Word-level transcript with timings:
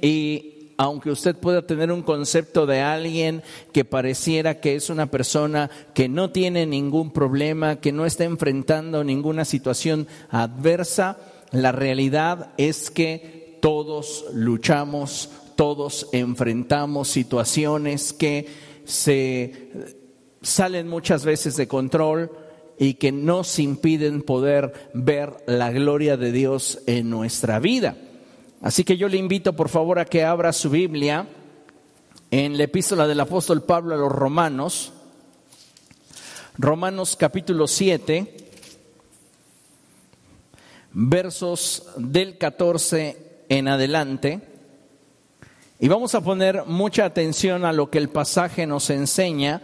y 0.00 0.58
aunque 0.78 1.10
usted 1.10 1.36
pueda 1.36 1.66
tener 1.66 1.90
un 1.90 2.02
concepto 2.02 2.64
de 2.64 2.80
alguien 2.80 3.42
que 3.72 3.84
pareciera 3.84 4.60
que 4.60 4.76
es 4.76 4.90
una 4.90 5.10
persona 5.10 5.70
que 5.92 6.08
no 6.08 6.30
tiene 6.30 6.66
ningún 6.66 7.10
problema, 7.10 7.80
que 7.80 7.90
no 7.90 8.06
está 8.06 8.24
enfrentando 8.24 9.02
ninguna 9.02 9.44
situación 9.44 10.06
adversa, 10.30 11.18
la 11.50 11.72
realidad 11.72 12.52
es 12.58 12.90
que 12.90 13.58
todos 13.60 14.26
luchamos, 14.32 15.30
todos 15.56 16.08
enfrentamos 16.12 17.08
situaciones 17.08 18.12
que 18.12 18.46
se 18.84 19.70
salen 20.42 20.86
muchas 20.86 21.24
veces 21.24 21.56
de 21.56 21.66
control 21.66 22.30
y 22.78 22.94
que 22.94 23.10
nos 23.10 23.58
impiden 23.58 24.22
poder 24.22 24.72
ver 24.94 25.32
la 25.46 25.72
gloria 25.72 26.16
de 26.16 26.30
Dios 26.30 26.78
en 26.86 27.10
nuestra 27.10 27.58
vida. 27.58 27.96
Así 28.60 28.82
que 28.82 28.96
yo 28.96 29.08
le 29.08 29.16
invito 29.16 29.54
por 29.54 29.68
favor 29.68 30.00
a 30.00 30.04
que 30.04 30.24
abra 30.24 30.52
su 30.52 30.68
Biblia 30.68 31.28
en 32.30 32.58
la 32.58 32.64
epístola 32.64 33.06
del 33.06 33.20
apóstol 33.20 33.62
Pablo 33.62 33.94
a 33.94 33.98
los 33.98 34.10
Romanos, 34.10 34.92
Romanos 36.56 37.14
capítulo 37.16 37.68
7, 37.68 38.36
versos 40.92 41.88
del 41.96 42.36
14 42.36 43.44
en 43.48 43.68
adelante. 43.68 44.40
Y 45.78 45.86
vamos 45.86 46.16
a 46.16 46.20
poner 46.20 46.64
mucha 46.66 47.04
atención 47.04 47.64
a 47.64 47.72
lo 47.72 47.90
que 47.90 47.98
el 47.98 48.08
pasaje 48.08 48.66
nos 48.66 48.90
enseña, 48.90 49.62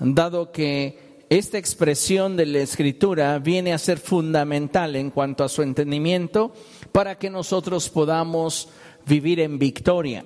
dado 0.00 0.52
que 0.52 1.26
esta 1.28 1.58
expresión 1.58 2.38
de 2.38 2.46
la 2.46 2.60
escritura 2.60 3.38
viene 3.38 3.74
a 3.74 3.78
ser 3.78 3.98
fundamental 3.98 4.96
en 4.96 5.10
cuanto 5.10 5.44
a 5.44 5.50
su 5.50 5.60
entendimiento 5.60 6.54
para 6.92 7.18
que 7.18 7.30
nosotros 7.30 7.88
podamos 7.88 8.68
vivir 9.06 9.40
en 9.40 9.58
victoria. 9.58 10.24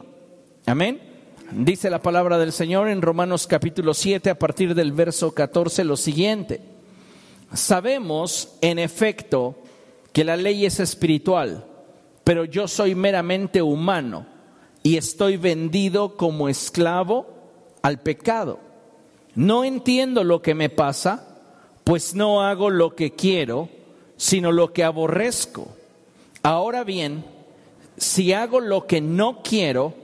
Amén. 0.66 1.00
Dice 1.52 1.90
la 1.90 2.02
palabra 2.02 2.38
del 2.38 2.52
Señor 2.52 2.88
en 2.88 3.02
Romanos 3.02 3.46
capítulo 3.46 3.94
7 3.94 4.30
a 4.30 4.38
partir 4.38 4.74
del 4.74 4.92
verso 4.92 5.32
14 5.32 5.84
lo 5.84 5.96
siguiente. 5.96 6.60
Sabemos 7.54 8.56
en 8.60 8.80
efecto 8.80 9.56
que 10.12 10.24
la 10.24 10.36
ley 10.36 10.66
es 10.66 10.80
espiritual, 10.80 11.64
pero 12.24 12.44
yo 12.44 12.66
soy 12.66 12.96
meramente 12.96 13.62
humano 13.62 14.26
y 14.82 14.96
estoy 14.96 15.36
vendido 15.36 16.16
como 16.16 16.48
esclavo 16.48 17.26
al 17.82 18.00
pecado. 18.00 18.58
No 19.36 19.64
entiendo 19.64 20.24
lo 20.24 20.42
que 20.42 20.54
me 20.54 20.68
pasa, 20.68 21.38
pues 21.84 22.14
no 22.14 22.42
hago 22.42 22.70
lo 22.70 22.96
que 22.96 23.12
quiero, 23.12 23.68
sino 24.16 24.50
lo 24.50 24.72
que 24.72 24.82
aborrezco. 24.82 25.68
Ahora 26.46 26.84
bien, 26.84 27.24
si 27.96 28.32
hago 28.32 28.60
lo 28.60 28.86
que 28.86 29.00
no 29.00 29.42
quiero, 29.42 29.94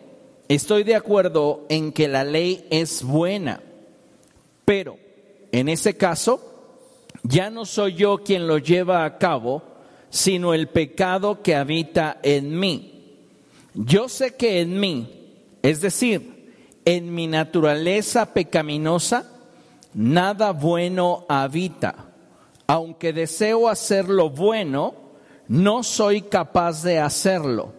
estoy 0.49 0.83
de 0.83 0.97
acuerdo 0.97 1.67
en 1.69 1.93
que 1.93 2.09
la 2.09 2.25
ley 2.25 2.67
es 2.69 3.05
buena. 3.05 3.63
Pero 4.65 4.99
en 5.53 5.69
ese 5.69 5.97
caso, 5.97 6.43
ya 7.23 7.49
no 7.49 7.65
soy 7.65 7.95
yo 7.95 8.25
quien 8.25 8.49
lo 8.49 8.59
lleva 8.59 9.05
a 9.05 9.19
cabo, 9.19 9.63
sino 10.11 10.53
el 10.53 10.67
pecado 10.67 11.43
que 11.43 11.55
habita 11.55 12.19
en 12.25 12.59
mí. 12.59 13.21
Yo 13.75 14.09
sé 14.09 14.35
que 14.35 14.63
en 14.63 14.81
mí, 14.81 15.37
es 15.63 15.81
decir, 15.81 16.81
en 16.85 17.15
mi 17.15 17.29
naturaleza 17.29 18.35
pecaminosa, 18.35 19.31
nada 19.95 20.51
bueno 20.51 21.25
habita. 21.29 21.95
Aunque 22.67 23.13
deseo 23.13 23.69
hacer 23.69 24.09
lo 24.09 24.29
bueno, 24.29 25.02
no 25.53 25.83
soy 25.83 26.23
capaz 26.23 26.83
de 26.83 26.99
hacerlo. 26.99 27.75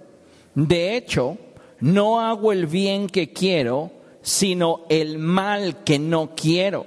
De 0.53 0.95
hecho, 0.95 1.39
no 1.79 2.21
hago 2.21 2.51
el 2.51 2.67
bien 2.67 3.07
que 3.07 3.33
quiero, 3.33 3.89
sino 4.21 4.81
el 4.89 5.17
mal 5.17 5.83
que 5.83 5.97
no 5.97 6.35
quiero. 6.35 6.85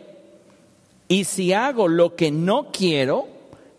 Y 1.08 1.24
si 1.24 1.52
hago 1.52 1.88
lo 1.88 2.14
que 2.14 2.30
no 2.30 2.70
quiero, 2.70 3.26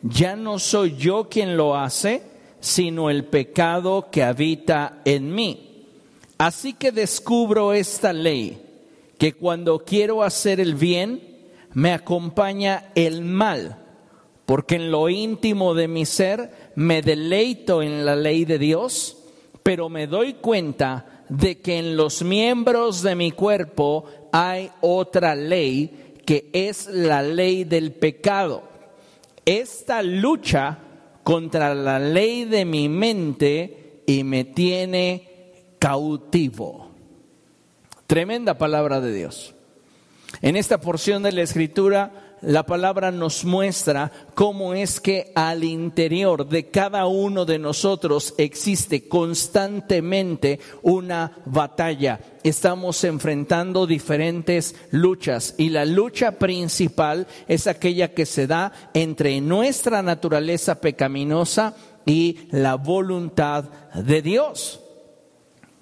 ya 0.02 0.36
no 0.36 0.60
soy 0.60 0.98
yo 0.98 1.30
quien 1.30 1.56
lo 1.56 1.78
hace, 1.78 2.24
sino 2.60 3.10
el 3.10 3.24
pecado 3.24 4.10
que 4.12 4.24
habita 4.24 5.00
en 5.06 5.34
mí. 5.34 5.86
Así 6.38 6.74
que 6.74 6.92
descubro 6.92 7.72
esta 7.72 8.12
ley, 8.12 8.62
que 9.18 9.32
cuando 9.32 9.80
quiero 9.80 10.24
hacer 10.24 10.60
el 10.60 10.76
bien, 10.76 11.22
me 11.74 11.94
acompaña 11.94 12.92
el 12.96 13.22
mal 13.22 13.78
porque 14.48 14.76
en 14.76 14.92
lo 14.92 15.10
íntimo 15.10 15.74
de 15.74 15.90
mi 15.90 16.06
ser 16.06 16.67
me 16.78 17.02
deleito 17.02 17.82
en 17.82 18.06
la 18.06 18.16
ley 18.16 18.46
de 18.46 18.60
Dios, 18.60 19.18
pero 19.64 19.90
me 19.90 20.06
doy 20.06 20.36
cuenta 20.36 21.24
de 21.28 21.60
que 21.60 21.80
en 21.80 21.98
los 21.98 22.22
miembros 22.22 23.02
de 23.02 23.16
mi 23.16 23.32
cuerpo 23.32 24.06
hay 24.32 24.70
otra 24.82 25.34
ley 25.34 26.14
que 26.24 26.52
es 26.54 26.86
la 26.86 27.24
ley 27.24 27.64
del 27.64 27.94
pecado. 27.94 28.62
Esta 29.44 30.04
lucha 30.04 30.78
contra 31.24 31.74
la 31.74 31.98
ley 31.98 32.46
de 32.46 32.64
mi 32.64 32.90
mente 32.90 34.04
y 34.06 34.24
me 34.24 34.44
tiene 34.44 35.54
cautivo. 35.80 36.92
Tremenda 38.06 38.60
palabra 38.60 39.02
de 39.02 39.16
Dios. 39.16 39.56
En 40.44 40.56
esta 40.56 40.80
porción 40.80 41.24
de 41.24 41.32
la 41.32 41.42
escritura 41.42 42.27
la 42.42 42.66
palabra 42.66 43.12
nos 43.12 43.46
muestra 43.46 44.12
cómo 44.36 44.74
es 44.74 45.00
que 45.00 45.32
al 45.36 45.64
interior 45.64 46.48
de 46.48 46.68
cada 46.70 47.08
uno 47.08 47.46
de 47.46 47.58
nosotros 47.58 48.36
existe 48.38 49.08
constantemente 49.08 50.60
una 50.84 51.32
batalla. 51.46 52.20
Estamos 52.44 53.04
enfrentando 53.04 53.88
diferentes 53.88 54.76
luchas 54.92 55.56
y 55.58 55.70
la 55.70 55.86
lucha 55.86 56.34
principal 56.34 57.28
es 57.48 57.68
aquella 57.68 58.14
que 58.14 58.26
se 58.26 58.48
da 58.48 58.72
entre 58.94 59.42
nuestra 59.42 60.02
naturaleza 60.04 60.80
pecaminosa 60.80 61.76
y 62.06 62.48
la 62.52 62.76
voluntad 62.76 63.66
de 63.96 64.22
Dios. 64.22 64.82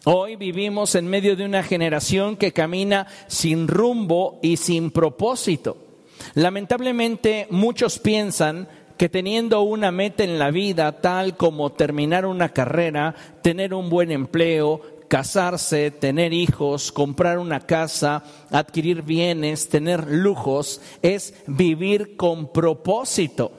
Hoy 0.05 0.35
vivimos 0.35 0.95
en 0.95 1.07
medio 1.07 1.35
de 1.35 1.45
una 1.45 1.63
generación 1.63 2.37
que 2.37 2.51
camina 2.53 3.07
sin 3.27 3.67
rumbo 3.67 4.39
y 4.41 4.57
sin 4.57 4.91
propósito. 4.91 5.84
Lamentablemente 6.34 7.48
muchos 7.50 8.00
piensan 8.00 8.68
que 8.98 9.09
teniendo 9.09 9.62
una 9.62 9.92
meta 9.92 10.24
en 10.24 10.40
la 10.40 10.52
vida 10.52 11.02
tal 11.02 11.36
como 11.36 11.72
terminar 11.72 12.26
una 12.26 12.50
carrera, 12.50 13.16
tener 13.42 13.74
un 13.74 13.90
buen 13.90 14.12
empleo, 14.12 14.81
casarse, 15.08 15.92
tener 15.92 16.34
hijos, 16.34 16.92
comprar 16.92 17.40
una 17.40 17.62
casa, 17.62 18.24
adquirir 18.52 19.02
bienes, 19.02 19.70
tener 19.70 20.08
lujos, 20.08 20.81
es 21.02 21.34
vivir 21.48 22.16
con 22.16 22.52
propósito. 22.52 23.52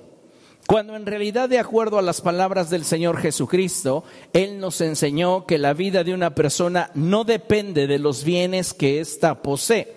Cuando 0.67 0.97
en 0.97 1.07
realidad, 1.07 1.49
de 1.49 1.61
acuerdo 1.61 1.99
a 1.99 2.03
las 2.03 2.21
palabras 2.21 2.71
del 2.71 2.85
Señor 2.85 3.19
Jesucristo, 3.19 4.03
Él 4.33 4.59
nos 4.59 4.81
enseñó 4.81 5.47
que 5.47 5.59
la 5.59 5.75
vida 5.75 6.03
de 6.03 6.13
una 6.13 6.35
persona 6.35 6.91
no 6.95 7.23
depende 7.23 7.87
de 7.87 8.01
los 8.01 8.25
bienes 8.25 8.75
que 8.75 8.99
ésta 8.99 9.43
posee. 9.43 9.96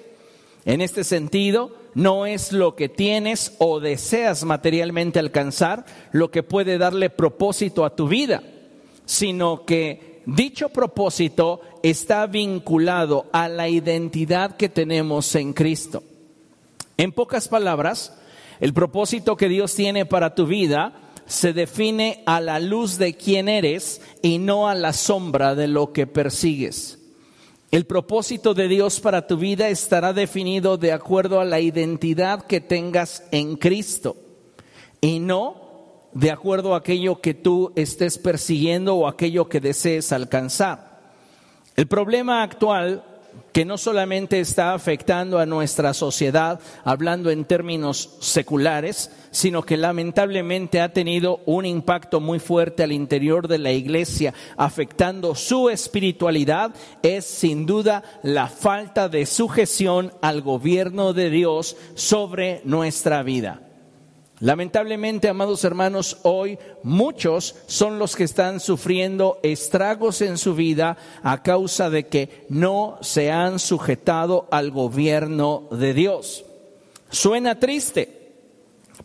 En 0.66 0.82
este 0.82 1.04
sentido, 1.04 1.72
no 1.94 2.26
es 2.26 2.52
lo 2.52 2.76
que 2.76 2.90
tienes 2.90 3.56
o 3.60 3.80
deseas 3.80 4.44
materialmente 4.44 5.20
alcanzar 5.20 5.86
lo 6.12 6.32
que 6.32 6.44
puede 6.44 6.78
darle 6.78 7.10
propósito 7.10 7.86
a 7.86 7.96
tu 7.96 8.08
vida, 8.08 8.44
sino 9.06 9.66
que 9.66 10.22
dicho 10.26 10.70
propósito 10.70 11.62
está 11.82 12.28
vinculado 12.28 13.28
a 13.32 13.48
la 13.48 13.70
identidad 13.70 14.58
que 14.58 14.70
tenemos 14.70 15.34
en 15.36 15.54
Cristo. 15.54 16.04
En 16.98 17.12
pocas 17.12 17.48
palabras, 17.48 18.14
el 18.60 18.74
propósito 18.74 19.38
que 19.38 19.48
Dios 19.48 19.74
tiene 19.74 20.06
para 20.06 20.36
tu 20.36 20.46
vida 20.46 20.94
se 21.26 21.54
define 21.54 22.24
a 22.26 22.42
la 22.42 22.60
luz 22.60 22.98
de 22.98 23.14
quién 23.14 23.48
eres 23.48 24.02
y 24.22 24.40
no 24.40 24.68
a 24.68 24.76
la 24.76 24.94
sombra 24.94 25.56
de 25.56 25.68
lo 25.68 25.94
que 25.94 26.08
persigues. 26.08 26.99
El 27.72 27.86
propósito 27.86 28.56
de 28.56 28.68
Dios 28.68 29.00
para 29.00 29.28
tu 29.28 29.38
vida 29.38 29.70
estará 29.70 30.12
definido 30.12 30.78
de 30.78 30.92
acuerdo 30.92 31.40
a 31.40 31.46
la 31.46 31.60
identidad 31.60 32.48
que 32.48 32.62
tengas 32.62 33.24
en 33.30 33.58
Cristo 33.58 34.18
y 35.02 35.20
no 35.20 35.70
de 36.14 36.32
acuerdo 36.32 36.74
a 36.74 36.80
aquello 36.80 37.22
que 37.22 37.36
tú 37.36 37.72
estés 37.76 38.18
persiguiendo 38.18 38.96
o 38.96 39.08
aquello 39.08 39.50
que 39.50 39.60
desees 39.60 40.12
alcanzar. 40.12 41.14
El 41.76 41.88
problema 41.88 42.42
actual 42.42 43.04
que 43.52 43.66
no 43.66 43.78
solamente 43.78 44.40
está 44.40 44.74
afectando 44.74 45.40
a 45.40 45.46
nuestra 45.46 45.94
sociedad, 45.94 46.60
hablando 46.84 47.30
en 47.30 47.46
términos 47.46 48.18
seculares, 48.20 49.12
sino 49.32 49.64
que 49.64 49.78
lamentablemente 49.78 50.82
ha 50.82 50.94
tenido 50.94 51.42
un 51.46 51.66
impacto 51.66 52.20
muy 52.20 52.40
fuerte 52.40 52.84
al 52.84 52.92
interior 52.92 53.48
de 53.48 53.60
la 53.60 53.72
iglesia, 53.72 54.34
afectando 54.58 55.36
su 55.36 55.70
espiritualidad, 55.70 56.74
es 57.04 57.26
sin 57.26 57.66
duda 57.66 58.04
la 58.24 58.48
falta 58.48 59.10
de 59.10 59.26
sujeción 59.26 60.14
al 60.22 60.42
gobierno 60.42 61.14
de 61.14 61.30
Dios 61.30 61.78
sobre 61.96 62.62
nuestra 62.64 63.24
vida. 63.24 63.69
Lamentablemente, 64.42 65.28
amados 65.28 65.66
hermanos, 65.66 66.18
hoy 66.24 66.58
muchos 66.82 67.56
son 67.68 68.00
los 68.00 68.16
que 68.16 68.24
están 68.24 68.62
sufriendo 68.62 69.38
estragos 69.44 70.22
en 70.22 70.38
su 70.38 70.56
vida 70.56 70.98
a 71.24 71.44
causa 71.44 71.90
de 71.90 72.08
que 72.08 72.46
no 72.48 72.98
se 73.02 73.32
han 73.32 73.60
sujetado 73.60 74.48
al 74.50 74.72
gobierno 74.72 75.68
de 75.72 75.94
Dios. 75.94 76.46
Suena 77.10 77.60
triste, 77.60 78.32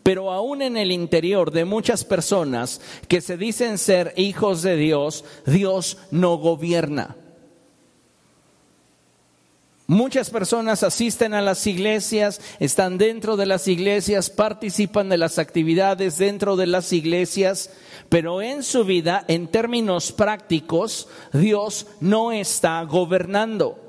pero 0.03 0.31
aún 0.31 0.61
en 0.61 0.77
el 0.77 0.91
interior 0.91 1.51
de 1.51 1.65
muchas 1.65 2.05
personas 2.05 2.79
que 3.09 3.19
se 3.19 3.35
dicen 3.35 3.77
ser 3.77 4.13
hijos 4.15 4.61
de 4.61 4.77
Dios, 4.77 5.25
Dios 5.45 5.97
no 6.11 6.37
gobierna. 6.37 7.17
Muchas 9.87 10.31
personas 10.31 10.81
asisten 10.81 11.35
a 11.35 11.43
las 11.43 11.67
iglesias, 11.67 12.41
están 12.59 12.97
dentro 12.97 13.37
de 13.37 13.45
las 13.45 13.67
iglesias, 13.67 14.31
participan 14.31 15.09
de 15.09 15.19
las 15.19 15.37
actividades 15.37 16.17
dentro 16.17 16.55
de 16.55 16.65
las 16.65 16.91
iglesias, 16.91 17.69
pero 18.09 18.41
en 18.41 18.63
su 18.63 18.83
vida, 18.83 19.23
en 19.27 19.47
términos 19.47 20.11
prácticos, 20.11 21.07
Dios 21.33 21.85
no 21.99 22.31
está 22.31 22.81
gobernando. 22.81 23.79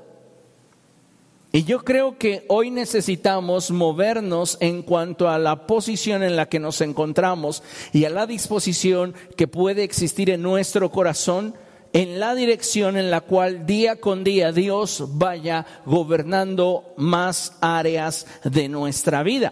Y 1.51 1.63
yo 1.63 1.83
creo 1.83 2.19
que 2.19 2.45
hoy 2.47 2.69
necesitamos 2.69 3.71
movernos 3.71 4.57
en 4.59 4.83
cuanto 4.83 5.29
a 5.29 5.39
la 5.39 5.65
posición 5.65 6.21
en 6.21 6.35
la 6.35 6.47
que 6.47 6.59
nos 6.59 6.81
encontramos 6.81 7.63
y 7.91 8.05
a 8.05 8.11
la 8.11 8.27
disposición 8.27 9.15
que 9.35 9.47
puede 9.47 9.83
existir 9.83 10.29
en 10.29 10.43
nuestro 10.43 10.91
corazón 10.91 11.55
en 11.97 12.19
la 12.19 12.35
dirección 12.35 12.95
en 12.95 13.09
la 13.09 13.21
cual 13.21 13.65
día 13.65 13.95
con 13.95 14.23
día 14.23 14.51
Dios 14.51 15.03
vaya 15.13 15.65
gobernando 15.83 16.93
más 16.95 17.57
áreas 17.59 18.27
de 18.43 18.69
nuestra 18.69 19.23
vida. 19.23 19.51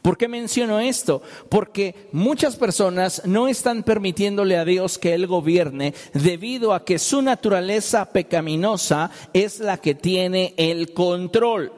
¿Por 0.00 0.16
qué 0.16 0.28
menciono 0.28 0.78
esto? 0.78 1.22
Porque 1.48 2.08
muchas 2.12 2.54
personas 2.54 3.22
no 3.24 3.48
están 3.48 3.82
permitiéndole 3.82 4.56
a 4.56 4.64
Dios 4.64 4.96
que 4.96 5.12
Él 5.12 5.26
gobierne 5.26 5.92
debido 6.12 6.72
a 6.72 6.84
que 6.84 7.00
su 7.00 7.20
naturaleza 7.20 8.12
pecaminosa 8.12 9.10
es 9.32 9.58
la 9.58 9.78
que 9.78 9.96
tiene 9.96 10.54
el 10.56 10.92
control. 10.92 11.72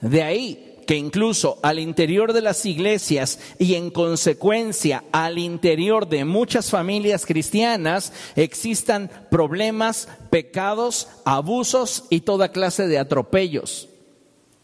De 0.00 0.22
ahí 0.22 0.65
que 0.86 0.96
incluso 0.96 1.58
al 1.62 1.78
interior 1.78 2.32
de 2.32 2.42
las 2.42 2.64
iglesias 2.64 3.40
y 3.58 3.74
en 3.74 3.90
consecuencia 3.90 5.04
al 5.12 5.38
interior 5.38 6.08
de 6.08 6.24
muchas 6.24 6.70
familias 6.70 7.26
cristianas 7.26 8.12
existan 8.36 9.10
problemas, 9.30 10.08
pecados, 10.30 11.08
abusos 11.24 12.04
y 12.08 12.20
toda 12.20 12.52
clase 12.52 12.86
de 12.86 12.98
atropellos. 12.98 13.88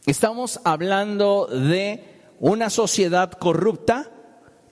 Estamos 0.06 0.60
hablando 0.64 1.46
de 1.46 2.04
una 2.38 2.70
sociedad 2.70 3.32
corrupta 3.32 4.10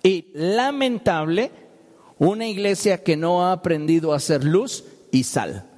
y 0.03 0.27
lamentable, 0.33 1.51
una 2.19 2.47
iglesia 2.47 3.03
que 3.03 3.17
no 3.17 3.45
ha 3.45 3.53
aprendido 3.53 4.13
a 4.13 4.17
hacer 4.17 4.45
luz 4.45 4.85
y 5.11 5.25
sal. 5.25 5.69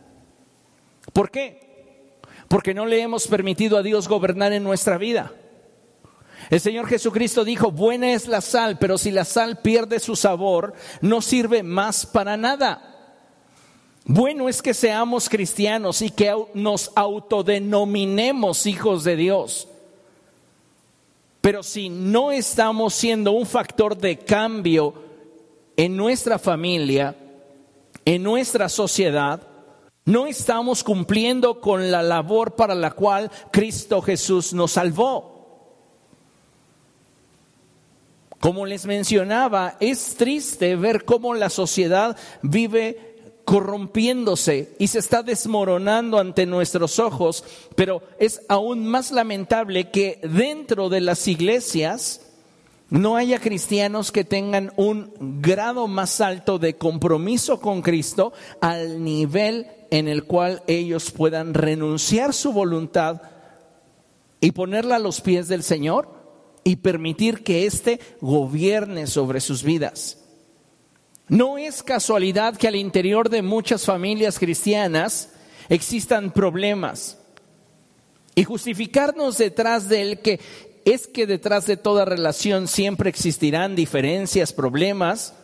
¿Por 1.13 1.31
qué? 1.31 2.19
Porque 2.49 2.75
no 2.75 2.87
le 2.87 3.01
hemos 3.01 3.27
permitido 3.27 3.79
a 3.79 3.83
Dios 3.83 4.09
gobernar 4.09 4.53
en 4.53 4.65
nuestra 4.65 4.99
vida. 4.99 5.33
El 6.53 6.61
Señor 6.61 6.87
Jesucristo 6.87 7.47
dijo, 7.47 7.71
buena 7.71 8.13
es 8.13 8.29
la 8.29 8.43
sal, 8.43 8.77
pero 8.77 8.99
si 8.99 9.11
la 9.11 9.25
sal 9.25 9.61
pierde 9.63 9.99
su 9.99 10.17
sabor, 10.17 10.75
no 11.01 11.23
sirve 11.23 11.63
más 11.63 12.05
para 12.05 12.37
nada. 12.37 13.17
Bueno 14.05 14.51
es 14.51 14.61
que 14.61 14.75
seamos 14.75 15.31
cristianos 15.31 16.03
y 16.03 16.11
que 16.11 16.31
nos 16.53 16.93
autodenominemos 16.95 18.67
hijos 18.67 19.03
de 19.03 19.17
Dios. 19.17 19.67
Pero 21.41 21.63
si 21.63 21.89
no 21.89 22.31
estamos 22.31 22.93
siendo 22.93 23.33
un 23.33 23.47
factor 23.47 23.97
de 23.97 24.19
cambio 24.19 24.93
en 25.75 25.97
nuestra 25.97 26.39
familia, 26.39 27.17
en 28.05 28.23
nuestra 28.23 28.69
sociedad, 28.69 29.41
no 30.05 30.27
estamos 30.27 30.85
cumpliendo 30.85 31.63
con 31.63 31.91
la 31.91 32.03
labor 32.03 32.57
para 32.57 32.75
la 32.75 32.91
cual 32.91 33.31
Cristo 33.51 34.03
Jesús 34.03 34.53
nos 34.53 34.73
salvó. 34.73 35.32
Como 38.43 38.67
les 38.67 38.87
mencionaba, 38.87 39.77
es 39.79 40.17
triste 40.17 40.75
ver 40.75 41.05
cómo 41.05 41.33
la 41.33 41.49
sociedad 41.49 42.17
vive 42.43 43.15
corrompiéndose 43.45 44.75
y 44.81 44.89
se 44.89 44.99
está 44.99 45.23
desmoronando 45.23 46.19
ante 46.19 46.45
nuestros 46.45 46.99
ojos, 46.99 47.45
pero 47.77 48.03
es 48.19 48.43
aún 48.49 48.85
más 48.85 49.13
lamentable 49.13 49.93
que 49.93 50.19
dentro 50.25 50.89
de 50.89 51.03
las 51.03 51.29
iglesias 51.29 52.33
no 52.91 53.15
haya 53.15 53.39
cristianos 53.39 54.11
que 54.11 54.25
tengan 54.25 54.73
un 54.75 55.13
grado 55.41 55.87
más 55.87 56.21
alto 56.21 56.59
de 56.59 56.75
compromiso 56.75 57.61
con 57.61 57.81
Cristo 57.81 58.33
al 58.61 59.05
nivel 59.05 59.69
en 59.93 60.09
el 60.09 60.25
cual 60.25 60.65
ellos 60.67 61.13
puedan 61.13 61.55
renunciar 61.55 62.35
su 62.35 62.53
voluntad 62.53 63.23
y 64.41 64.51
ponerla 64.51 64.97
a 64.97 64.99
los 64.99 65.21
pies 65.21 65.47
del 65.47 65.63
Señor 65.63 66.22
y 66.65 66.77
permitir 66.77 67.43
que 67.43 67.67
éste 67.67 68.01
gobierne 68.21 69.07
sobre 69.07 69.41
sus 69.41 69.63
vidas. 69.63 70.19
No 71.29 71.59
es 71.59 71.83
casualidad 71.83 72.57
que 72.57 72.69
al 72.69 72.77
interior 72.77 73.31
de 73.31 73.43
muchas 73.43 73.85
familias 73.85 74.39
cristianas 74.39 75.31
existan 75.69 76.31
problemas 76.33 77.19
y 78.35 78.45
justificarnos 78.45 79.39
detrás 79.39 79.89
de 79.89 80.03
él 80.03 80.19
que 80.21 80.41
es 80.85 81.07
que 81.07 81.27
detrás 81.27 81.67
de 81.67 81.77
toda 81.77 82.05
relación 82.05 82.67
siempre 82.67 83.09
existirán 83.09 83.77
diferencias, 83.77 84.53
problemas, 84.53 85.35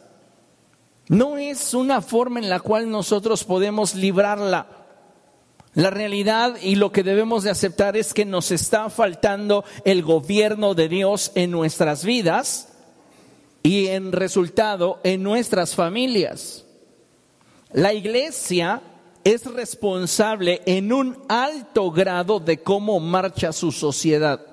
no 1.09 1.39
es 1.39 1.75
una 1.75 2.03
forma 2.03 2.41
en 2.41 2.49
la 2.49 2.61
cual 2.61 2.91
nosotros 2.91 3.45
podemos 3.45 3.95
librarla. 3.95 4.78
La 5.79 5.91
realidad 5.91 6.57
y 6.61 6.75
lo 6.75 6.91
que 6.91 7.05
debemos 7.05 7.45
de 7.45 7.51
aceptar 7.51 7.97
es 7.97 8.13
que 8.13 8.25
nos 8.25 8.51
está 8.51 8.91
faltando 8.91 9.65
el 9.85 10.03
gobierno 10.03 10.75
de 10.75 10.89
Dios 10.89 11.31
en 11.37 11.53
nuestras 11.53 12.05
vidas 12.05 12.73
y 13.63 13.87
en 13.87 14.11
resultado 14.11 14.99
en 15.05 15.23
nuestras 15.23 15.77
familias. 15.77 16.65
La 17.71 17.93
iglesia 17.93 18.83
es 19.23 19.45
responsable 19.47 20.63
en 20.67 20.93
un 20.93 21.17
alto 21.29 21.93
grado 21.93 22.41
de 22.41 22.61
cómo 22.61 22.99
marcha 22.99 23.53
su 23.53 23.71
sociedad. 23.71 24.45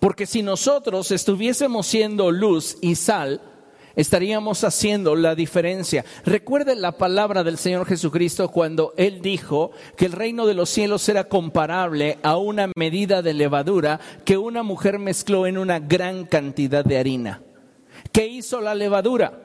Porque 0.00 0.26
si 0.26 0.42
nosotros 0.42 1.12
estuviésemos 1.12 1.86
siendo 1.86 2.32
luz 2.32 2.78
y 2.80 2.96
sal, 2.96 3.51
estaríamos 3.96 4.64
haciendo 4.64 5.16
la 5.16 5.34
diferencia. 5.34 6.04
Recuerden 6.24 6.80
la 6.80 6.92
palabra 6.92 7.44
del 7.44 7.58
Señor 7.58 7.86
Jesucristo 7.86 8.48
cuando 8.48 8.94
Él 8.96 9.20
dijo 9.22 9.72
que 9.96 10.06
el 10.06 10.12
reino 10.12 10.46
de 10.46 10.54
los 10.54 10.70
cielos 10.70 11.08
era 11.08 11.24
comparable 11.24 12.18
a 12.22 12.36
una 12.36 12.70
medida 12.76 13.22
de 13.22 13.34
levadura 13.34 14.00
que 14.24 14.38
una 14.38 14.62
mujer 14.62 14.98
mezcló 14.98 15.46
en 15.46 15.58
una 15.58 15.78
gran 15.78 16.24
cantidad 16.24 16.84
de 16.84 16.98
harina. 16.98 17.42
¿Qué 18.12 18.26
hizo 18.26 18.60
la 18.60 18.74
levadura? 18.74 19.40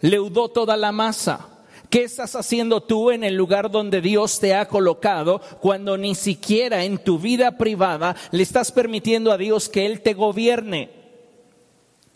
Leudó 0.00 0.48
toda 0.48 0.76
la 0.76 0.92
masa. 0.92 1.48
¿Qué 1.90 2.02
estás 2.02 2.36
haciendo 2.36 2.82
tú 2.82 3.10
en 3.10 3.24
el 3.24 3.34
lugar 3.34 3.70
donde 3.70 4.02
Dios 4.02 4.40
te 4.40 4.54
ha 4.54 4.68
colocado 4.68 5.40
cuando 5.60 5.96
ni 5.96 6.14
siquiera 6.14 6.84
en 6.84 6.98
tu 6.98 7.18
vida 7.18 7.56
privada 7.56 8.14
le 8.30 8.42
estás 8.42 8.70
permitiendo 8.72 9.32
a 9.32 9.38
Dios 9.38 9.70
que 9.70 9.86
Él 9.86 10.02
te 10.02 10.12
gobierne? 10.12 10.97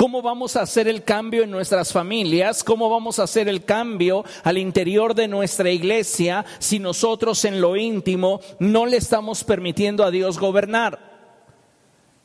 ¿Cómo 0.03 0.21
vamos 0.21 0.57
a 0.57 0.63
hacer 0.63 0.89
el 0.89 1.05
cambio 1.05 1.45
en 1.45 1.53
nuestras 1.53 1.93
familias? 1.93 2.65
¿Cómo 2.65 2.91
vamos 2.91 3.21
a 3.21 3.23
hacer 3.23 3.49
el 3.49 3.65
cambio 3.65 4.25
al 4.43 4.59
interior 4.59 5.15
de 5.15 5.29
nuestra 5.29 5.71
iglesia 5.71 6.45
si 6.59 6.81
nosotros 6.81 7.45
en 7.45 7.61
lo 7.61 7.77
íntimo 7.77 8.41
no 8.59 8.85
le 8.85 8.97
estamos 8.97 9.45
permitiendo 9.45 10.03
a 10.03 10.11
Dios 10.11 10.41
gobernar? 10.41 10.99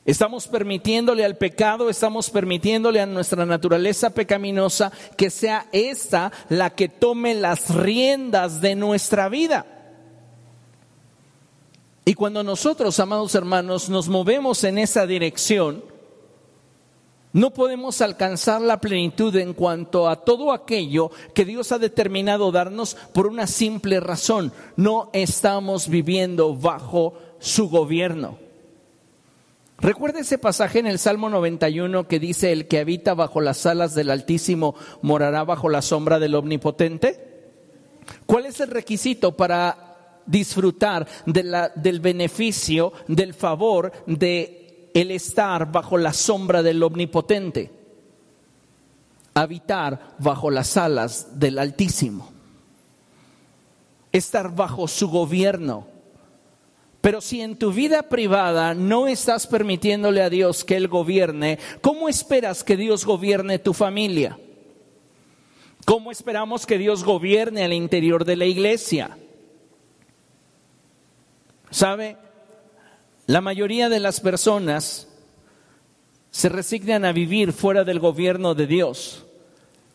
Estamos 0.05 0.48
permitiéndole 0.48 1.24
al 1.24 1.38
pecado, 1.38 1.91
estamos 1.91 2.31
permitiéndole 2.31 3.00
a 3.00 3.05
nuestra 3.05 3.46
naturaleza 3.46 4.10
pecaminosa 4.10 4.91
que 5.15 5.29
sea 5.29 5.67
esta 5.72 6.31
la 6.50 6.72
que 6.72 6.89
tome 6.89 7.36
las 7.36 7.75
riendas 7.75 8.60
de 8.60 8.74
nuestra 8.74 9.29
vida. 9.29 9.67
Y 12.05 12.15
cuando 12.15 12.41
nosotros, 12.41 13.00
amados 13.00 13.36
hermanos, 13.36 13.88
nos 13.88 14.10
movemos 14.10 14.63
en 14.63 14.79
esa 14.79 15.05
dirección, 15.05 15.84
no 17.38 17.51
podemos 17.51 18.01
alcanzar 18.01 18.62
la 18.62 18.82
plenitud 18.82 19.36
en 19.36 19.53
cuanto 19.53 20.10
a 20.10 20.24
todo 20.25 20.51
aquello 20.51 21.12
que 21.36 21.46
Dios 21.46 21.72
ha 21.72 21.77
determinado 21.77 22.51
darnos 22.51 22.98
por 23.13 23.27
una 23.27 23.46
simple 23.46 24.00
razón. 24.00 24.51
No 24.75 25.12
estamos 25.13 25.88
viviendo 25.88 26.56
bajo 26.56 27.13
su 27.38 27.70
gobierno. 27.70 28.39
Recuerda 29.77 30.22
ese 30.22 30.39
pasaje 30.39 30.79
en 30.79 30.88
el 30.88 30.98
Salmo 30.98 31.29
91 31.29 32.08
que 32.08 32.20
dice, 32.20 32.51
el 32.51 32.67
que 32.67 32.79
habita 32.79 33.13
bajo 33.13 33.39
las 33.39 33.67
alas 33.67 33.94
del 33.94 34.10
Altísimo 34.10 34.74
morará 35.03 35.44
bajo 35.44 35.70
la 35.70 35.84
sombra 35.84 36.17
del 36.17 36.34
Omnipotente. 36.34 37.53
¿Cuál 38.25 38.48
es 38.48 38.60
el 38.62 38.72
requisito 38.72 39.38
para 39.38 40.24
disfrutar 40.25 41.08
del 41.27 42.00
beneficio, 42.00 42.94
del 43.08 43.36
favor, 43.36 43.91
de 44.08 44.66
el 45.01 45.12
estar 45.12 45.72
bajo 45.72 45.96
la 45.96 46.12
sombra 46.12 46.63
del 46.63 46.82
Omnipotente, 46.82 47.72
habitar 49.36 50.16
bajo 50.18 50.50
las 50.50 50.75
alas 50.75 51.39
del 51.39 51.60
Altísimo, 51.60 52.32
estar 54.12 54.56
bajo 54.56 54.88
su 54.88 55.08
gobierno. 55.08 55.86
Pero 57.01 57.22
si 57.22 57.42
en 57.42 57.58
tu 57.58 57.72
vida 57.72 58.10
privada 58.10 58.74
no 58.74 59.08
estás 59.08 59.46
permitiéndole 59.46 60.24
a 60.24 60.32
Dios 60.32 60.63
que 60.63 60.75
Él 60.75 60.88
gobierne, 60.88 61.60
¿cómo 61.82 62.10
esperas 62.10 62.63
que 62.63 62.75
Dios 62.75 63.06
gobierne 63.06 63.60
tu 63.60 63.75
familia? 63.75 64.39
¿Cómo 65.86 66.10
esperamos 66.10 66.66
que 66.66 66.80
Dios 66.80 67.04
gobierne 67.04 67.63
al 67.63 67.72
interior 67.72 68.25
de 68.25 68.36
la 68.36 68.46
iglesia? 68.46 69.16
¿Sabe? 71.70 72.18
La 73.27 73.41
mayoría 73.41 73.89
de 73.89 74.00
las 74.00 74.22
personas 74.22 75.10
se 76.31 76.48
resignan 76.48 77.03
a 77.03 77.12
vivir 77.12 77.51
fuera 77.51 77.84
del 77.84 78.00
gobierno 78.00 78.55
de 78.55 78.67
Dios, 78.67 79.25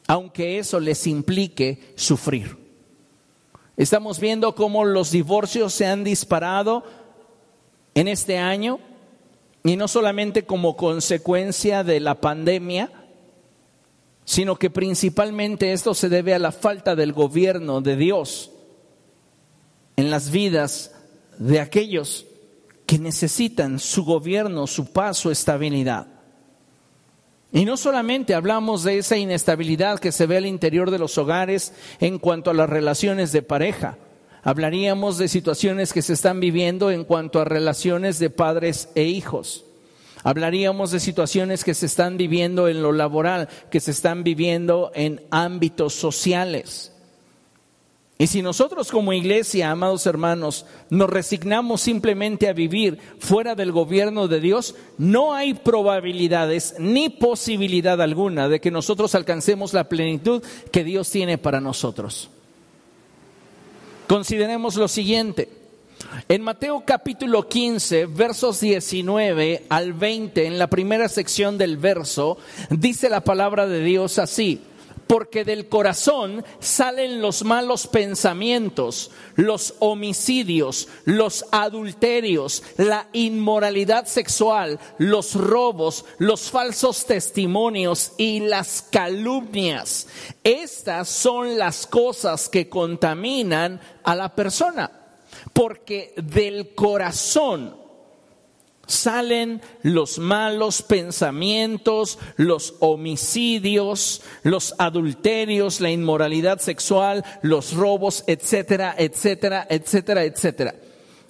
aunque 0.07 0.59
eso 0.59 0.79
les 0.79 1.07
implique 1.07 1.95
sufrir. 1.97 2.59
Estamos 3.79 4.21
viendo 4.21 4.55
cómo 4.55 4.85
los 4.85 5.11
divorcios 5.11 5.73
se 5.73 5.87
han 5.87 6.05
disparado 6.05 6.85
en 7.95 8.07
este 8.07 8.37
año 8.37 8.81
y 9.65 9.77
no 9.77 9.89
solamente 9.89 10.45
como 10.45 10.77
consecuencia 10.77 11.85
de 11.85 12.01
la 12.01 12.21
pandemia, 12.21 12.93
sino 14.27 14.57
que 14.57 14.69
principalmente 14.69 15.73
esto 15.73 15.95
se 15.95 16.11
debe 16.11 16.35
a 16.35 16.39
la 16.39 16.53
falta 16.53 16.95
del 16.95 17.15
gobierno 17.15 17.81
de 17.81 17.97
Dios 17.97 18.51
en 19.97 20.11
las 20.11 20.31
vidas 20.31 20.95
de 21.39 21.61
aquellos 21.61 22.27
que 22.93 22.99
necesitan 22.99 23.79
su 23.79 24.05
gobierno, 24.05 24.67
su 24.67 24.93
paz, 24.93 25.17
su 25.17 25.31
estabilidad. 25.31 26.09
Y 27.51 27.65
no 27.65 27.79
solamente 27.79 28.35
hablamos 28.35 28.83
de 28.85 28.99
esa 28.99 29.17
inestabilidad 29.17 29.99
que 29.99 30.13
se 30.13 30.27
ve 30.27 30.37
al 30.37 30.45
interior 30.45 30.91
de 30.91 30.99
los 30.99 31.17
hogares 31.17 31.73
en 32.01 32.19
cuanto 32.19 32.51
a 32.51 32.55
las 32.55 32.69
relaciones 32.69 33.33
de 33.33 33.41
pareja, 33.41 33.97
hablaríamos 34.43 35.17
de 35.17 35.29
situaciones 35.29 35.95
que 35.95 36.03
se 36.03 36.13
están 36.13 36.39
viviendo 36.39 36.91
en 36.91 37.05
cuanto 37.05 37.41
a 37.41 37.47
relaciones 37.47 38.19
de 38.19 38.29
padres 38.29 38.91
e 38.95 39.05
hijos. 39.05 39.65
Hablaríamos 40.23 40.91
de 40.91 41.01
situaciones 41.01 41.65
que 41.65 41.73
se 41.73 41.87
están 41.87 42.19
viviendo 42.19 42.69
en 42.69 42.83
lo 42.83 42.93
laboral, 42.93 43.49
que 43.71 43.81
se 43.81 43.93
están 43.93 44.23
viviendo 44.23 44.93
en 44.95 45.23
ámbitos 45.31 45.95
sociales. 45.95 46.92
Y 48.23 48.29
si 48.29 48.41
nosotros 48.41 48.93
como 48.93 49.13
iglesia, 49.13 49.73
amados 49.73 50.07
hermanos, 50.07 50.65
nos 50.91 51.11
resignamos 51.11 51.81
simplemente 51.81 52.49
a 52.49 52.53
vivir 52.53 52.97
fuera 53.19 53.57
del 53.57 53.73
gobierno 53.73 54.29
de 54.29 54.39
Dios, 54.39 54.77
no 54.97 55.35
hay 55.35 55.55
probabilidades 55.55 56.77
ni 56.79 57.09
posibilidad 57.09 58.01
alguna 58.01 58.49
de 58.49 58.61
que 58.61 58.71
nosotros 58.71 59.17
alcancemos 59.17 59.73
la 59.73 59.89
plenitud 59.89 60.41
que 60.71 60.85
Dios 60.85 61.11
tiene 61.11 61.37
para 61.37 61.61
nosotros. 61.61 62.31
Consideremos 64.07 64.77
lo 64.77 64.87
siguiente. 64.87 65.49
En 66.29 66.43
Mateo 66.43 66.85
capítulo 66.87 67.49
15, 67.49 68.07
versos 68.07 68.61
19 68.61 69.65
al 69.69 69.95
20, 69.95 70.47
en 70.47 70.61
la 70.61 70.69
primera 70.69 71.09
sección 71.09 71.59
del 71.59 71.77
verso, 71.77 72.39
dice 72.71 73.09
la 73.09 73.23
palabra 73.23 73.67
de 73.67 73.83
Dios 73.83 74.21
así 74.21 74.61
porque 75.13 75.45
del 75.45 75.69
corazón 75.69 76.43
salen 76.59 77.21
los 77.21 77.45
malos 77.45 77.87
pensamientos, 77.87 79.11
los 79.37 79.75
homicidios, 79.79 80.89
los 81.05 81.45
adulterios, 81.53 82.63
la 82.79 83.09
inmoralidad 83.13 84.07
sexual, 84.07 84.81
los 84.97 85.35
robos, 85.35 86.07
los 86.17 86.51
falsos 86.51 87.05
testimonios 87.05 88.13
y 88.17 88.41
las 88.41 88.87
calumnias. 88.91 90.09
Estas 90.45 91.11
son 91.11 91.59
las 91.59 91.87
cosas 91.87 92.49
que 92.49 92.71
contaminan 92.71 93.83
a 94.05 94.17
la 94.17 94.35
persona, 94.35 94.91
porque 95.53 96.15
del 96.17 96.75
corazón 96.75 97.82
salen 98.87 99.61
los 99.83 100.19
malos 100.19 100.83
pensamientos, 100.83 102.19
los 102.37 102.75
homicidios, 102.81 104.23
los 104.43 104.75
adulterios, 104.79 105.81
la 105.81 105.91
inmoralidad 105.91 106.59
sexual, 106.59 107.25
los 107.43 107.75
robos, 107.75 108.25
etcétera, 108.27 108.95
etcétera, 108.99 109.67
etcétera, 109.69 110.25
etcétera. 110.25 110.75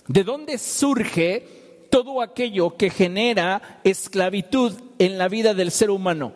¿De 0.09 0.25
dónde 0.25 0.59
surge 0.59 1.87
todo 1.91 2.23
aquello 2.23 2.77
que 2.77 2.91
genera 2.91 3.81
esclavitud 3.85 4.73
en 4.99 5.19
la 5.19 5.29
vida 5.29 5.55
del 5.55 5.71
ser 5.71 5.91
humano? 5.91 6.33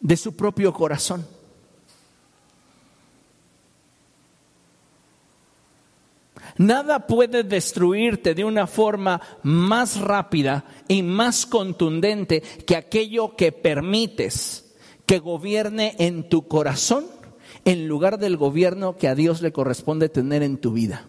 De 0.00 0.16
su 0.16 0.36
propio 0.36 0.72
corazón. 0.72 1.26
Nada 6.58 7.06
puede 7.06 7.42
destruirte 7.42 8.34
de 8.34 8.44
una 8.44 8.66
forma 8.66 9.20
más 9.42 10.00
rápida 10.00 10.64
y 10.88 11.02
más 11.02 11.46
contundente 11.46 12.42
que 12.66 12.76
aquello 12.76 13.36
que 13.36 13.52
permites 13.52 14.74
que 15.06 15.18
gobierne 15.18 15.94
en 15.98 16.28
tu 16.28 16.48
corazón 16.48 17.06
en 17.64 17.88
lugar 17.88 18.18
del 18.18 18.36
gobierno 18.36 18.96
que 18.96 19.08
a 19.08 19.14
Dios 19.14 19.40
le 19.42 19.52
corresponde 19.52 20.08
tener 20.08 20.42
en 20.42 20.58
tu 20.58 20.72
vida. 20.72 21.08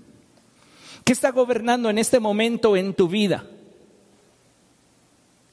¿Qué 1.04 1.14
está 1.14 1.32
gobernando 1.32 1.90
en 1.90 1.98
este 1.98 2.20
momento 2.20 2.78
en 2.78 2.94
tu 2.94 3.08
vida? 3.08 3.46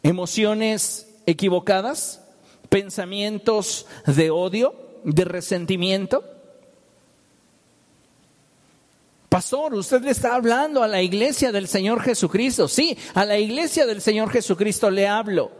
¿Emociones 0.02 1.08
equivocadas? 1.26 2.24
¿Pensamientos 2.68 3.86
de 4.06 4.30
odio? 4.30 4.74
¿De 5.04 5.24
resentimiento? 5.24 6.24
Pastor, 9.30 9.74
usted 9.74 10.02
le 10.02 10.10
está 10.10 10.34
hablando 10.34 10.82
a 10.82 10.88
la 10.88 11.02
iglesia 11.02 11.52
del 11.52 11.68
Señor 11.68 12.02
Jesucristo. 12.02 12.66
Sí, 12.66 12.98
a 13.14 13.24
la 13.24 13.38
iglesia 13.38 13.86
del 13.86 14.00
Señor 14.00 14.28
Jesucristo 14.30 14.90
le 14.90 15.06
hablo. 15.06 15.52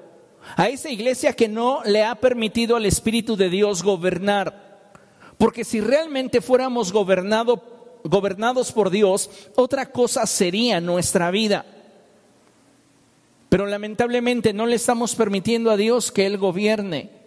A 0.56 0.68
esa 0.68 0.90
iglesia 0.90 1.34
que 1.34 1.46
no 1.46 1.80
le 1.84 2.02
ha 2.02 2.16
permitido 2.16 2.74
al 2.74 2.84
Espíritu 2.84 3.36
de 3.36 3.48
Dios 3.48 3.84
gobernar. 3.84 4.90
Porque 5.38 5.62
si 5.62 5.80
realmente 5.80 6.40
fuéramos 6.40 6.92
gobernado, 6.92 8.00
gobernados 8.02 8.72
por 8.72 8.90
Dios, 8.90 9.30
otra 9.54 9.92
cosa 9.92 10.26
sería 10.26 10.80
nuestra 10.80 11.30
vida. 11.30 11.64
Pero 13.50 13.66
lamentablemente 13.66 14.52
no 14.52 14.66
le 14.66 14.74
estamos 14.74 15.14
permitiendo 15.14 15.70
a 15.70 15.76
Dios 15.76 16.10
que 16.10 16.26
Él 16.26 16.38
gobierne. 16.38 17.19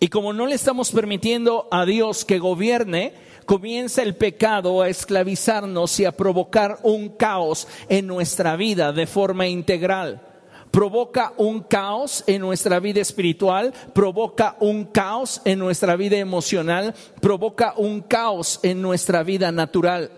Y 0.00 0.08
como 0.08 0.32
no 0.32 0.46
le 0.46 0.54
estamos 0.54 0.92
permitiendo 0.92 1.66
a 1.72 1.84
Dios 1.84 2.24
que 2.24 2.38
gobierne, 2.38 3.14
comienza 3.46 4.02
el 4.02 4.14
pecado 4.14 4.82
a 4.82 4.88
esclavizarnos 4.88 5.98
y 5.98 6.04
a 6.04 6.12
provocar 6.12 6.78
un 6.84 7.08
caos 7.08 7.66
en 7.88 8.06
nuestra 8.06 8.54
vida 8.56 8.92
de 8.92 9.06
forma 9.06 9.48
integral. 9.48 10.22
Provoca 10.70 11.32
un 11.38 11.60
caos 11.62 12.22
en 12.26 12.42
nuestra 12.42 12.78
vida 12.78 13.00
espiritual, 13.00 13.72
provoca 13.94 14.56
un 14.60 14.84
caos 14.84 15.40
en 15.44 15.58
nuestra 15.58 15.96
vida 15.96 16.18
emocional, 16.18 16.94
provoca 17.20 17.72
un 17.76 18.02
caos 18.02 18.60
en 18.62 18.82
nuestra 18.82 19.22
vida 19.22 19.50
natural. 19.50 20.17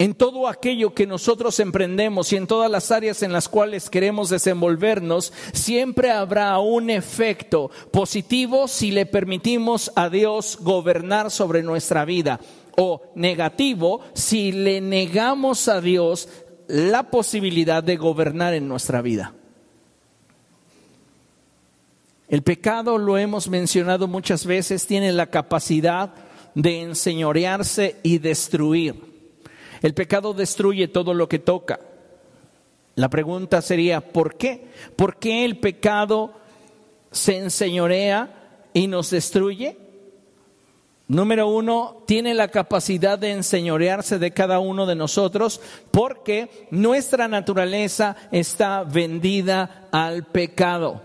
En 0.00 0.14
todo 0.14 0.46
aquello 0.46 0.94
que 0.94 1.08
nosotros 1.08 1.58
emprendemos 1.58 2.32
y 2.32 2.36
en 2.36 2.46
todas 2.46 2.70
las 2.70 2.92
áreas 2.92 3.24
en 3.24 3.32
las 3.32 3.48
cuales 3.48 3.90
queremos 3.90 4.30
desenvolvernos, 4.30 5.32
siempre 5.52 6.12
habrá 6.12 6.56
un 6.60 6.88
efecto 6.88 7.72
positivo 7.90 8.68
si 8.68 8.92
le 8.92 9.06
permitimos 9.06 9.90
a 9.96 10.08
Dios 10.08 10.58
gobernar 10.60 11.32
sobre 11.32 11.64
nuestra 11.64 12.04
vida 12.04 12.38
o 12.76 13.02
negativo 13.16 14.00
si 14.14 14.52
le 14.52 14.80
negamos 14.80 15.66
a 15.66 15.80
Dios 15.80 16.28
la 16.68 17.10
posibilidad 17.10 17.82
de 17.82 17.96
gobernar 17.96 18.54
en 18.54 18.68
nuestra 18.68 19.02
vida. 19.02 19.34
El 22.28 22.42
pecado, 22.42 22.98
lo 22.98 23.18
hemos 23.18 23.48
mencionado 23.48 24.06
muchas 24.06 24.46
veces, 24.46 24.86
tiene 24.86 25.12
la 25.12 25.26
capacidad 25.26 26.14
de 26.54 26.82
enseñorearse 26.82 27.96
y 28.04 28.18
destruir. 28.18 29.07
El 29.82 29.94
pecado 29.94 30.34
destruye 30.34 30.88
todo 30.88 31.14
lo 31.14 31.28
que 31.28 31.38
toca. 31.38 31.80
La 32.94 33.08
pregunta 33.08 33.62
sería, 33.62 34.00
¿por 34.00 34.36
qué? 34.36 34.66
¿Por 34.96 35.18
qué 35.18 35.44
el 35.44 35.58
pecado 35.58 36.32
se 37.12 37.36
enseñorea 37.38 38.68
y 38.72 38.88
nos 38.88 39.10
destruye? 39.10 39.76
Número 41.06 41.48
uno, 41.48 42.02
tiene 42.06 42.34
la 42.34 42.48
capacidad 42.48 43.18
de 43.18 43.30
enseñorearse 43.30 44.18
de 44.18 44.32
cada 44.32 44.58
uno 44.58 44.84
de 44.84 44.94
nosotros 44.94 45.60
porque 45.90 46.68
nuestra 46.70 47.28
naturaleza 47.28 48.14
está 48.30 48.84
vendida 48.84 49.88
al 49.90 50.24
pecado. 50.24 51.00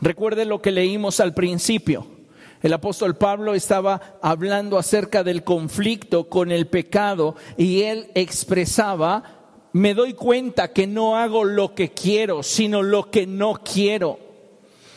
Recuerde 0.00 0.44
lo 0.44 0.60
que 0.60 0.72
leímos 0.72 1.20
al 1.20 1.34
principio. 1.34 2.19
El 2.62 2.72
apóstol 2.72 3.16
Pablo 3.16 3.54
estaba 3.54 4.18
hablando 4.20 4.78
acerca 4.78 5.24
del 5.24 5.44
conflicto 5.44 6.28
con 6.28 6.52
el 6.52 6.66
pecado 6.66 7.36
y 7.56 7.82
él 7.82 8.10
expresaba 8.14 9.40
me 9.72 9.94
doy 9.94 10.14
cuenta 10.14 10.72
que 10.72 10.86
no 10.86 11.16
hago 11.16 11.44
lo 11.44 11.74
que 11.74 11.90
quiero, 11.90 12.42
sino 12.42 12.82
lo 12.82 13.10
que 13.10 13.26
no 13.26 13.60
quiero. 13.62 14.18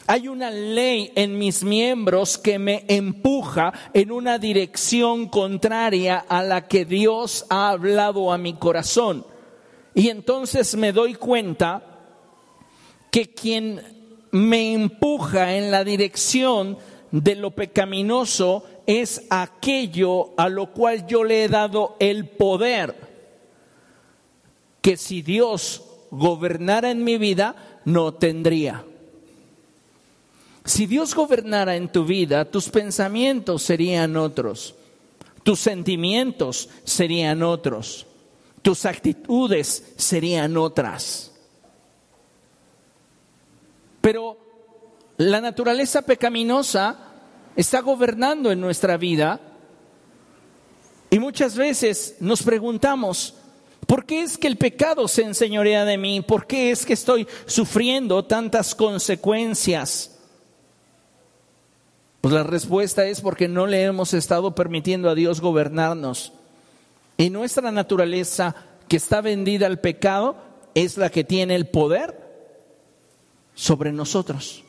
Hay 0.07 0.27
una 0.27 0.51
ley 0.51 1.11
en 1.15 1.37
mis 1.37 1.63
miembros 1.63 2.37
que 2.37 2.59
me 2.59 2.83
empuja 2.87 3.71
en 3.93 4.11
una 4.11 4.37
dirección 4.37 5.29
contraria 5.29 6.17
a 6.27 6.43
la 6.43 6.67
que 6.67 6.85
Dios 6.85 7.45
ha 7.49 7.69
hablado 7.69 8.33
a 8.33 8.37
mi 8.37 8.53
corazón. 8.55 9.25
Y 9.95 10.09
entonces 10.09 10.75
me 10.75 10.91
doy 10.91 11.13
cuenta 11.13 11.83
que 13.11 13.33
quien 13.33 13.81
me 14.31 14.73
empuja 14.73 15.55
en 15.55 15.69
la 15.71 15.83
dirección 15.83 16.79
de 17.13 17.35
lo 17.35 17.51
pecaminoso 17.51 18.65
es 18.87 19.21
aquello 19.29 20.31
a 20.35 20.49
lo 20.49 20.73
cual 20.73 21.05
yo 21.05 21.23
le 21.23 21.43
he 21.43 21.47
dado 21.47 21.95
el 21.99 22.27
poder. 22.27 22.95
Que 24.81 24.97
si 24.97 25.21
Dios 25.21 25.83
gobernara 26.09 26.89
en 26.89 27.03
mi 27.03 27.19
vida, 27.19 27.81
no 27.85 28.15
tendría. 28.15 28.83
Si 30.65 30.87
Dios 30.87 31.13
gobernara 31.13 31.75
en 31.75 31.89
tu 31.89 32.03
vida, 32.03 32.45
tus 32.45 32.69
pensamientos 32.69 33.61
serían 33.61 34.17
otros, 34.17 34.73
tus 35.43 35.59
sentimientos 35.59 36.67
serían 36.83 37.43
otros, 37.43 38.07
tus 38.63 38.87
actitudes 38.87 39.93
serían 39.97 40.57
otras. 40.57 41.31
Pero 44.01 44.42
la 45.17 45.41
naturaleza 45.41 46.01
pecaminosa 46.01 46.97
está 47.55 47.81
gobernando 47.81 48.51
en 48.51 48.59
nuestra 48.59 48.97
vida 48.97 49.39
y 51.13 51.19
muchas 51.19 51.55
veces 51.55 52.15
nos 52.19 52.41
preguntamos, 52.41 53.35
¿por 53.85 54.03
qué 54.05 54.23
es 54.23 54.37
que 54.37 54.47
el 54.47 54.57
pecado 54.57 55.07
se 55.07 55.21
enseñorea 55.21 55.85
de 55.85 55.97
mí? 55.97 56.21
¿Por 56.21 56.47
qué 56.47 56.71
es 56.71 56.87
que 56.87 56.93
estoy 56.93 57.27
sufriendo 57.45 58.25
tantas 58.25 58.73
consecuencias? 58.73 60.17
Pues 62.19 62.33
la 62.33 62.41
respuesta 62.41 63.05
es 63.05 63.21
porque 63.21 63.47
no 63.47 63.67
le 63.67 63.83
hemos 63.83 64.15
estado 64.15 64.55
permitiendo 64.55 65.07
a 65.07 65.13
Dios 65.13 65.39
gobernarnos. 65.39 66.33
Y 67.17 67.29
nuestra 67.29 67.71
naturaleza 67.71 68.55
que 68.87 68.97
está 68.97 69.21
vendida 69.21 69.67
al 69.67 69.79
pecado 69.79 70.37
es 70.73 70.97
la 70.97 71.11
que 71.11 71.23
tiene 71.23 71.53
el 71.53 71.67
poder 71.67 72.17
sobre 73.53 73.91
nosotros. 73.91 74.63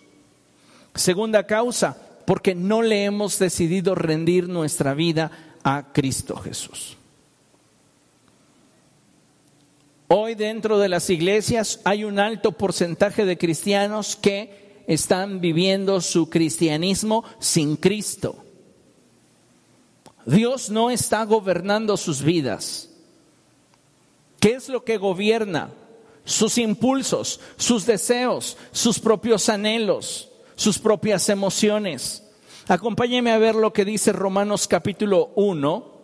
Segunda 0.95 1.47
causa, 1.47 1.97
porque 2.27 2.55
no 2.55 2.83
le 2.83 3.05
hemos 3.05 3.39
decidido 3.39 3.95
rendir 3.95 4.49
nuestra 4.49 4.95
vida 4.95 5.31
a 5.63 5.93
Cristo 5.93 6.37
Jesús. 6.37 6.97
Hoy 10.09 10.35
dentro 10.35 10.79
de 10.79 10.89
las 10.89 11.11
iglesias 11.11 11.81
hay 11.85 12.05
un 12.05 12.19
alto 12.19 12.53
porcentaje 12.53 13.25
de 13.25 13.39
cristianos 13.39 14.17
que 14.17 14.85
están 14.87 15.41
viviendo 15.41 16.01
su 16.01 16.29
cristianismo 16.31 17.25
sin 17.41 17.77
Cristo. 17.77 18.37
Dios 20.27 20.71
no 20.71 20.91
está 20.91 21.25
gobernando 21.25 21.97
sus 21.97 22.23
vidas. 22.23 22.91
¿Qué 24.41 24.53
es 24.53 24.69
lo 24.69 24.85
que 24.85 24.99
gobierna? 24.99 25.71
Sus 26.25 26.59
impulsos, 26.59 27.41
sus 27.57 27.85
deseos, 27.85 28.57
sus 28.73 28.99
propios 29.01 29.49
anhelos, 29.49 30.31
sus 30.57 30.79
propias 30.79 31.29
emociones. 31.29 32.23
Acompáñeme 32.69 33.33
a 33.33 33.39
ver 33.39 33.55
lo 33.55 33.73
que 33.73 33.85
dice 33.85 34.13
Romanos 34.13 34.69
capítulo 34.69 35.31
1 35.37 35.95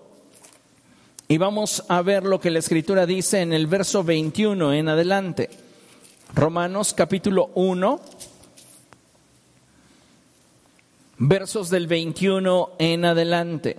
y 1.28 1.38
vamos 1.38 1.84
a 1.88 2.02
ver 2.02 2.24
lo 2.24 2.40
que 2.40 2.50
la 2.50 2.58
escritura 2.58 3.06
dice 3.06 3.40
en 3.40 3.52
el 3.52 3.66
verso 3.66 4.04
21 4.04 4.74
en 4.74 4.88
adelante. 4.88 5.50
Romanos 6.34 6.92
capítulo 6.92 7.50
1 7.54 8.00
versos 11.22 11.70
del 11.70 11.86
21 11.86 12.72
en 12.78 13.04
adelante. 13.04 13.78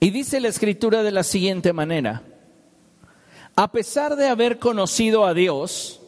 Y 0.00 0.10
dice 0.10 0.40
la 0.40 0.48
escritura 0.48 1.02
de 1.04 1.12
la 1.12 1.22
siguiente 1.22 1.72
manera, 1.72 2.22
a 3.54 3.70
pesar 3.70 4.16
de 4.16 4.28
haber 4.28 4.58
conocido 4.58 5.24
a 5.24 5.32
Dios, 5.32 6.01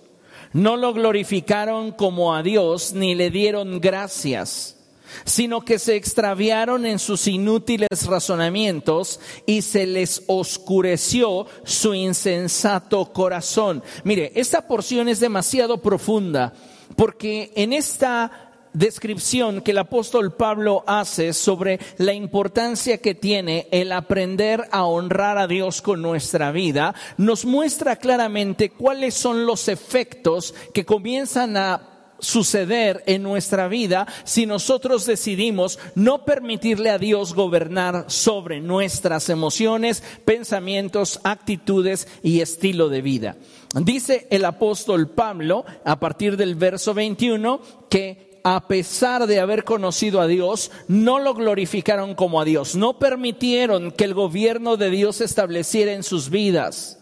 no 0.54 0.76
lo 0.76 0.94
glorificaron 0.94 1.92
como 1.92 2.34
a 2.34 2.42
Dios 2.42 2.94
ni 2.94 3.14
le 3.14 3.30
dieron 3.30 3.80
gracias, 3.80 4.76
sino 5.24 5.62
que 5.62 5.78
se 5.78 5.96
extraviaron 5.96 6.86
en 6.86 6.98
sus 6.98 7.26
inútiles 7.26 8.06
razonamientos 8.06 9.20
y 9.46 9.62
se 9.62 9.86
les 9.86 10.22
oscureció 10.28 11.46
su 11.64 11.92
insensato 11.92 13.12
corazón. 13.12 13.82
Mire, 14.04 14.32
esta 14.36 14.66
porción 14.66 15.08
es 15.08 15.20
demasiado 15.20 15.82
profunda 15.82 16.54
porque 16.96 17.52
en 17.56 17.72
esta 17.72 18.43
descripción 18.74 19.62
que 19.62 19.70
el 19.70 19.78
apóstol 19.78 20.34
Pablo 20.34 20.84
hace 20.86 21.32
sobre 21.32 21.80
la 21.96 22.12
importancia 22.12 22.98
que 22.98 23.14
tiene 23.14 23.68
el 23.70 23.92
aprender 23.92 24.68
a 24.70 24.84
honrar 24.84 25.38
a 25.38 25.46
Dios 25.46 25.80
con 25.80 26.02
nuestra 26.02 26.52
vida, 26.52 26.94
nos 27.16 27.46
muestra 27.46 27.96
claramente 27.96 28.70
cuáles 28.70 29.14
son 29.14 29.46
los 29.46 29.68
efectos 29.68 30.54
que 30.74 30.84
comienzan 30.84 31.56
a 31.56 31.90
suceder 32.18 33.02
en 33.06 33.22
nuestra 33.22 33.68
vida 33.68 34.06
si 34.24 34.46
nosotros 34.46 35.06
decidimos 35.06 35.78
no 35.94 36.24
permitirle 36.24 36.90
a 36.90 36.98
Dios 36.98 37.34
gobernar 37.34 38.06
sobre 38.08 38.60
nuestras 38.60 39.28
emociones, 39.28 40.02
pensamientos, 40.24 41.20
actitudes 41.24 42.08
y 42.22 42.40
estilo 42.40 42.88
de 42.88 43.02
vida. 43.02 43.36
Dice 43.74 44.26
el 44.30 44.44
apóstol 44.44 45.10
Pablo 45.10 45.64
a 45.84 46.00
partir 46.00 46.36
del 46.36 46.54
verso 46.54 46.94
21 46.94 47.60
que 47.90 48.33
a 48.46 48.68
pesar 48.68 49.26
de 49.26 49.40
haber 49.40 49.64
conocido 49.64 50.20
a 50.20 50.26
Dios, 50.26 50.70
no 50.86 51.18
lo 51.18 51.32
glorificaron 51.32 52.14
como 52.14 52.42
a 52.42 52.44
Dios, 52.44 52.76
no 52.76 52.98
permitieron 52.98 53.90
que 53.90 54.04
el 54.04 54.12
gobierno 54.12 54.76
de 54.76 54.90
Dios 54.90 55.16
se 55.16 55.24
estableciera 55.24 55.94
en 55.94 56.02
sus 56.02 56.28
vidas. 56.28 56.98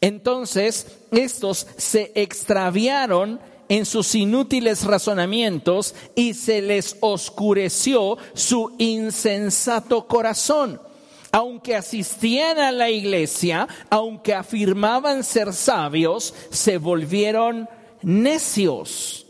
Entonces, 0.00 0.86
estos 1.10 1.66
se 1.76 2.12
extraviaron 2.14 3.40
en 3.68 3.84
sus 3.84 4.14
inútiles 4.14 4.84
razonamientos 4.84 5.96
y 6.14 6.34
se 6.34 6.62
les 6.62 6.96
oscureció 7.00 8.16
su 8.32 8.76
insensato 8.78 10.06
corazón. 10.06 10.80
Aunque 11.32 11.74
asistían 11.74 12.60
a 12.60 12.70
la 12.70 12.90
iglesia, 12.90 13.66
aunque 13.90 14.34
afirmaban 14.34 15.24
ser 15.24 15.52
sabios, 15.52 16.32
se 16.50 16.78
volvieron 16.78 17.68
necios 18.02 19.26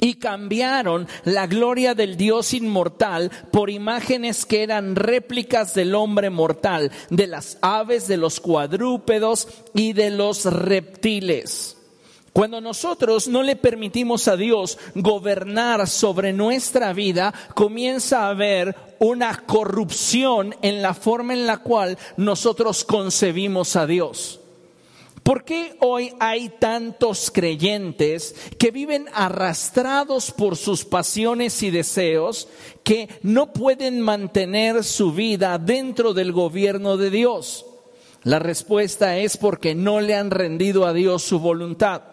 y 0.00 0.14
cambiaron 0.14 1.08
la 1.24 1.46
gloria 1.46 1.94
del 1.94 2.16
Dios 2.16 2.54
inmortal 2.54 3.30
por 3.50 3.70
imágenes 3.70 4.46
que 4.46 4.62
eran 4.62 4.96
réplicas 4.96 5.74
del 5.74 5.94
hombre 5.94 6.30
mortal, 6.30 6.90
de 7.10 7.26
las 7.26 7.58
aves, 7.60 8.08
de 8.08 8.16
los 8.16 8.40
cuadrúpedos 8.40 9.48
y 9.74 9.92
de 9.92 10.10
los 10.10 10.44
reptiles. 10.44 11.76
Cuando 12.32 12.60
nosotros 12.60 13.26
no 13.26 13.42
le 13.42 13.56
permitimos 13.56 14.28
a 14.28 14.36
Dios 14.36 14.78
gobernar 14.94 15.88
sobre 15.88 16.32
nuestra 16.32 16.92
vida, 16.92 17.34
comienza 17.54 18.26
a 18.26 18.28
haber 18.30 18.76
una 19.00 19.42
corrupción 19.44 20.54
en 20.62 20.80
la 20.80 20.94
forma 20.94 21.32
en 21.32 21.46
la 21.48 21.58
cual 21.58 21.98
nosotros 22.16 22.84
concebimos 22.84 23.74
a 23.74 23.86
Dios. 23.86 24.38
¿Por 25.28 25.44
qué 25.44 25.76
hoy 25.80 26.14
hay 26.20 26.48
tantos 26.48 27.30
creyentes 27.30 28.34
que 28.58 28.70
viven 28.70 29.04
arrastrados 29.12 30.30
por 30.30 30.56
sus 30.56 30.86
pasiones 30.86 31.62
y 31.62 31.70
deseos 31.70 32.48
que 32.82 33.10
no 33.20 33.52
pueden 33.52 34.00
mantener 34.00 34.82
su 34.84 35.12
vida 35.12 35.58
dentro 35.58 36.14
del 36.14 36.32
gobierno 36.32 36.96
de 36.96 37.10
Dios? 37.10 37.66
La 38.22 38.38
respuesta 38.38 39.18
es 39.18 39.36
porque 39.36 39.74
no 39.74 40.00
le 40.00 40.14
han 40.14 40.30
rendido 40.30 40.86
a 40.86 40.94
Dios 40.94 41.24
su 41.24 41.40
voluntad. 41.40 42.04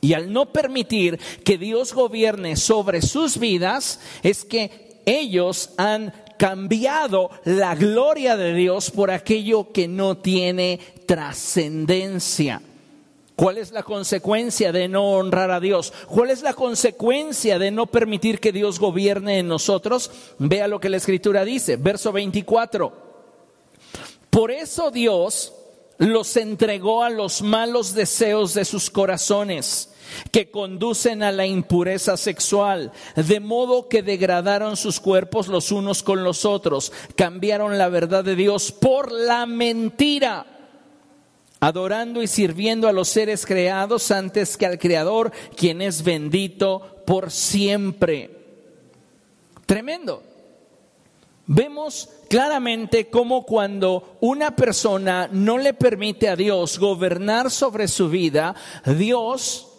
Y 0.00 0.14
al 0.14 0.32
no 0.32 0.50
permitir 0.50 1.20
que 1.44 1.58
Dios 1.58 1.92
gobierne 1.92 2.56
sobre 2.56 3.02
sus 3.02 3.36
vidas, 3.36 4.00
es 4.22 4.46
que 4.46 5.02
ellos 5.04 5.74
han 5.76 6.14
cambiado 6.40 7.30
la 7.44 7.74
gloria 7.74 8.34
de 8.34 8.54
Dios 8.54 8.90
por 8.90 9.10
aquello 9.10 9.72
que 9.72 9.86
no 9.86 10.16
tiene 10.16 10.80
trascendencia. 11.04 12.62
¿Cuál 13.36 13.58
es 13.58 13.72
la 13.72 13.82
consecuencia 13.82 14.72
de 14.72 14.88
no 14.88 15.10
honrar 15.10 15.50
a 15.50 15.60
Dios? 15.60 15.92
¿Cuál 16.08 16.30
es 16.30 16.40
la 16.40 16.54
consecuencia 16.54 17.58
de 17.58 17.70
no 17.70 17.88
permitir 17.88 18.40
que 18.40 18.52
Dios 18.52 18.80
gobierne 18.80 19.38
en 19.38 19.48
nosotros? 19.48 20.10
Vea 20.38 20.66
lo 20.66 20.80
que 20.80 20.88
la 20.88 20.96
escritura 20.96 21.44
dice, 21.44 21.76
verso 21.76 22.10
24. 22.10 22.90
Por 24.30 24.50
eso 24.50 24.90
Dios 24.90 25.52
los 25.98 26.38
entregó 26.38 27.04
a 27.04 27.10
los 27.10 27.42
malos 27.42 27.92
deseos 27.92 28.54
de 28.54 28.64
sus 28.64 28.88
corazones 28.88 29.89
que 30.30 30.50
conducen 30.50 31.22
a 31.22 31.32
la 31.32 31.46
impureza 31.46 32.16
sexual, 32.16 32.92
de 33.16 33.40
modo 33.40 33.88
que 33.88 34.02
degradaron 34.02 34.76
sus 34.76 35.00
cuerpos 35.00 35.48
los 35.48 35.72
unos 35.72 36.02
con 36.02 36.24
los 36.24 36.44
otros, 36.44 36.92
cambiaron 37.16 37.78
la 37.78 37.88
verdad 37.88 38.24
de 38.24 38.36
Dios 38.36 38.72
por 38.72 39.12
la 39.12 39.46
mentira 39.46 40.46
adorando 41.60 42.22
y 42.22 42.26
sirviendo 42.26 42.88
a 42.88 42.92
los 42.92 43.08
seres 43.08 43.44
creados 43.46 44.10
antes 44.10 44.56
que 44.56 44.66
al 44.66 44.78
Creador, 44.78 45.30
quien 45.54 45.82
es 45.82 46.02
bendito 46.02 47.02
por 47.06 47.30
siempre. 47.30 48.30
Tremendo. 49.66 50.22
Vemos 51.46 52.08
claramente 52.28 53.10
cómo 53.10 53.44
cuando 53.44 54.16
una 54.20 54.54
persona 54.54 55.28
no 55.32 55.58
le 55.58 55.74
permite 55.74 56.28
a 56.28 56.36
Dios 56.36 56.78
gobernar 56.78 57.50
sobre 57.50 57.88
su 57.88 58.08
vida, 58.08 58.54
Dios 58.86 59.69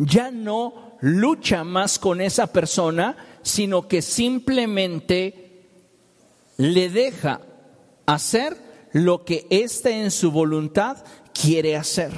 ya 0.00 0.30
no 0.30 0.96
lucha 1.00 1.62
más 1.62 1.98
con 1.98 2.20
esa 2.20 2.46
persona, 2.46 3.16
sino 3.42 3.86
que 3.86 4.02
simplemente 4.02 5.66
le 6.56 6.88
deja 6.88 7.40
hacer 8.06 8.56
lo 8.92 9.24
que 9.24 9.46
éste 9.50 10.02
en 10.02 10.10
su 10.10 10.30
voluntad 10.30 11.04
quiere 11.32 11.76
hacer. 11.76 12.12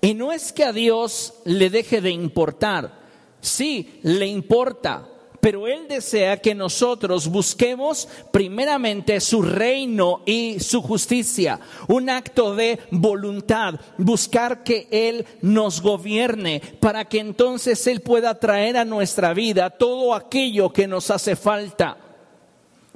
Y 0.00 0.14
no 0.14 0.32
es 0.32 0.52
que 0.52 0.64
a 0.64 0.72
Dios 0.72 1.34
le 1.44 1.70
deje 1.70 2.00
de 2.00 2.10
importar, 2.10 3.00
sí, 3.40 4.00
le 4.02 4.26
importa, 4.26 5.08
pero 5.44 5.68
Él 5.68 5.86
desea 5.86 6.38
que 6.38 6.54
nosotros 6.54 7.28
busquemos 7.28 8.08
primeramente 8.30 9.20
su 9.20 9.42
reino 9.42 10.22
y 10.24 10.58
su 10.58 10.80
justicia, 10.80 11.60
un 11.86 12.08
acto 12.08 12.54
de 12.54 12.78
voluntad, 12.90 13.74
buscar 13.98 14.64
que 14.64 14.88
Él 14.90 15.26
nos 15.42 15.82
gobierne 15.82 16.62
para 16.80 17.04
que 17.04 17.18
entonces 17.18 17.86
Él 17.86 18.00
pueda 18.00 18.40
traer 18.40 18.78
a 18.78 18.86
nuestra 18.86 19.34
vida 19.34 19.68
todo 19.68 20.14
aquello 20.14 20.72
que 20.72 20.86
nos 20.86 21.10
hace 21.10 21.36
falta. 21.36 21.98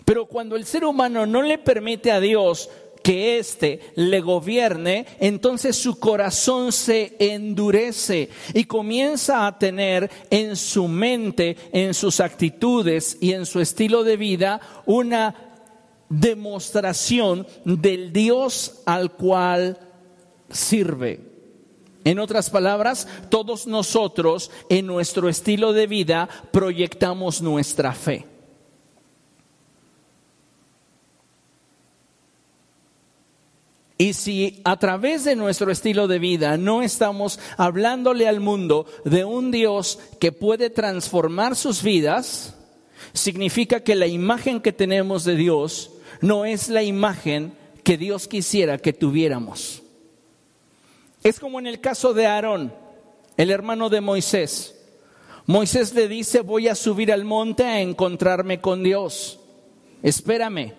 Pero 0.06 0.24
cuando 0.24 0.56
el 0.56 0.64
ser 0.64 0.86
humano 0.86 1.26
no 1.26 1.42
le 1.42 1.58
permite 1.58 2.10
a 2.10 2.18
Dios 2.18 2.70
que 3.08 3.38
éste 3.38 3.80
le 3.94 4.20
gobierne, 4.20 5.06
entonces 5.18 5.76
su 5.76 5.98
corazón 5.98 6.72
se 6.72 7.16
endurece 7.18 8.28
y 8.52 8.64
comienza 8.64 9.46
a 9.46 9.58
tener 9.58 10.10
en 10.28 10.56
su 10.56 10.88
mente, 10.88 11.56
en 11.72 11.94
sus 11.94 12.20
actitudes 12.20 13.16
y 13.22 13.32
en 13.32 13.46
su 13.46 13.60
estilo 13.60 14.04
de 14.04 14.18
vida 14.18 14.60
una 14.84 15.34
demostración 16.10 17.46
del 17.64 18.12
Dios 18.12 18.82
al 18.84 19.12
cual 19.12 19.78
sirve. 20.50 21.20
En 22.04 22.18
otras 22.18 22.50
palabras, 22.50 23.08
todos 23.30 23.66
nosotros 23.66 24.50
en 24.68 24.86
nuestro 24.86 25.30
estilo 25.30 25.72
de 25.72 25.86
vida 25.86 26.28
proyectamos 26.52 27.40
nuestra 27.40 27.94
fe. 27.94 28.26
Y 34.00 34.12
si 34.12 34.60
a 34.64 34.78
través 34.78 35.24
de 35.24 35.34
nuestro 35.34 35.72
estilo 35.72 36.06
de 36.06 36.20
vida 36.20 36.56
no 36.56 36.82
estamos 36.82 37.40
hablándole 37.56 38.28
al 38.28 38.38
mundo 38.38 38.86
de 39.04 39.24
un 39.24 39.50
Dios 39.50 39.98
que 40.20 40.30
puede 40.30 40.70
transformar 40.70 41.56
sus 41.56 41.82
vidas, 41.82 42.54
significa 43.12 43.80
que 43.80 43.96
la 43.96 44.06
imagen 44.06 44.60
que 44.60 44.72
tenemos 44.72 45.24
de 45.24 45.34
Dios 45.34 45.90
no 46.20 46.44
es 46.44 46.68
la 46.68 46.84
imagen 46.84 47.52
que 47.82 47.98
Dios 47.98 48.28
quisiera 48.28 48.78
que 48.78 48.92
tuviéramos. 48.92 49.82
Es 51.24 51.40
como 51.40 51.58
en 51.58 51.66
el 51.66 51.80
caso 51.80 52.14
de 52.14 52.26
Aarón, 52.26 52.72
el 53.36 53.50
hermano 53.50 53.88
de 53.88 54.00
Moisés. 54.00 54.76
Moisés 55.46 55.92
le 55.94 56.06
dice, 56.06 56.42
voy 56.42 56.68
a 56.68 56.76
subir 56.76 57.12
al 57.12 57.24
monte 57.24 57.64
a 57.64 57.80
encontrarme 57.80 58.60
con 58.60 58.84
Dios. 58.84 59.40
Espérame. 60.04 60.74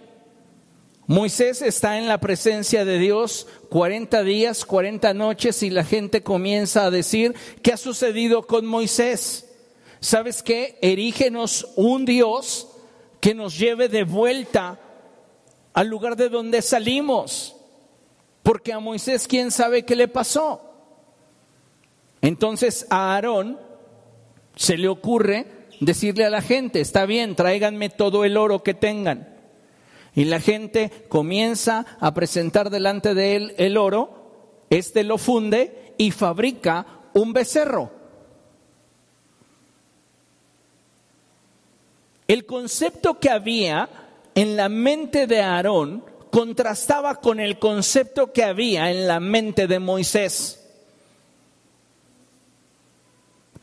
Moisés 1.09 1.63
está 1.63 1.97
en 1.97 2.07
la 2.07 2.19
presencia 2.19 2.85
de 2.85 2.99
Dios 2.99 3.47
40 3.69 4.21
días, 4.21 4.63
40 4.63 5.15
noches 5.15 5.63
y 5.63 5.71
la 5.71 5.83
gente 5.83 6.21
comienza 6.21 6.85
a 6.85 6.91
decir, 6.91 7.33
¿qué 7.63 7.73
ha 7.73 7.77
sucedido 7.77 8.45
con 8.45 8.67
Moisés? 8.67 9.49
¿Sabes 10.01 10.43
qué? 10.43 10.77
Erígenos 10.83 11.69
un 11.75 12.05
Dios 12.05 12.67
que 13.19 13.33
nos 13.33 13.57
lleve 13.57 13.89
de 13.89 14.03
vuelta 14.03 14.79
al 15.73 15.87
lugar 15.87 16.15
de 16.15 16.29
donde 16.29 16.61
salimos. 16.61 17.55
Porque 18.43 18.71
a 18.71 18.79
Moisés, 18.79 19.27
¿quién 19.27 19.49
sabe 19.49 19.85
qué 19.85 19.95
le 19.95 20.09
pasó? 20.09 20.61
Entonces 22.21 22.85
a 22.91 23.15
Aarón 23.15 23.59
se 24.55 24.77
le 24.77 24.87
ocurre 24.87 25.47
decirle 25.79 26.25
a 26.25 26.29
la 26.29 26.43
gente, 26.43 26.81
está 26.81 27.07
bien, 27.07 27.35
tráiganme 27.35 27.89
todo 27.89 28.25
el 28.25 28.37
oro 28.37 28.61
que 28.61 28.75
tengan. 28.75 29.38
Y 30.15 30.25
la 30.25 30.39
gente 30.39 30.91
comienza 31.07 31.85
a 31.99 32.13
presentar 32.13 32.69
delante 32.69 33.13
de 33.13 33.35
él 33.35 33.55
el 33.57 33.77
oro, 33.77 34.65
este 34.69 35.03
lo 35.03 35.17
funde 35.17 35.93
y 35.97 36.11
fabrica 36.11 36.85
un 37.13 37.33
becerro. 37.33 37.91
El 42.27 42.45
concepto 42.45 43.19
que 43.19 43.29
había 43.29 43.89
en 44.35 44.55
la 44.55 44.69
mente 44.69 45.25
de 45.25 45.41
Aarón 45.41 46.05
contrastaba 46.29 47.15
con 47.15 47.39
el 47.39 47.57
concepto 47.57 48.31
que 48.31 48.43
había 48.43 48.91
en 48.91 49.07
la 49.07 49.19
mente 49.19 49.67
de 49.67 49.79
Moisés. 49.79 50.58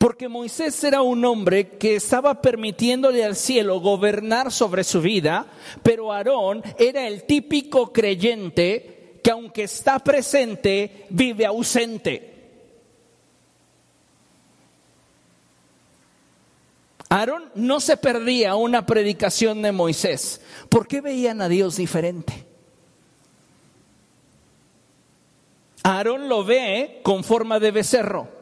Porque 0.07 0.29
Moisés 0.29 0.85
era 0.85 1.03
un 1.03 1.25
hombre 1.25 1.71
que 1.79 1.97
estaba 1.97 2.40
permitiéndole 2.40 3.25
al 3.25 3.35
cielo 3.35 3.81
gobernar 3.81 4.53
sobre 4.53 4.85
su 4.85 5.01
vida, 5.01 5.47
pero 5.83 6.12
Aarón 6.12 6.62
era 6.79 7.09
el 7.09 7.25
típico 7.25 7.92
creyente 7.92 9.19
que 9.21 9.33
aunque 9.33 9.64
está 9.64 9.99
presente, 9.99 11.07
vive 11.11 11.45
ausente. 11.45 12.35
Aarón 17.09 17.51
no 17.57 17.81
se 17.81 17.97
perdía 17.97 18.55
una 18.55 18.87
predicación 18.87 19.61
de 19.61 19.73
Moisés. 19.73 20.40
¿Por 20.69 20.87
qué 20.87 21.01
veían 21.01 21.42
a 21.42 21.49
Dios 21.49 21.75
diferente? 21.75 22.47
Aarón 25.83 26.29
lo 26.29 26.45
ve 26.45 27.01
con 27.03 27.25
forma 27.25 27.59
de 27.59 27.73
becerro. 27.73 28.36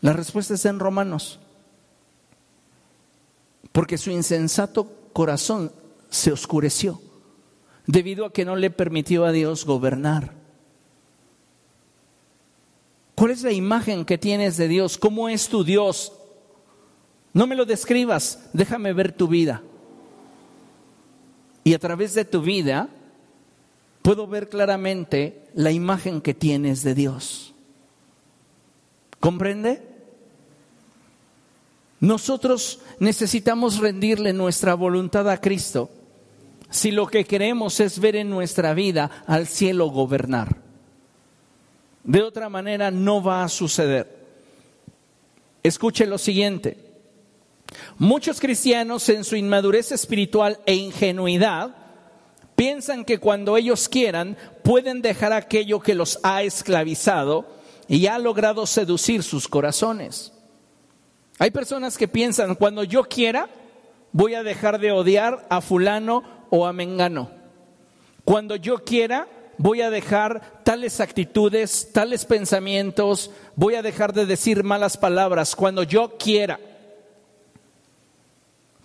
La 0.00 0.12
respuesta 0.12 0.54
está 0.54 0.70
en 0.70 0.78
Romanos. 0.78 1.38
Porque 3.72 3.98
su 3.98 4.10
insensato 4.10 4.90
corazón 5.12 5.72
se 6.08 6.32
oscureció 6.32 7.00
debido 7.86 8.24
a 8.24 8.32
que 8.32 8.44
no 8.44 8.56
le 8.56 8.70
permitió 8.70 9.24
a 9.24 9.32
Dios 9.32 9.64
gobernar. 9.64 10.32
¿Cuál 13.14 13.32
es 13.32 13.42
la 13.42 13.52
imagen 13.52 14.04
que 14.04 14.16
tienes 14.16 14.56
de 14.56 14.68
Dios? 14.68 14.96
¿Cómo 14.96 15.28
es 15.28 15.48
tu 15.48 15.62
Dios? 15.62 16.12
No 17.32 17.46
me 17.46 17.54
lo 17.54 17.64
describas, 17.64 18.48
déjame 18.52 18.92
ver 18.92 19.12
tu 19.12 19.28
vida. 19.28 19.62
Y 21.62 21.74
a 21.74 21.78
través 21.78 22.14
de 22.14 22.24
tu 22.24 22.40
vida 22.40 22.88
puedo 24.02 24.26
ver 24.26 24.48
claramente 24.48 25.44
la 25.54 25.70
imagen 25.70 26.20
que 26.20 26.34
tienes 26.34 26.82
de 26.82 26.94
Dios. 26.94 27.54
¿Comprende? 29.20 29.89
Nosotros 32.00 32.80
necesitamos 32.98 33.78
rendirle 33.78 34.32
nuestra 34.32 34.74
voluntad 34.74 35.28
a 35.28 35.40
Cristo 35.40 35.90
si 36.70 36.92
lo 36.92 37.06
que 37.06 37.24
queremos 37.24 37.78
es 37.80 37.98
ver 37.98 38.16
en 38.16 38.30
nuestra 38.30 38.72
vida 38.74 39.10
al 39.26 39.46
cielo 39.46 39.90
gobernar. 39.90 40.56
De 42.04 42.22
otra 42.22 42.48
manera 42.48 42.90
no 42.90 43.22
va 43.22 43.44
a 43.44 43.48
suceder. 43.48 44.18
Escuche 45.62 46.06
lo 46.06 46.16
siguiente. 46.16 46.78
Muchos 47.98 48.40
cristianos 48.40 49.08
en 49.10 49.24
su 49.24 49.36
inmadurez 49.36 49.92
espiritual 49.92 50.58
e 50.64 50.74
ingenuidad 50.74 51.76
piensan 52.56 53.04
que 53.04 53.18
cuando 53.18 53.56
ellos 53.56 53.88
quieran 53.88 54.38
pueden 54.64 55.02
dejar 55.02 55.32
aquello 55.32 55.80
que 55.80 55.94
los 55.94 56.18
ha 56.22 56.42
esclavizado 56.42 57.46
y 57.88 58.06
ha 58.06 58.18
logrado 58.18 58.66
seducir 58.66 59.22
sus 59.22 59.48
corazones. 59.48 60.32
Hay 61.40 61.50
personas 61.50 61.96
que 61.96 62.06
piensan, 62.06 62.54
cuando 62.54 62.84
yo 62.84 63.04
quiera, 63.04 63.48
voy 64.12 64.34
a 64.34 64.42
dejar 64.42 64.78
de 64.78 64.92
odiar 64.92 65.46
a 65.48 65.62
fulano 65.62 66.22
o 66.50 66.66
a 66.66 66.74
mengano. 66.74 67.30
Cuando 68.26 68.56
yo 68.56 68.84
quiera, 68.84 69.26
voy 69.56 69.80
a 69.80 69.88
dejar 69.88 70.62
tales 70.64 71.00
actitudes, 71.00 71.92
tales 71.94 72.26
pensamientos, 72.26 73.30
voy 73.56 73.74
a 73.76 73.80
dejar 73.80 74.12
de 74.12 74.26
decir 74.26 74.64
malas 74.64 74.98
palabras, 74.98 75.56
cuando 75.56 75.82
yo 75.82 76.18
quiera. 76.18 76.60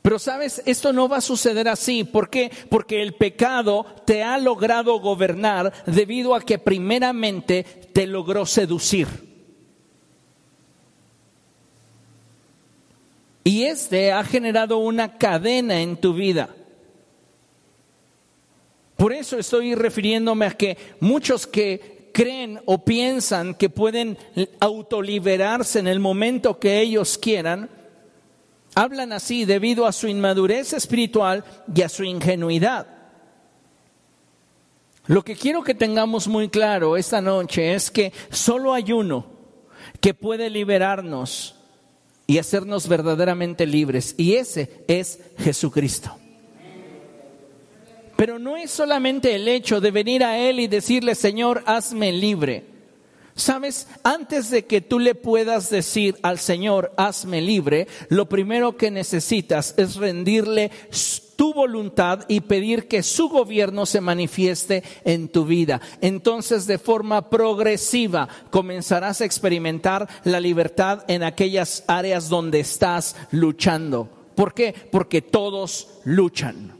Pero 0.01 0.17
sabes, 0.17 0.61
esto 0.65 0.93
no 0.93 1.09
va 1.09 1.17
a 1.17 1.21
suceder 1.21 1.67
así. 1.67 2.05
¿Por 2.05 2.29
qué? 2.29 2.49
Porque 2.69 3.01
el 3.01 3.15
pecado 3.15 3.85
te 4.05 4.23
ha 4.23 4.37
logrado 4.37 4.97
gobernar 5.01 5.73
debido 5.87 6.33
a 6.33 6.39
que 6.39 6.57
primeramente 6.57 7.65
te 7.91 8.07
logró 8.07 8.45
seducir. 8.45 9.34
Y 13.47 13.65
este 13.65 14.11
ha 14.11 14.23
generado 14.23 14.79
una 14.79 15.19
cadena 15.19 15.79
en 15.79 15.97
tu 15.97 16.15
vida. 16.15 16.49
Por 18.97 19.13
eso 19.13 19.37
estoy 19.37 19.75
refiriéndome 19.75 20.47
a 20.47 20.57
que 20.57 20.75
muchos 20.99 21.45
que 21.45 22.09
creen 22.11 22.59
o 22.65 22.83
piensan 22.83 23.53
que 23.53 23.69
pueden 23.69 24.17
autoliberarse 24.59 25.77
en 25.77 25.85
el 25.85 25.99
momento 25.99 26.59
que 26.59 26.81
ellos 26.81 27.19
quieran, 27.19 27.69
hablan 28.73 29.13
así 29.13 29.45
debido 29.45 29.85
a 29.85 29.91
su 29.91 30.07
inmadurez 30.07 30.73
espiritual 30.73 31.43
y 31.71 31.83
a 31.83 31.89
su 31.89 32.03
ingenuidad. 32.03 32.87
Lo 35.05 35.23
que 35.23 35.35
quiero 35.35 35.63
que 35.63 35.75
tengamos 35.75 36.27
muy 36.27 36.49
claro 36.49 36.97
esta 36.97 37.21
noche 37.21 37.75
es 37.75 37.91
que 37.91 38.11
solo 38.31 38.73
hay 38.73 38.91
uno 38.91 39.27
que 40.01 40.15
puede 40.15 40.49
liberarnos 40.49 41.55
y 42.27 42.37
hacernos 42.37 42.87
verdaderamente 42.87 43.65
libres, 43.65 44.15
y 44.17 44.35
ese 44.35 44.83
es 44.87 45.19
Jesucristo. 45.37 46.17
Pero 48.15 48.39
no 48.39 48.55
es 48.55 48.71
solamente 48.71 49.35
el 49.35 49.47
hecho 49.47 49.81
de 49.81 49.91
venir 49.91 50.23
a 50.23 50.37
Él 50.37 50.59
y 50.59 50.67
decirle, 50.67 51.15
Señor, 51.15 51.63
hazme 51.65 52.11
libre. 52.13 52.63
Sabes, 53.35 53.89
antes 54.03 54.49
de 54.49 54.65
que 54.65 54.79
tú 54.79 54.97
le 54.97 55.13
puedas 55.13 55.69
decir 55.69 56.15
al 56.21 56.39
Señor, 56.39 56.93
hazme 56.95 57.41
libre, 57.41 57.87
lo 58.07 58.29
primero 58.29 58.77
que 58.77 58.91
necesitas 58.91 59.73
es 59.77 59.97
rendirle 59.97 60.71
tu 61.35 61.53
voluntad 61.53 62.25
y 62.27 62.41
pedir 62.41 62.87
que 62.87 63.03
su 63.03 63.29
gobierno 63.29 63.85
se 63.85 64.01
manifieste 64.01 64.83
en 65.03 65.29
tu 65.29 65.45
vida. 65.45 65.81
Entonces, 66.01 66.67
de 66.67 66.77
forma 66.77 67.29
progresiva, 67.29 68.27
comenzarás 68.51 69.21
a 69.21 69.25
experimentar 69.25 70.07
la 70.23 70.39
libertad 70.39 71.03
en 71.07 71.23
aquellas 71.23 71.83
áreas 71.87 72.29
donde 72.29 72.59
estás 72.59 73.15
luchando. 73.31 74.09
¿Por 74.35 74.53
qué? 74.53 74.73
Porque 74.91 75.21
todos 75.21 75.87
luchan. 76.03 76.73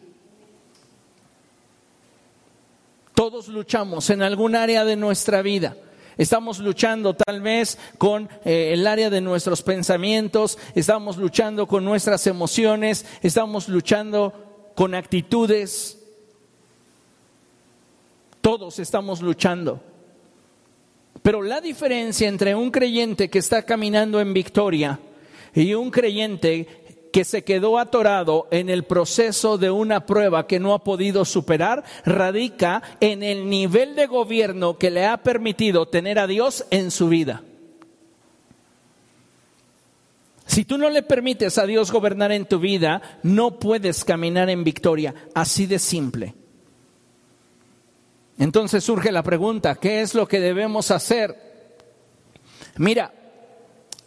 Todos 3.13 3.47
luchamos 3.47 4.09
en 4.09 4.21
algún 4.21 4.55
área 4.55 4.83
de 4.83 4.97
nuestra 4.97 5.41
vida. 5.41 5.77
Estamos 6.17 6.59
luchando 6.59 7.13
tal 7.13 7.41
vez 7.41 7.77
con 7.97 8.29
eh, 8.45 8.71
el 8.73 8.87
área 8.87 9.09
de 9.09 9.19
nuestros 9.19 9.61
pensamientos, 9.61 10.57
estamos 10.73 11.17
luchando 11.17 11.67
con 11.67 11.83
nuestras 11.83 12.25
emociones, 12.27 13.05
estamos 13.21 13.67
luchando 13.67 14.44
con 14.75 14.93
actitudes. 14.93 15.99
Todos 18.41 18.77
estamos 18.79 19.21
luchando. 19.21 19.81
Pero 21.23 21.41
la 21.41 21.61
diferencia 21.61 22.27
entre 22.27 22.53
un 22.53 22.69
creyente 22.69 23.29
que 23.29 23.39
está 23.39 23.63
caminando 23.63 24.19
en 24.19 24.33
victoria 24.33 24.99
y 25.55 25.73
un 25.73 25.89
creyente 25.89 26.67
que 27.11 27.23
se 27.23 27.43
quedó 27.43 27.79
atorado 27.79 28.47
en 28.51 28.69
el 28.69 28.83
proceso 28.83 29.57
de 29.57 29.71
una 29.71 30.05
prueba 30.05 30.47
que 30.47 30.59
no 30.59 30.73
ha 30.73 30.83
podido 30.83 31.23
superar, 31.23 31.85
radica 32.03 32.83
en 32.99 33.23
el 33.23 33.49
nivel 33.49 33.95
de 33.95 34.05
gobierno 34.05 34.77
que 34.77 34.91
le 34.91 35.05
ha 35.05 35.23
permitido 35.23 35.87
tener 35.87 36.19
a 36.19 36.27
Dios 36.27 36.65
en 36.71 36.91
su 36.91 37.07
vida. 37.07 37.41
Si 40.55 40.63
tú 40.63 40.77
no 40.77 40.89
le 40.89 41.03
permites 41.03 41.57
a 41.57 41.65
Dios 41.65 41.91
gobernar 41.91 42.31
en 42.31 42.45
tu 42.45 42.59
vida, 42.59 43.01
no 43.23 43.59
puedes 43.59 44.05
caminar 44.05 44.49
en 44.49 44.63
victoria, 44.63 45.13
así 45.33 45.65
de 45.65 45.79
simple. 45.79 46.33
Entonces 48.37 48.81
surge 48.81 49.11
la 49.11 49.21
pregunta, 49.21 49.75
¿qué 49.75 49.99
es 49.99 50.15
lo 50.15 50.29
que 50.29 50.39
debemos 50.39 50.91
hacer? 50.91 51.35
Mira, 52.77 53.13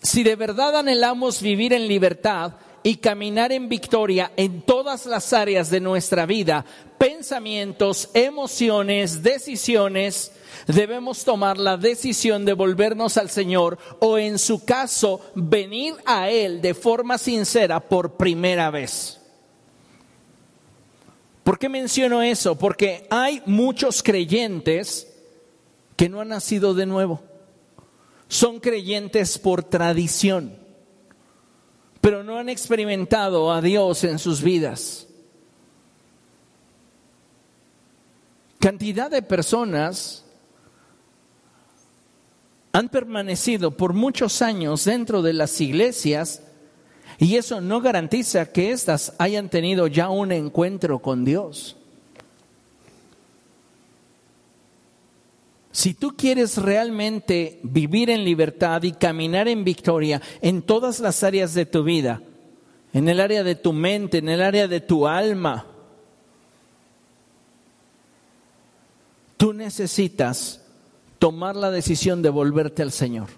si 0.01 0.23
de 0.23 0.37
verdad 0.37 0.79
anhelamos 0.79 1.43
vivir 1.43 1.75
en 1.75 1.87
libertad, 1.87 2.55
y 2.89 2.97
caminar 2.97 3.53
en 3.53 3.69
victoria 3.69 4.33
en 4.39 4.63
todas 4.63 5.05
las 5.05 5.35
áreas 5.35 5.69
de 5.69 5.79
nuestra 5.79 6.25
vida, 6.25 6.65
pensamientos, 6.97 8.09
emociones, 8.15 9.23
decisiones, 9.23 10.33
debemos 10.67 11.23
tomar 11.23 11.59
la 11.59 11.77
decisión 11.77 12.47
de 12.47 12.55
volvernos 12.55 13.19
al 13.19 13.29
Señor 13.29 13.77
o 14.01 14.17
en 14.17 14.39
su 14.39 14.65
caso 14.65 15.21
venir 15.35 15.97
a 16.07 16.31
Él 16.31 16.63
de 16.63 16.73
forma 16.73 17.19
sincera 17.19 17.79
por 17.79 18.17
primera 18.17 18.71
vez. 18.71 19.21
¿Por 21.45 21.59
qué 21.59 21.69
menciono 21.69 22.23
eso? 22.23 22.57
Porque 22.57 23.07
hay 23.11 23.43
muchos 23.45 24.03
creyentes 24.03 25.15
que 25.95 26.09
no 26.09 26.23
han 26.23 26.29
nacido 26.29 26.73
de 26.73 26.87
nuevo. 26.87 27.21
Son 28.29 28.61
creyentes 28.61 29.37
por 29.37 29.63
tradición 29.63 30.68
pero 32.01 32.23
no 32.23 32.39
han 32.39 32.49
experimentado 32.49 33.53
a 33.53 33.61
Dios 33.61 34.05
en 34.05 34.19
sus 34.19 34.43
vidas. 34.43 35.07
Cantidad 38.61 39.11
de 39.11 39.23
personas 39.23 40.25
han 42.73 42.89
permanecido 42.89 43.77
por 43.77 43.93
muchos 43.95 44.43
años 44.43 44.85
dentro 44.85 45.23
de 45.23 45.33
las 45.33 45.61
iglesias 45.61 46.43
y 47.19 47.37
eso 47.37 47.61
no 47.61 47.81
garantiza 47.81 48.53
que 48.53 48.71
éstas 48.71 49.15
hayan 49.19 49.49
tenido 49.49 49.87
ya 49.87 50.11
un 50.11 50.33
encuentro 50.33 51.01
con 51.01 51.25
Dios. 51.25 51.78
Si 55.79 55.95
tú 55.95 56.17
quieres 56.17 56.57
realmente 56.57 57.61
vivir 57.63 58.11
en 58.11 58.25
libertad 58.25 58.83
y 58.83 58.91
caminar 58.91 59.47
en 59.47 59.63
victoria 59.63 60.21
en 60.43 60.63
todas 60.63 60.99
las 60.99 61.23
áreas 61.23 61.55
de 61.55 61.67
tu 61.67 61.85
vida, 61.85 62.21
en 62.93 63.09
el 63.09 63.21
área 63.21 63.45
de 63.45 63.55
tu 63.55 63.73
mente, 63.73 64.19
en 64.19 64.29
el 64.29 64.43
área 64.43 64.67
de 64.67 64.81
tu 64.81 65.07
alma, 65.07 65.67
tú 69.37 69.53
necesitas 69.53 70.65
tomar 71.21 71.55
la 71.55 71.71
decisión 71.71 72.23
de 72.23 72.31
volverte 72.31 72.83
al 72.83 72.91
Señor. 72.91 73.29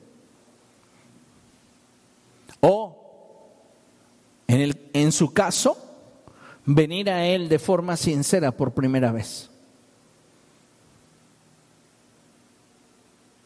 O, 2.61 3.53
en, 4.49 4.63
el, 4.63 4.89
en 4.95 5.13
su 5.13 5.35
caso, 5.35 5.77
venir 6.65 7.11
a 7.11 7.27
Él 7.27 7.51
de 7.51 7.59
forma 7.59 7.99
sincera 7.99 8.51
por 8.51 8.73
primera 8.73 9.13
vez. 9.13 9.50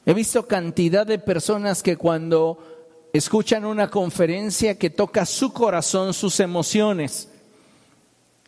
He 0.06 0.14
visto 0.14 0.46
cantidad 0.46 1.06
de 1.06 1.18
personas 1.18 1.82
que 1.82 1.96
cuando 1.96 3.10
escuchan 3.12 3.64
una 3.64 3.88
conferencia 3.88 4.78
que 4.78 4.90
toca 4.90 5.24
su 5.24 5.52
corazón, 5.52 6.12
sus 6.12 6.40
emociones, 6.40 7.28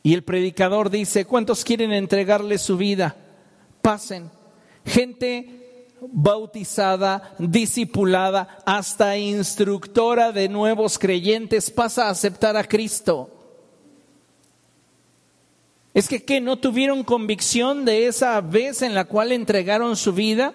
y 0.03 0.15
el 0.15 0.23
predicador 0.23 0.89
dice, 0.89 1.25
¿cuántos 1.25 1.65
quieren 1.65 1.93
entregarle 1.93 2.59
su 2.59 2.77
vida? 2.77 3.17
Pasen. 3.83 4.31
Gente 4.85 5.89
bautizada, 6.01 7.35
discipulada, 7.39 8.59
hasta 8.65 9.17
instructora 9.17 10.31
de 10.31 10.49
nuevos 10.49 10.99
creyentes 10.99 11.73
pasa 11.73 12.07
a 12.07 12.11
aceptar 12.11 12.57
a 12.57 12.63
Cristo. 12.63 13.31
Es 15.93 16.09
que 16.09 16.23
¿qué? 16.23 16.41
no 16.41 16.59
tuvieron 16.59 17.03
convicción 17.03 17.85
de 17.85 18.07
esa 18.07 18.41
vez 18.41 18.83
en 18.83 18.95
la 18.95 19.07
cual 19.07 19.33
entregaron 19.33 19.97
su 19.97 20.13
vida. 20.13 20.53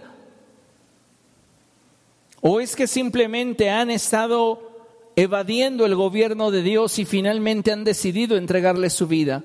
¿O 2.42 2.60
es 2.60 2.76
que 2.76 2.88
simplemente 2.88 3.70
han 3.70 3.92
estado 3.92 4.72
evadiendo 5.16 5.86
el 5.86 5.96
gobierno 5.96 6.50
de 6.50 6.64
Dios 6.64 6.98
y 6.98 7.06
finalmente 7.06 7.72
han 7.72 7.84
decidido 7.84 8.36
entregarle 8.36 8.90
su 8.90 9.08
vida? 9.08 9.44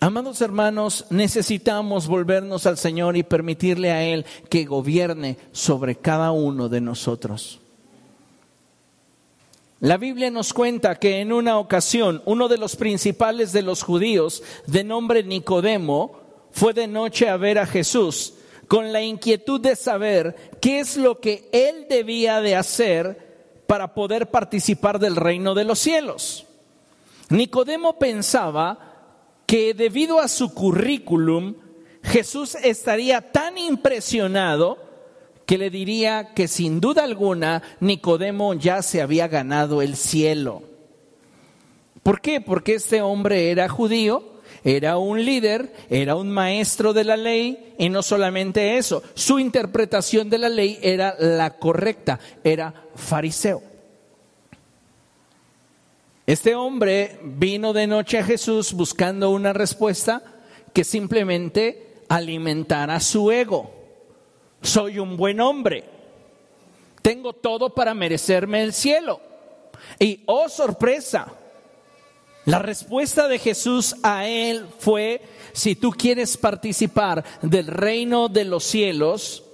Amados 0.00 0.40
hermanos, 0.40 1.06
necesitamos 1.10 2.08
volvernos 2.08 2.66
al 2.66 2.78
Señor 2.78 3.16
y 3.16 3.22
permitirle 3.22 3.90
a 3.90 4.04
Él 4.04 4.26
que 4.48 4.64
gobierne 4.64 5.38
sobre 5.52 5.96
cada 5.96 6.30
uno 6.30 6.68
de 6.68 6.80
nosotros. 6.80 7.60
La 9.80 9.96
Biblia 9.98 10.30
nos 10.30 10.54
cuenta 10.54 10.98
que 10.98 11.20
en 11.20 11.32
una 11.32 11.58
ocasión 11.58 12.22
uno 12.24 12.48
de 12.48 12.58
los 12.58 12.76
principales 12.76 13.52
de 13.52 13.62
los 13.62 13.82
judíos, 13.82 14.42
de 14.66 14.84
nombre 14.84 15.22
Nicodemo, 15.22 16.20
fue 16.52 16.72
de 16.72 16.86
noche 16.86 17.28
a 17.28 17.36
ver 17.36 17.58
a 17.58 17.66
Jesús 17.66 18.33
con 18.68 18.92
la 18.92 19.02
inquietud 19.02 19.60
de 19.60 19.76
saber 19.76 20.56
qué 20.60 20.80
es 20.80 20.96
lo 20.96 21.20
que 21.20 21.48
él 21.52 21.86
debía 21.88 22.40
de 22.40 22.56
hacer 22.56 23.62
para 23.66 23.94
poder 23.94 24.30
participar 24.30 24.98
del 24.98 25.16
reino 25.16 25.54
de 25.54 25.64
los 25.64 25.78
cielos. 25.78 26.46
Nicodemo 27.30 27.98
pensaba 27.98 28.94
que 29.46 29.74
debido 29.74 30.20
a 30.20 30.28
su 30.28 30.52
currículum, 30.52 31.56
Jesús 32.02 32.54
estaría 32.56 33.32
tan 33.32 33.58
impresionado 33.58 34.78
que 35.46 35.58
le 35.58 35.70
diría 35.70 36.32
que 36.34 36.48
sin 36.48 36.80
duda 36.80 37.04
alguna 37.04 37.62
Nicodemo 37.80 38.54
ya 38.54 38.82
se 38.82 39.02
había 39.02 39.28
ganado 39.28 39.82
el 39.82 39.96
cielo. 39.96 40.62
¿Por 42.02 42.20
qué? 42.20 42.40
Porque 42.40 42.74
este 42.74 43.02
hombre 43.02 43.50
era 43.50 43.68
judío 43.68 44.33
era 44.64 44.96
un 44.96 45.22
líder, 45.22 45.74
era 45.90 46.16
un 46.16 46.30
maestro 46.30 46.94
de 46.94 47.04
la 47.04 47.18
ley 47.18 47.74
y 47.78 47.90
no 47.90 48.02
solamente 48.02 48.78
eso, 48.78 49.02
su 49.12 49.38
interpretación 49.38 50.30
de 50.30 50.38
la 50.38 50.48
ley 50.48 50.78
era 50.82 51.14
la 51.18 51.58
correcta, 51.58 52.18
era 52.42 52.72
fariseo. 52.94 53.62
Este 56.26 56.54
hombre 56.54 57.18
vino 57.22 57.74
de 57.74 57.86
noche 57.86 58.18
a 58.18 58.24
Jesús 58.24 58.72
buscando 58.72 59.28
una 59.28 59.52
respuesta 59.52 60.22
que 60.72 60.82
simplemente 60.82 62.02
alimentara 62.08 62.98
su 63.00 63.30
ego. 63.30 63.70
Soy 64.62 64.98
un 64.98 65.18
buen 65.18 65.40
hombre. 65.40 65.84
Tengo 67.02 67.34
todo 67.34 67.74
para 67.74 67.92
merecerme 67.92 68.62
el 68.62 68.72
cielo. 68.72 69.20
Y 69.98 70.22
oh 70.24 70.48
sorpresa, 70.48 71.26
la 72.46 72.58
respuesta 72.58 73.26
de 73.26 73.38
Jesús 73.38 73.96
a 74.02 74.26
él 74.26 74.66
fue, 74.78 75.22
si 75.52 75.76
tú 75.76 75.90
quieres 75.90 76.36
participar 76.36 77.24
del 77.40 77.66
reino 77.66 78.28
de 78.28 78.44
los 78.44 78.64
cielos, 78.64 79.44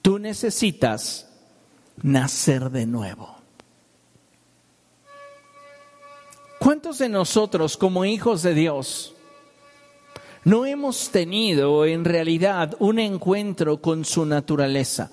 tú 0.00 0.18
necesitas 0.18 1.28
nacer 2.02 2.70
de 2.70 2.86
nuevo. 2.86 3.36
¿Cuántos 6.58 6.98
de 6.98 7.08
nosotros 7.08 7.76
como 7.76 8.04
hijos 8.04 8.42
de 8.42 8.54
Dios 8.54 9.14
no 10.44 10.64
hemos 10.64 11.10
tenido 11.10 11.84
en 11.84 12.04
realidad 12.04 12.76
un 12.78 12.98
encuentro 12.98 13.82
con 13.82 14.04
su 14.04 14.24
naturaleza? 14.24 15.10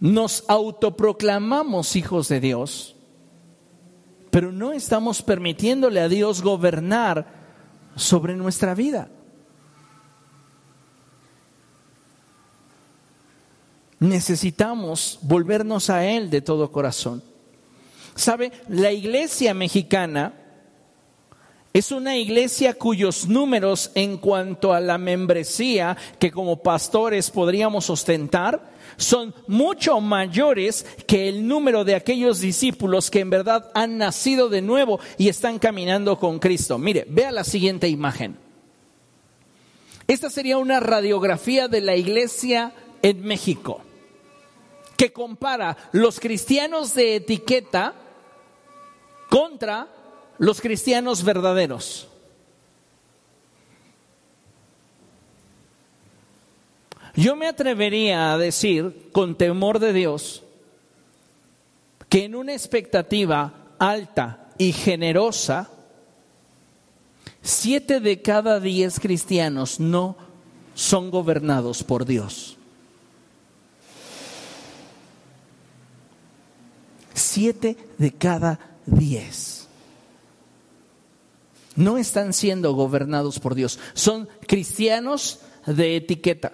Nos 0.00 0.44
autoproclamamos 0.48 1.94
hijos 1.94 2.28
de 2.28 2.40
Dios, 2.40 2.96
pero 4.30 4.52
no 4.52 4.72
estamos 4.72 5.22
permitiéndole 5.22 6.00
a 6.00 6.08
Dios 6.08 6.42
gobernar 6.42 7.26
sobre 7.96 8.34
nuestra 8.34 8.74
vida. 8.74 9.08
Necesitamos 13.98 15.18
volvernos 15.22 15.90
a 15.90 16.06
Él 16.06 16.30
de 16.30 16.40
todo 16.40 16.72
corazón. 16.72 17.22
¿Sabe? 18.14 18.50
La 18.68 18.92
iglesia 18.92 19.52
mexicana 19.52 20.32
es 21.72 21.92
una 21.92 22.16
iglesia 22.16 22.74
cuyos 22.74 23.28
números 23.28 23.92
en 23.94 24.16
cuanto 24.16 24.72
a 24.72 24.80
la 24.80 24.98
membresía 24.98 25.96
que 26.18 26.30
como 26.30 26.62
pastores 26.62 27.30
podríamos 27.30 27.90
ostentar 27.90 28.70
son 29.00 29.34
mucho 29.46 30.00
mayores 30.00 30.84
que 31.06 31.28
el 31.28 31.48
número 31.48 31.84
de 31.84 31.94
aquellos 31.94 32.40
discípulos 32.40 33.10
que 33.10 33.20
en 33.20 33.30
verdad 33.30 33.70
han 33.74 33.98
nacido 33.98 34.48
de 34.48 34.60
nuevo 34.62 35.00
y 35.16 35.28
están 35.28 35.58
caminando 35.58 36.18
con 36.18 36.38
Cristo. 36.38 36.78
Mire, 36.78 37.06
vea 37.08 37.32
la 37.32 37.44
siguiente 37.44 37.88
imagen. 37.88 38.36
Esta 40.06 40.28
sería 40.28 40.58
una 40.58 40.80
radiografía 40.80 41.66
de 41.66 41.80
la 41.80 41.96
iglesia 41.96 42.74
en 43.02 43.22
México 43.22 43.82
que 44.96 45.12
compara 45.12 45.78
los 45.92 46.20
cristianos 46.20 46.94
de 46.94 47.16
etiqueta 47.16 47.94
contra 49.30 49.88
los 50.36 50.60
cristianos 50.60 51.24
verdaderos. 51.24 52.08
Yo 57.14 57.36
me 57.36 57.48
atrevería 57.48 58.32
a 58.32 58.38
decir, 58.38 59.10
con 59.12 59.36
temor 59.36 59.78
de 59.78 59.92
Dios, 59.92 60.42
que 62.08 62.24
en 62.24 62.34
una 62.34 62.52
expectativa 62.52 63.74
alta 63.78 64.50
y 64.58 64.72
generosa, 64.72 65.70
siete 67.42 68.00
de 68.00 68.22
cada 68.22 68.60
diez 68.60 69.00
cristianos 69.00 69.80
no 69.80 70.16
son 70.74 71.10
gobernados 71.10 71.82
por 71.82 72.04
Dios. 72.04 72.56
Siete 77.14 77.76
de 77.98 78.12
cada 78.12 78.58
diez 78.86 79.60
no 81.76 81.96
están 81.98 82.32
siendo 82.32 82.74
gobernados 82.74 83.40
por 83.40 83.54
Dios. 83.54 83.78
Son 83.94 84.28
cristianos 84.46 85.40
de 85.66 85.96
etiqueta. 85.96 86.52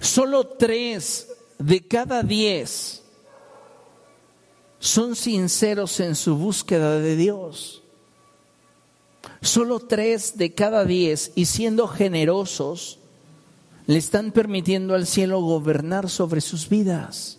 Solo 0.00 0.46
tres 0.46 1.28
de 1.58 1.86
cada 1.86 2.22
diez 2.22 3.02
son 4.78 5.16
sinceros 5.16 6.00
en 6.00 6.14
su 6.14 6.36
búsqueda 6.36 6.98
de 6.98 7.16
Dios. 7.16 7.82
Solo 9.40 9.80
tres 9.80 10.36
de 10.36 10.54
cada 10.54 10.84
diez, 10.84 11.32
y 11.34 11.46
siendo 11.46 11.88
generosos, 11.88 12.98
le 13.86 13.98
están 13.98 14.32
permitiendo 14.32 14.94
al 14.94 15.06
cielo 15.06 15.40
gobernar 15.40 16.08
sobre 16.08 16.40
sus 16.40 16.68
vidas. 16.68 17.38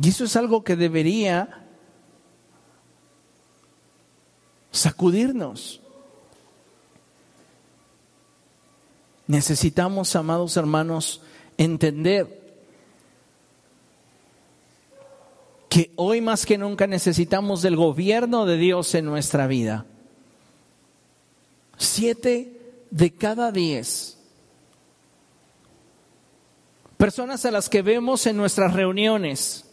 Y 0.00 0.08
eso 0.10 0.24
es 0.24 0.36
algo 0.36 0.62
que 0.62 0.76
debería 0.76 1.65
sacudirnos. 4.76 5.80
Necesitamos, 9.26 10.14
amados 10.14 10.56
hermanos, 10.56 11.20
entender 11.58 12.46
que 15.68 15.92
hoy 15.96 16.20
más 16.20 16.46
que 16.46 16.58
nunca 16.58 16.86
necesitamos 16.86 17.62
del 17.62 17.76
gobierno 17.76 18.46
de 18.46 18.56
Dios 18.56 18.94
en 18.94 19.04
nuestra 19.04 19.46
vida. 19.46 19.84
Siete 21.76 22.52
de 22.90 23.12
cada 23.12 23.52
diez 23.52 24.16
personas 26.96 27.44
a 27.44 27.50
las 27.50 27.68
que 27.68 27.82
vemos 27.82 28.26
en 28.26 28.36
nuestras 28.36 28.72
reuniones 28.72 29.64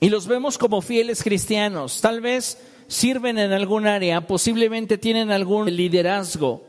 y 0.00 0.08
los 0.08 0.26
vemos 0.26 0.58
como 0.58 0.80
fieles 0.82 1.22
cristianos, 1.22 2.00
tal 2.00 2.20
vez 2.20 2.58
sirven 2.88 3.38
en 3.38 3.52
algún 3.52 3.86
área, 3.86 4.26
posiblemente 4.26 4.98
tienen 4.98 5.30
algún 5.30 5.66
liderazgo, 5.74 6.64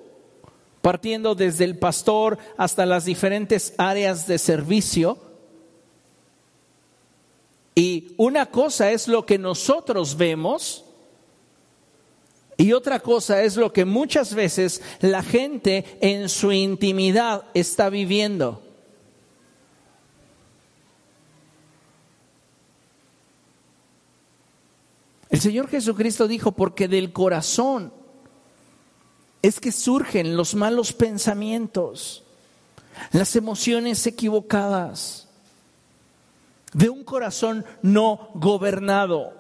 partiendo 0.82 1.34
desde 1.34 1.66
el 1.66 1.80
pastor 1.80 2.38
hasta 2.58 2.86
las 2.86 3.06
diferentes 3.06 3.74
áreas 3.78 4.28
de 4.28 4.38
servicio 4.38 5.30
y 7.80 8.14
una 8.18 8.48
cosa 8.48 8.92
es 8.92 9.08
lo 9.08 9.26
que 9.26 9.38
nosotros 9.38 10.18
vemos 10.18 10.84
y 12.58 12.74
otra 12.74 13.00
cosa 13.00 13.42
es 13.42 13.56
lo 13.56 13.72
que 13.72 13.86
muchas 13.86 14.36
veces 14.36 14.82
la 15.00 15.24
gente 15.24 15.86
en 16.02 16.28
su 16.28 16.52
intimidad 16.52 17.46
está 17.54 17.90
viviendo. 17.90 18.62
El 25.30 25.40
Señor 25.40 25.68
Jesucristo 25.68 26.28
dijo, 26.28 26.52
porque 26.52 26.88
del 26.88 27.14
corazón 27.14 27.94
es 29.42 29.60
que 29.60 29.72
surgen 29.72 30.36
los 30.36 30.56
malos 30.56 30.92
pensamientos, 30.92 32.24
las 33.12 33.36
emociones 33.36 34.06
equivocadas 34.08 35.28
de 36.74 36.90
un 36.90 37.04
corazón 37.04 37.66
no 37.82 38.30
gobernado. 38.34 39.34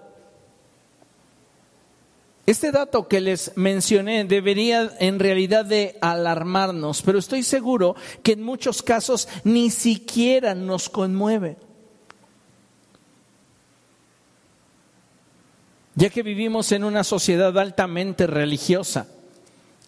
Este 2.45 2.71
dato 2.71 3.07
que 3.07 3.21
les 3.21 3.51
mencioné 3.57 4.25
debería 4.25 4.91
en 4.99 5.19
realidad 5.19 5.65
de 5.65 5.97
alarmarnos, 6.01 7.01
pero 7.01 7.19
estoy 7.19 7.43
seguro 7.43 7.95
que 8.23 8.33
en 8.33 8.43
muchos 8.43 8.81
casos 8.81 9.27
ni 9.43 9.69
siquiera 9.69 10.55
nos 10.55 10.89
conmueve. 10.89 11.57
Ya 15.95 16.09
que 16.09 16.23
vivimos 16.23 16.71
en 16.71 16.83
una 16.83 17.03
sociedad 17.03 17.57
altamente 17.57 18.27
religiosa, 18.27 19.07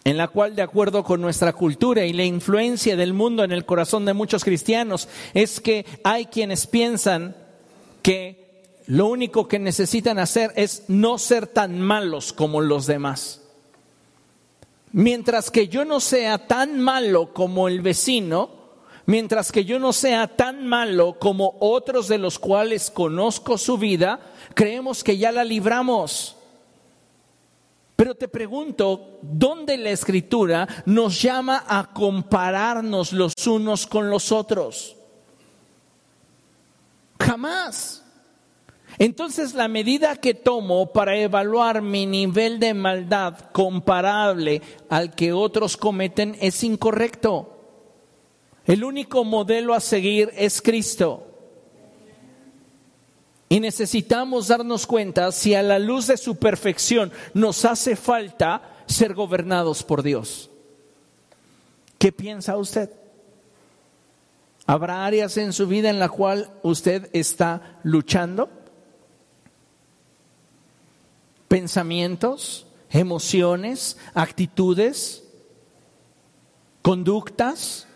en 0.04 0.16
la 0.16 0.28
cual, 0.28 0.56
de 0.56 0.62
acuerdo 0.62 1.04
con 1.04 1.20
nuestra 1.20 1.52
cultura 1.52 2.04
y 2.04 2.12
la 2.12 2.24
influencia 2.24 2.96
del 2.96 3.12
mundo 3.14 3.44
en 3.44 3.52
el 3.52 3.64
corazón 3.64 4.04
de 4.04 4.14
muchos 4.14 4.44
cristianos, 4.44 5.08
es 5.32 5.60
que 5.60 5.86
hay 6.02 6.26
quienes 6.26 6.66
piensan 6.66 7.36
que 8.02 8.42
lo 8.86 9.06
único 9.06 9.46
que 9.46 9.58
necesitan 9.58 10.18
hacer 10.18 10.52
es 10.56 10.84
no 10.88 11.18
ser 11.18 11.46
tan 11.46 11.80
malos 11.80 12.32
como 12.32 12.60
los 12.60 12.86
demás. 12.86 13.42
Mientras 14.90 15.50
que 15.50 15.68
yo 15.68 15.84
no 15.84 16.00
sea 16.00 16.46
tan 16.48 16.80
malo 16.80 17.32
como 17.32 17.68
el 17.68 17.80
vecino, 17.80 18.50
mientras 19.06 19.52
que 19.52 19.64
yo 19.64 19.78
no 19.78 19.92
sea 19.92 20.26
tan 20.36 20.66
malo 20.66 21.16
como 21.18 21.56
otros 21.60 22.08
de 22.08 22.18
los 22.18 22.38
cuales 22.38 22.90
conozco 22.90 23.56
su 23.56 23.78
vida, 23.78 24.31
creemos 24.54 25.02
que 25.02 25.16
ya 25.16 25.32
la 25.32 25.44
libramos. 25.44 26.36
Pero 27.96 28.14
te 28.14 28.26
pregunto, 28.26 29.18
¿dónde 29.22 29.76
la 29.76 29.90
escritura 29.90 30.66
nos 30.86 31.22
llama 31.22 31.64
a 31.68 31.92
compararnos 31.92 33.12
los 33.12 33.34
unos 33.46 33.86
con 33.86 34.10
los 34.10 34.32
otros? 34.32 34.96
Jamás. 37.20 38.02
entonces 38.98 39.54
la 39.54 39.68
medida 39.68 40.16
que 40.16 40.34
tomo 40.34 40.92
para 40.92 41.16
evaluar 41.16 41.80
mi 41.80 42.04
nivel 42.04 42.58
de 42.58 42.74
maldad 42.74 43.38
comparable 43.52 44.60
al 44.88 45.14
que 45.14 45.32
otros 45.32 45.76
cometen 45.76 46.36
es 46.40 46.64
incorrecto. 46.64 47.52
El 48.66 48.84
único 48.84 49.24
modelo 49.24 49.74
a 49.74 49.80
seguir 49.80 50.32
es 50.36 50.60
Cristo. 50.60 51.31
Y 53.52 53.60
necesitamos 53.60 54.48
darnos 54.48 54.86
cuenta 54.86 55.30
si 55.30 55.54
a 55.54 55.62
la 55.62 55.78
luz 55.78 56.06
de 56.06 56.16
su 56.16 56.36
perfección 56.36 57.12
nos 57.34 57.66
hace 57.66 57.96
falta 57.96 58.82
ser 58.86 59.12
gobernados 59.12 59.82
por 59.82 60.02
Dios. 60.02 60.48
¿Qué 61.98 62.12
piensa 62.12 62.56
usted? 62.56 62.88
¿Habrá 64.64 65.04
áreas 65.04 65.36
en 65.36 65.52
su 65.52 65.66
vida 65.66 65.90
en 65.90 65.98
la 65.98 66.08
cual 66.08 66.50
usted 66.62 67.10
está 67.12 67.78
luchando? 67.82 68.48
¿Pensamientos, 71.46 72.66
emociones, 72.88 73.98
actitudes, 74.14 75.24
conductas? 76.80 77.86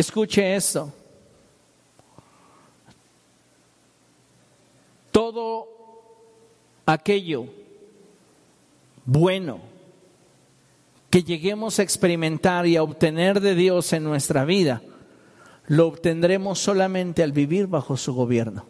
Escuche 0.00 0.56
esto. 0.56 0.90
Todo 5.12 5.68
aquello 6.86 7.44
bueno 9.04 9.60
que 11.10 11.22
lleguemos 11.22 11.78
a 11.78 11.82
experimentar 11.82 12.66
y 12.66 12.76
a 12.76 12.82
obtener 12.82 13.40
de 13.40 13.54
Dios 13.54 13.92
en 13.92 14.04
nuestra 14.04 14.46
vida, 14.46 14.80
lo 15.66 15.88
obtendremos 15.88 16.58
solamente 16.58 17.22
al 17.22 17.32
vivir 17.32 17.66
bajo 17.66 17.98
su 17.98 18.14
gobierno. 18.14 18.64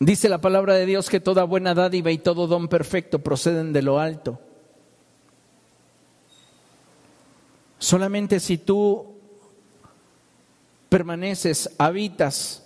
Dice 0.00 0.30
la 0.30 0.40
palabra 0.40 0.76
de 0.76 0.86
Dios 0.86 1.10
que 1.10 1.20
toda 1.20 1.44
buena 1.44 1.74
dádiva 1.74 2.10
y 2.10 2.16
todo 2.16 2.46
don 2.46 2.68
perfecto 2.68 3.18
proceden 3.18 3.74
de 3.74 3.82
lo 3.82 3.98
alto 3.98 4.40
Solamente 7.78 8.40
si 8.40 8.58
tú 8.58 9.06
permaneces, 10.88 11.70
habitas 11.78 12.64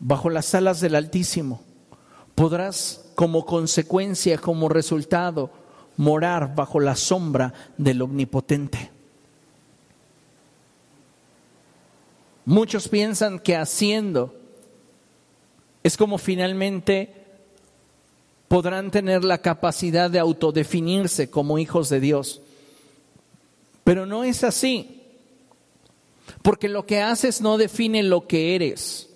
bajo 0.00 0.30
las 0.30 0.54
alas 0.54 0.80
del 0.80 0.94
Altísimo, 0.94 1.62
podrás 2.34 3.04
como 3.14 3.44
consecuencia, 3.46 4.38
como 4.38 4.68
resultado, 4.68 5.50
morar 5.96 6.54
bajo 6.54 6.80
la 6.80 6.96
sombra 6.96 7.52
del 7.76 8.02
Omnipotente. 8.02 8.90
Muchos 12.44 12.88
piensan 12.88 13.38
que 13.38 13.56
haciendo 13.56 14.34
es 15.84 15.96
como 15.96 16.18
finalmente 16.18 17.14
podrán 18.48 18.90
tener 18.90 19.24
la 19.24 19.38
capacidad 19.38 20.10
de 20.10 20.18
autodefinirse 20.18 21.30
como 21.30 21.58
hijos 21.58 21.88
de 21.88 22.00
Dios. 22.00 22.42
Pero 23.84 24.06
no 24.06 24.24
es 24.24 24.44
así. 24.44 25.02
Porque 26.42 26.68
lo 26.68 26.86
que 26.86 27.00
haces 27.00 27.40
no 27.40 27.58
define 27.58 28.02
lo 28.02 28.26
que 28.26 28.54
eres. 28.54 29.08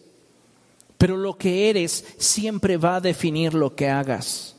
Pero 0.98 1.16
lo 1.16 1.36
que 1.36 1.70
eres 1.70 2.04
siempre 2.18 2.76
va 2.76 2.96
a 2.96 3.00
definir 3.00 3.54
lo 3.54 3.74
que 3.74 3.88
hagas. 3.88 4.56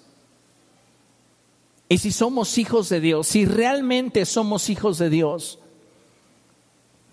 Y 1.90 2.00
si 2.00 2.12
somos 2.12 2.58
hijos 2.58 2.90
de 2.90 3.00
Dios, 3.00 3.28
si 3.28 3.46
realmente 3.46 4.26
somos 4.26 4.70
hijos 4.70 4.98
de 4.98 5.10
Dios, 5.10 5.60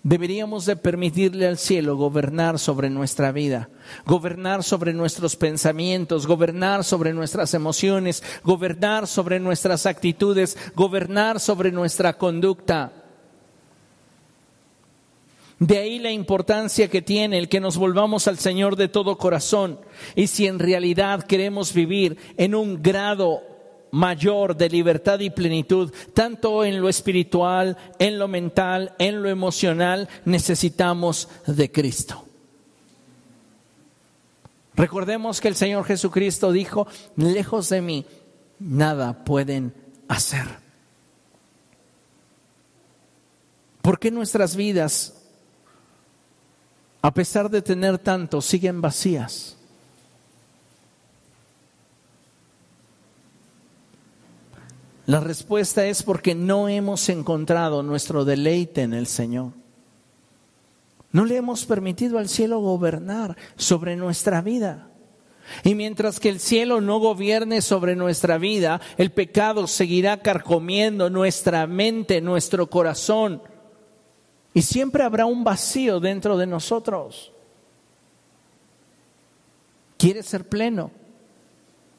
deberíamos 0.05 0.67
de 0.67 0.75
permitirle 0.75 1.47
al 1.47 1.57
cielo 1.57 1.97
gobernar 1.97 2.59
sobre 2.59 2.91
nuestra 2.91 3.31
vida, 3.31 3.69
gobernar 4.05 4.63
sobre 4.63 4.93
nuestros 4.93 5.35
pensamientos, 5.35 6.27
gobernar 6.27 6.83
sobre 6.83 7.11
nuestras 7.11 7.55
emociones, 7.55 8.21
gobernar 8.43 9.07
sobre 9.07 9.39
nuestras 9.39 9.87
actitudes, 9.87 10.57
gobernar 10.75 11.39
sobre 11.39 11.71
nuestra 11.71 12.13
conducta. 12.13 12.93
De 15.57 15.79
ahí 15.79 15.97
la 15.97 16.11
importancia 16.11 16.87
que 16.87 17.01
tiene 17.01 17.39
el 17.39 17.49
que 17.49 17.59
nos 17.59 17.75
volvamos 17.75 18.27
al 18.27 18.37
Señor 18.37 18.75
de 18.75 18.89
todo 18.89 19.17
corazón. 19.17 19.79
Y 20.13 20.27
si 20.27 20.45
en 20.45 20.59
realidad 20.59 21.23
queremos 21.23 21.73
vivir 21.73 22.17
en 22.37 22.53
un 22.53 22.83
grado 22.83 23.54
mayor 23.95 24.57
de 24.57 24.67
libertad 24.67 25.21
y 25.21 25.29
plenitud, 25.29 25.89
tanto 26.13 26.65
en 26.65 26.81
lo 26.81 26.89
espiritual, 26.89 27.77
en 27.97 28.19
lo 28.19 28.27
mental, 28.27 28.93
en 28.99 29.23
lo 29.23 29.29
emocional, 29.29 30.09
necesitamos 30.25 31.29
de 31.47 31.71
Cristo. 31.71 32.25
Recordemos 34.73 35.39
que 35.39 35.47
el 35.47 35.55
Señor 35.55 35.85
Jesucristo 35.85 36.51
dijo, 36.51 36.87
lejos 37.15 37.69
de 37.69 37.81
mí, 37.81 38.05
nada 38.59 39.23
pueden 39.23 39.73
hacer. 40.09 40.45
¿Por 43.81 43.97
qué 43.97 44.11
nuestras 44.11 44.57
vidas, 44.57 45.23
a 47.01 47.13
pesar 47.13 47.49
de 47.49 47.61
tener 47.61 47.97
tanto, 47.97 48.41
siguen 48.41 48.81
vacías? 48.81 49.55
La 55.05 55.19
respuesta 55.19 55.85
es 55.85 56.01
porque 56.01 56.33
no 56.33 56.67
hemos 56.67 57.09
encontrado 57.09 57.83
nuestro 57.83 58.25
deleite 58.25 58.81
en 58.81 58.93
el 58.93 59.05
Señor. 59.05 59.51
No 61.11 61.25
le 61.25 61.37
hemos 61.37 61.65
permitido 61.65 62.17
al 62.17 62.27
cielo 62.27 62.59
gobernar 62.59 63.37
sobre 63.55 63.95
nuestra 63.95 64.41
vida. 64.41 64.89
Y 65.63 65.75
mientras 65.75 66.19
que 66.19 66.29
el 66.29 66.39
cielo 66.39 66.81
no 66.81 66.99
gobierne 66.99 67.61
sobre 67.61 67.95
nuestra 67.95 68.39
vida, 68.39 68.81
el 68.97 69.11
pecado 69.11 69.67
seguirá 69.67 70.17
carcomiendo 70.21 71.09
nuestra 71.11 71.67
mente, 71.67 72.19
nuestro 72.19 72.67
corazón. 72.67 73.43
Y 74.55 74.63
siempre 74.63 75.03
habrá 75.03 75.27
un 75.27 75.43
vacío 75.43 75.99
dentro 75.99 76.35
de 76.35 76.47
nosotros. 76.47 77.31
¿Quieres 79.97 80.25
ser 80.25 80.49
pleno? 80.49 80.91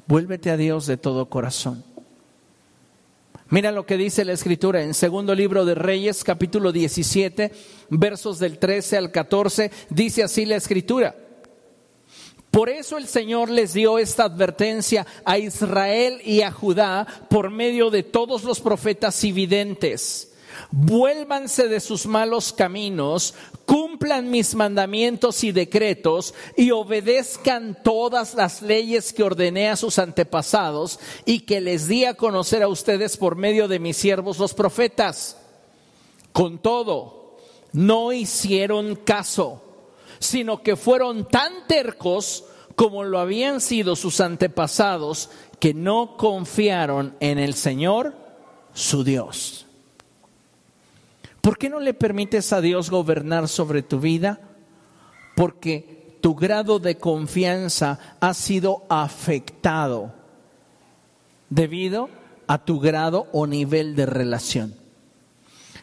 Vuélvete 0.09 0.51
a 0.51 0.57
Dios 0.57 0.87
de 0.87 0.97
todo 0.97 1.31
corazón. 1.31 1.85
Mira 3.49 3.71
lo 3.71 3.87
que 3.87 3.97
dice 3.97 4.25
la 4.25 4.33
escritura 4.33 4.83
en 4.83 4.93
segundo 4.93 5.33
libro 5.33 5.65
de 5.65 5.77
Reyes, 5.77 6.25
capítulo 6.25 6.73
17, 6.73 7.53
versos 7.91 8.41
del 8.41 8.59
13 8.59 8.97
al 8.97 9.13
14, 9.13 9.71
dice 9.89 10.25
así 10.25 10.47
la 10.47 10.57
escritura. 10.57 11.15
Por 12.51 12.69
eso 12.69 12.99
el 12.99 13.07
Señor 13.07 13.49
les 13.49 13.73
dio 13.73 13.99
esta 13.99 14.25
advertencia 14.25 15.07
a 15.25 15.39
Israel 15.39 16.21
y 16.25 16.43
a 16.43 16.51
Judá 16.51 17.07
por 17.31 17.51
medio 17.51 17.91
de 17.91 18.03
todos 18.03 18.43
los 18.43 18.59
profetas 18.59 19.23
y 19.23 19.31
videntes 19.31 20.33
vuélvanse 20.71 21.69
de 21.69 21.81
sus 21.81 22.07
malos 22.07 22.53
caminos, 22.53 23.35
cumplan 23.67 24.31
mis 24.31 24.55
mandamientos 24.55 25.45
y 25.45 25.53
decretos 25.53 26.35
y 26.57 26.71
obedezcan 26.71 27.83
todas 27.83 28.35
las 28.35 28.63
leyes 28.63 29.13
que 29.13 29.25
ordené 29.25 29.69
a 29.69 29.77
sus 29.77 29.99
antepasados 29.99 30.99
y 31.25 31.41
que 31.41 31.61
les 31.61 31.89
di 31.89 32.05
a 32.05 32.15
conocer 32.15 32.63
a 32.63 32.69
ustedes 32.69 33.17
por 33.17 33.37
medio 33.37 33.69
de 33.69 33.81
mis 33.81 33.97
siervos 33.97 34.39
los 34.39 34.55
profetas. 34.55 35.37
Con 36.33 36.59
todo, 36.59 37.37
no 37.73 38.13
hicieron 38.13 38.97
caso, 38.97 39.63
sino 40.21 40.63
que 40.63 40.77
fueron 40.77 41.29
tan 41.29 41.67
tercos 41.67 42.45
como 42.77 43.05
lo 43.05 43.19
habían 43.19 43.61
sido 43.61 43.97
sus 43.97 44.21
antepasados, 44.21 45.31
que 45.59 45.75
no 45.75 46.17
confiaron 46.17 47.17
en 47.21 47.39
el 47.39 47.55
Señor, 47.55 48.15
su 48.75 49.03
Dios. 49.03 49.66
¿Por 51.47 51.59
qué 51.59 51.71
no 51.71 51.79
le 51.79 51.95
permites 51.95 52.53
a 52.53 52.61
Dios 52.61 52.91
gobernar 52.91 53.47
sobre 53.47 53.85
tu 53.85 54.01
vida? 54.01 54.41
Porque 55.37 56.19
tu 56.21 56.35
grado 56.35 56.81
de 56.81 56.99
confianza 56.99 58.17
ha 58.19 58.35
sido 58.35 58.83
afectado 58.89 60.13
debido 61.49 62.09
a 62.49 62.65
tu 62.65 62.81
grado 62.81 63.29
o 63.31 63.47
nivel 63.47 63.95
de 63.95 64.07
relación. 64.07 64.75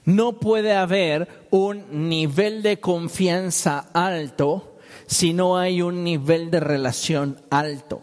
No 0.03 0.33
puede 0.33 0.73
haber 0.73 1.29
un 1.49 2.09
nivel 2.09 2.61
de 2.61 2.81
confianza 2.81 3.87
alto 3.93 4.75
si 5.07 5.31
no 5.31 5.57
hay 5.57 5.81
un 5.81 6.03
nivel 6.03 6.51
de 6.51 6.59
relación 6.59 7.39
alto. 7.49 8.01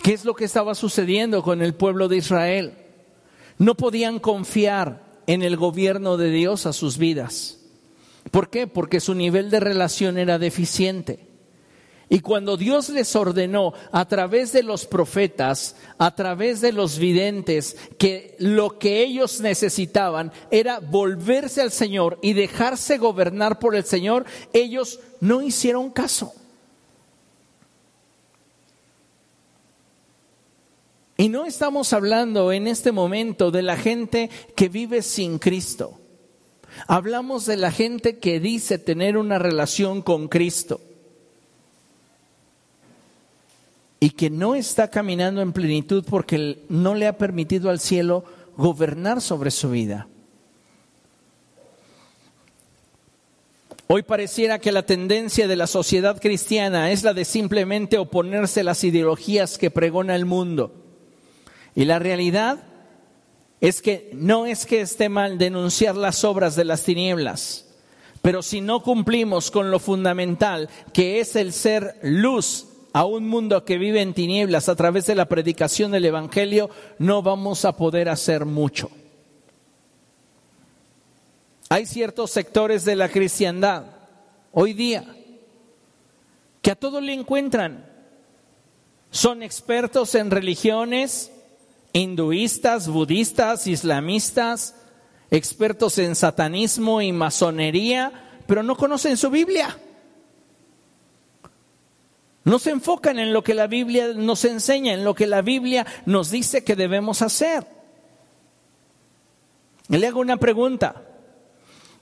¿Qué 0.00 0.12
es 0.12 0.24
lo 0.24 0.36
que 0.36 0.44
estaba 0.44 0.76
sucediendo 0.76 1.42
con 1.42 1.60
el 1.60 1.74
pueblo 1.74 2.06
de 2.06 2.18
Israel? 2.18 2.81
No 3.62 3.76
podían 3.76 4.18
confiar 4.18 5.04
en 5.28 5.42
el 5.42 5.56
gobierno 5.56 6.16
de 6.16 6.30
Dios 6.30 6.66
a 6.66 6.72
sus 6.72 6.98
vidas. 6.98 7.60
¿Por 8.32 8.50
qué? 8.50 8.66
Porque 8.66 8.98
su 8.98 9.14
nivel 9.14 9.50
de 9.50 9.60
relación 9.60 10.18
era 10.18 10.40
deficiente. 10.40 11.28
Y 12.08 12.18
cuando 12.18 12.56
Dios 12.56 12.88
les 12.88 13.14
ordenó 13.14 13.72
a 13.92 14.08
través 14.08 14.52
de 14.52 14.64
los 14.64 14.86
profetas, 14.86 15.76
a 15.96 16.12
través 16.16 16.60
de 16.60 16.72
los 16.72 16.98
videntes, 16.98 17.76
que 18.00 18.34
lo 18.40 18.80
que 18.80 19.04
ellos 19.04 19.40
necesitaban 19.40 20.32
era 20.50 20.80
volverse 20.80 21.62
al 21.62 21.70
Señor 21.70 22.18
y 22.20 22.32
dejarse 22.32 22.98
gobernar 22.98 23.60
por 23.60 23.76
el 23.76 23.84
Señor, 23.84 24.24
ellos 24.52 24.98
no 25.20 25.40
hicieron 25.40 25.90
caso. 25.90 26.34
Y 31.22 31.28
no 31.28 31.46
estamos 31.46 31.92
hablando 31.92 32.50
en 32.50 32.66
este 32.66 32.90
momento 32.90 33.52
de 33.52 33.62
la 33.62 33.76
gente 33.76 34.28
que 34.56 34.68
vive 34.68 35.02
sin 35.02 35.38
Cristo. 35.38 36.00
Hablamos 36.88 37.46
de 37.46 37.56
la 37.56 37.70
gente 37.70 38.18
que 38.18 38.40
dice 38.40 38.76
tener 38.76 39.16
una 39.16 39.38
relación 39.38 40.02
con 40.02 40.26
Cristo 40.26 40.80
y 44.00 44.10
que 44.10 44.30
no 44.30 44.56
está 44.56 44.90
caminando 44.90 45.42
en 45.42 45.52
plenitud 45.52 46.04
porque 46.10 46.64
no 46.68 46.96
le 46.96 47.06
ha 47.06 47.16
permitido 47.18 47.70
al 47.70 47.78
cielo 47.78 48.24
gobernar 48.56 49.20
sobre 49.20 49.52
su 49.52 49.70
vida. 49.70 50.08
Hoy 53.86 54.02
pareciera 54.02 54.58
que 54.58 54.72
la 54.72 54.82
tendencia 54.82 55.46
de 55.46 55.54
la 55.54 55.68
sociedad 55.68 56.20
cristiana 56.20 56.90
es 56.90 57.04
la 57.04 57.14
de 57.14 57.24
simplemente 57.24 57.96
oponerse 57.96 58.62
a 58.62 58.64
las 58.64 58.82
ideologías 58.82 59.56
que 59.56 59.70
pregona 59.70 60.16
el 60.16 60.24
mundo. 60.26 60.81
Y 61.74 61.84
la 61.84 61.98
realidad 61.98 62.62
es 63.60 63.80
que 63.80 64.10
no 64.12 64.46
es 64.46 64.66
que 64.66 64.80
esté 64.80 65.08
mal 65.08 65.38
denunciar 65.38 65.96
las 65.96 66.24
obras 66.24 66.56
de 66.56 66.64
las 66.64 66.82
tinieblas, 66.82 67.66
pero 68.20 68.42
si 68.42 68.60
no 68.60 68.82
cumplimos 68.82 69.50
con 69.50 69.70
lo 69.70 69.78
fundamental, 69.78 70.68
que 70.92 71.20
es 71.20 71.34
el 71.36 71.52
ser 71.52 71.98
luz 72.02 72.66
a 72.92 73.04
un 73.04 73.26
mundo 73.26 73.64
que 73.64 73.78
vive 73.78 74.00
en 74.00 74.14
tinieblas 74.14 74.68
a 74.68 74.76
través 74.76 75.06
de 75.06 75.14
la 75.14 75.26
predicación 75.26 75.92
del 75.92 76.04
Evangelio, 76.04 76.70
no 76.98 77.22
vamos 77.22 77.64
a 77.64 77.76
poder 77.76 78.08
hacer 78.08 78.44
mucho. 78.44 78.90
Hay 81.68 81.86
ciertos 81.86 82.30
sectores 82.30 82.84
de 82.84 82.96
la 82.96 83.08
cristiandad 83.08 83.86
hoy 84.52 84.74
día 84.74 85.04
que 86.60 86.70
a 86.70 86.76
todo 86.76 87.00
le 87.00 87.14
encuentran. 87.14 87.90
Son 89.10 89.42
expertos 89.42 90.14
en 90.14 90.30
religiones 90.30 91.31
hinduistas, 91.92 92.88
budistas, 92.88 93.66
islamistas, 93.66 94.74
expertos 95.30 95.98
en 95.98 96.14
satanismo 96.14 97.00
y 97.00 97.12
masonería, 97.12 98.12
pero 98.46 98.62
no 98.62 98.76
conocen 98.76 99.16
su 99.16 99.30
Biblia. 99.30 99.78
No 102.44 102.58
se 102.58 102.70
enfocan 102.70 103.18
en 103.18 103.32
lo 103.32 103.44
que 103.44 103.54
la 103.54 103.66
Biblia 103.66 104.12
nos 104.14 104.44
enseña, 104.44 104.94
en 104.94 105.04
lo 105.04 105.14
que 105.14 105.26
la 105.26 105.42
Biblia 105.42 105.86
nos 106.06 106.30
dice 106.30 106.64
que 106.64 106.74
debemos 106.74 107.22
hacer. 107.22 107.66
Le 109.88 110.06
hago 110.06 110.20
una 110.20 110.38
pregunta. 110.38 111.04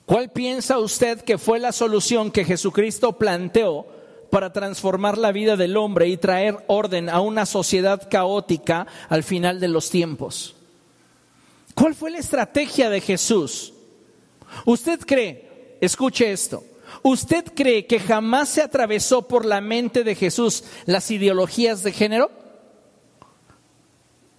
¿Cuál 0.07 0.31
piensa 0.31 0.79
usted 0.79 1.21
que 1.21 1.39
fue 1.39 1.59
la 1.59 1.73
solución 1.73 2.31
que 2.31 2.45
Jesucristo 2.45 3.19
planteó 3.19 4.00
para 4.31 4.53
transformar 4.53 5.19
la 5.19 5.33
vida 5.33 5.57
del 5.57 5.77
hombre 5.77 6.09
y 6.09 6.17
traer 6.17 6.65
orden 6.69 7.09
a 7.09 7.21
una 7.21 7.47
sociedad 7.47 8.09
caótica 8.09 8.87
al 9.09 9.23
final 9.23 9.61
de 9.61 9.69
los 9.69 9.91
tiempos? 9.91 10.57
¿Cuál 11.75 11.95
fue 11.95 12.11
la 12.11 12.19
estrategia 12.19 12.91
de 12.91 13.01
Jesús? 13.01 13.73
¿Usted 14.65 15.01
cree, 15.01 15.79
escuche 15.81 16.33
esto, 16.33 16.65
¿Usted 17.03 17.45
cree 17.55 17.87
que 17.87 18.01
jamás 18.01 18.49
se 18.49 18.63
atravesó 18.63 19.27
por 19.27 19.45
la 19.45 19.61
mente 19.61 20.05
de 20.05 20.15
Jesús 20.15 20.65
las 20.87 21.11
ideologías 21.11 21.83
de 21.83 21.93
género? 21.93 22.31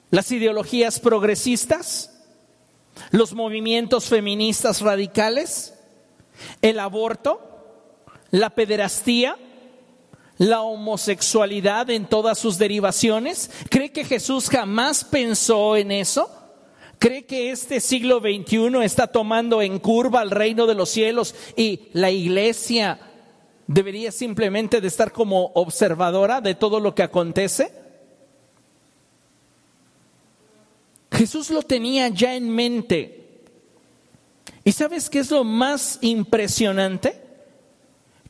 ¿Las 0.09 0.31
ideologías 0.31 0.99
progresistas? 0.99 2.11
¿Los 3.11 3.33
movimientos 3.33 4.05
feministas 4.05 4.81
radicales? 4.81 5.73
¿El 6.61 6.79
aborto? 6.79 7.41
¿La 8.29 8.51
pederastía? 8.51 9.37
¿La 10.41 10.61
homosexualidad 10.61 11.91
en 11.91 12.07
todas 12.07 12.39
sus 12.39 12.57
derivaciones? 12.57 13.51
¿Cree 13.69 13.91
que 13.91 14.03
Jesús 14.03 14.49
jamás 14.49 15.03
pensó 15.03 15.77
en 15.77 15.91
eso? 15.91 16.31
¿Cree 16.97 17.27
que 17.27 17.51
este 17.51 17.79
siglo 17.79 18.21
XXI 18.21 18.83
está 18.83 19.05
tomando 19.05 19.61
en 19.61 19.77
curva 19.77 20.21
al 20.21 20.31
reino 20.31 20.65
de 20.65 20.73
los 20.73 20.89
cielos 20.89 21.35
y 21.55 21.89
la 21.93 22.09
iglesia 22.09 22.99
debería 23.67 24.11
simplemente 24.11 24.81
de 24.81 24.87
estar 24.87 25.11
como 25.11 25.51
observadora 25.53 26.41
de 26.41 26.55
todo 26.55 26.79
lo 26.79 26.95
que 26.95 27.03
acontece? 27.03 27.71
Jesús 31.11 31.51
lo 31.51 31.61
tenía 31.61 32.07
ya 32.07 32.33
en 32.33 32.49
mente. 32.49 33.43
¿Y 34.63 34.71
sabes 34.71 35.07
qué 35.07 35.19
es 35.19 35.29
lo 35.29 35.43
más 35.43 35.99
impresionante? 36.01 37.20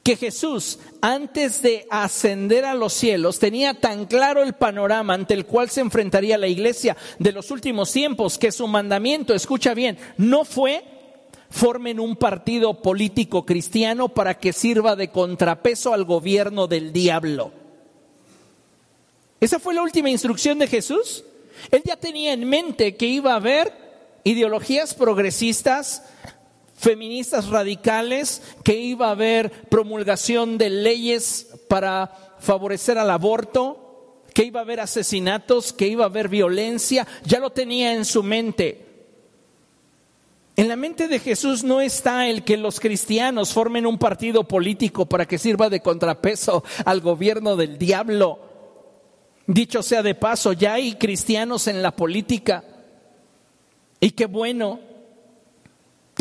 Que 0.03 0.15
Jesús, 0.15 0.79
antes 1.01 1.61
de 1.61 1.85
ascender 1.91 2.65
a 2.65 2.73
los 2.73 2.93
cielos, 2.93 3.39
tenía 3.39 3.75
tan 3.75 4.05
claro 4.05 4.41
el 4.41 4.53
panorama 4.53 5.13
ante 5.13 5.33
el 5.33 5.45
cual 5.45 5.69
se 5.69 5.81
enfrentaría 5.81 6.37
la 6.37 6.47
iglesia 6.47 6.97
de 7.19 7.31
los 7.31 7.51
últimos 7.51 7.91
tiempos, 7.91 8.37
que 8.37 8.51
su 8.51 8.67
mandamiento, 8.67 9.33
escucha 9.33 9.73
bien, 9.73 9.97
no 10.17 10.43
fue 10.43 10.83
formen 11.51 11.99
un 11.99 12.15
partido 12.15 12.81
político 12.81 13.45
cristiano 13.45 14.09
para 14.09 14.39
que 14.39 14.53
sirva 14.53 14.95
de 14.95 15.09
contrapeso 15.11 15.93
al 15.93 16.05
gobierno 16.05 16.65
del 16.65 16.93
diablo. 16.93 17.51
Esa 19.39 19.59
fue 19.59 19.73
la 19.73 19.83
última 19.83 20.09
instrucción 20.09 20.57
de 20.59 20.67
Jesús. 20.67 21.25
Él 21.69 21.83
ya 21.83 21.97
tenía 21.97 22.33
en 22.33 22.47
mente 22.47 22.95
que 22.95 23.05
iba 23.05 23.33
a 23.33 23.37
haber 23.37 23.73
ideologías 24.23 24.93
progresistas, 24.93 26.03
feministas 26.81 27.47
radicales, 27.47 28.41
que 28.63 28.73
iba 28.73 29.07
a 29.07 29.11
haber 29.11 29.51
promulgación 29.69 30.57
de 30.57 30.71
leyes 30.71 31.47
para 31.67 32.11
favorecer 32.39 32.97
al 32.97 33.11
aborto, 33.11 34.23
que 34.33 34.45
iba 34.45 34.61
a 34.61 34.63
haber 34.63 34.79
asesinatos, 34.79 35.73
que 35.73 35.87
iba 35.87 36.05
a 36.05 36.07
haber 36.07 36.27
violencia, 36.27 37.07
ya 37.23 37.39
lo 37.39 37.51
tenía 37.51 37.93
en 37.93 38.03
su 38.03 38.23
mente. 38.23 38.87
En 40.55 40.67
la 40.67 40.75
mente 40.75 41.07
de 41.07 41.19
Jesús 41.19 41.63
no 41.63 41.81
está 41.81 42.27
el 42.27 42.43
que 42.43 42.57
los 42.57 42.79
cristianos 42.79 43.53
formen 43.53 43.85
un 43.85 43.99
partido 43.99 44.47
político 44.47 45.05
para 45.05 45.27
que 45.27 45.37
sirva 45.37 45.69
de 45.69 45.81
contrapeso 45.81 46.63
al 46.83 46.99
gobierno 46.99 47.55
del 47.57 47.77
diablo. 47.77 48.39
Dicho 49.45 49.83
sea 49.83 50.01
de 50.01 50.15
paso, 50.15 50.53
ya 50.53 50.73
hay 50.73 50.95
cristianos 50.95 51.67
en 51.67 51.83
la 51.83 51.91
política. 51.91 52.63
Y 53.99 54.11
qué 54.11 54.25
bueno, 54.25 54.79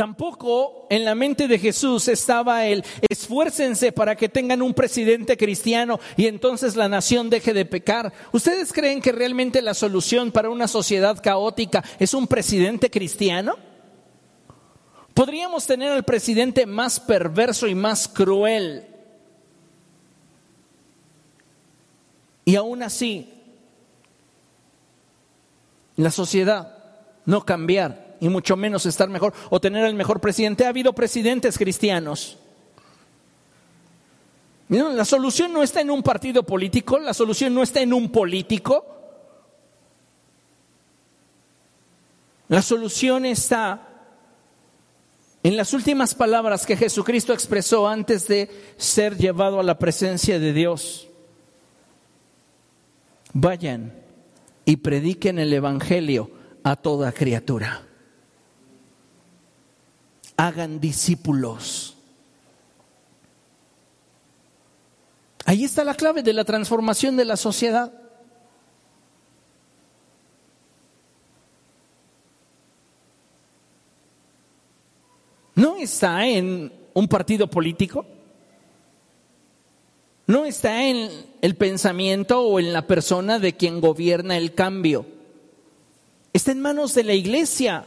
Tampoco 0.00 0.86
en 0.88 1.04
la 1.04 1.14
mente 1.14 1.46
de 1.46 1.58
Jesús 1.58 2.08
estaba 2.08 2.64
el 2.64 2.82
esfuércense 3.06 3.92
para 3.92 4.16
que 4.16 4.30
tengan 4.30 4.62
un 4.62 4.72
presidente 4.72 5.36
cristiano 5.36 6.00
y 6.16 6.26
entonces 6.26 6.74
la 6.74 6.88
nación 6.88 7.28
deje 7.28 7.52
de 7.52 7.66
pecar. 7.66 8.10
¿Ustedes 8.32 8.72
creen 8.72 9.02
que 9.02 9.12
realmente 9.12 9.60
la 9.60 9.74
solución 9.74 10.32
para 10.32 10.48
una 10.48 10.68
sociedad 10.68 11.22
caótica 11.22 11.84
es 11.98 12.14
un 12.14 12.26
presidente 12.26 12.88
cristiano? 12.90 13.56
Podríamos 15.12 15.66
tener 15.66 15.92
al 15.92 16.04
presidente 16.04 16.64
más 16.64 16.98
perverso 16.98 17.66
y 17.66 17.74
más 17.74 18.08
cruel. 18.08 18.86
Y 22.46 22.56
aún 22.56 22.82
así, 22.82 23.34
la 25.96 26.10
sociedad 26.10 26.74
no 27.26 27.44
cambiar 27.44 28.09
y 28.20 28.28
mucho 28.28 28.56
menos 28.56 28.86
estar 28.86 29.08
mejor 29.08 29.32
o 29.48 29.60
tener 29.60 29.84
el 29.84 29.94
mejor 29.94 30.20
presidente. 30.20 30.66
Ha 30.66 30.68
habido 30.68 30.92
presidentes 30.92 31.56
cristianos. 31.58 32.38
La 34.68 35.04
solución 35.04 35.52
no 35.52 35.64
está 35.64 35.80
en 35.80 35.90
un 35.90 36.02
partido 36.02 36.44
político, 36.44 36.98
la 36.98 37.12
solución 37.12 37.52
no 37.54 37.62
está 37.62 37.80
en 37.80 37.92
un 37.92 38.10
político. 38.10 38.86
La 42.46 42.62
solución 42.62 43.24
está 43.24 43.88
en 45.42 45.56
las 45.56 45.72
últimas 45.72 46.14
palabras 46.14 46.66
que 46.66 46.76
Jesucristo 46.76 47.32
expresó 47.32 47.88
antes 47.88 48.28
de 48.28 48.48
ser 48.76 49.16
llevado 49.16 49.58
a 49.58 49.64
la 49.64 49.78
presencia 49.78 50.38
de 50.38 50.52
Dios. 50.52 51.08
Vayan 53.32 53.92
y 54.64 54.76
prediquen 54.76 55.38
el 55.38 55.52
Evangelio 55.52 56.30
a 56.62 56.76
toda 56.76 57.10
criatura 57.12 57.89
hagan 60.40 60.80
discípulos. 60.80 61.96
Ahí 65.44 65.64
está 65.64 65.84
la 65.84 65.94
clave 65.94 66.22
de 66.22 66.32
la 66.32 66.44
transformación 66.44 67.14
de 67.16 67.26
la 67.26 67.36
sociedad. 67.36 67.92
No 75.54 75.76
está 75.76 76.26
en 76.26 76.72
un 76.94 77.06
partido 77.06 77.46
político. 77.48 78.06
no 80.26 80.44
está 80.44 80.86
en 80.86 81.10
el 81.42 81.56
pensamiento 81.56 82.40
o 82.40 82.60
en 82.60 82.72
la 82.72 82.86
persona 82.86 83.40
de 83.40 83.56
quien 83.56 83.80
gobierna 83.80 84.36
el 84.38 84.54
cambio. 84.54 85.04
Está 86.32 86.52
en 86.52 86.60
manos 86.60 86.94
de 86.94 87.02
la 87.02 87.14
iglesia, 87.14 87.84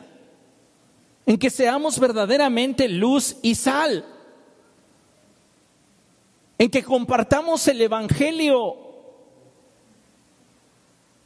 en 1.26 1.38
que 1.38 1.49
seamos 1.49 1.99
verdaderamente 1.99 2.88
luz 2.89 3.38
y 3.41 3.55
sal, 3.55 4.05
en 6.57 6.69
que 6.69 6.84
compartamos 6.84 7.67
el 7.67 7.82
Evangelio. 7.82 8.78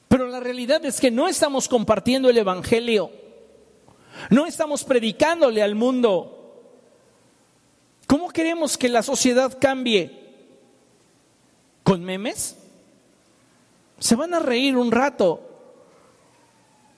Pero 0.07 0.27
la 0.27 0.39
realidad 0.39 0.83
es 0.85 0.99
que 0.99 1.11
no 1.11 1.27
estamos 1.27 1.67
compartiendo 1.67 2.29
el 2.29 2.37
Evangelio, 2.37 3.11
no 4.29 4.45
estamos 4.45 4.83
predicándole 4.83 5.61
al 5.61 5.75
mundo. 5.75 6.33
¿Cómo 8.07 8.29
queremos 8.29 8.77
que 8.77 8.87
la 8.87 9.03
sociedad 9.03 9.57
cambie? 9.59 10.25
¿Con 11.83 12.03
memes? 12.03 12.57
Se 13.99 14.15
van 14.15 14.33
a 14.33 14.39
reír 14.39 14.77
un 14.77 14.91
rato, 14.91 15.46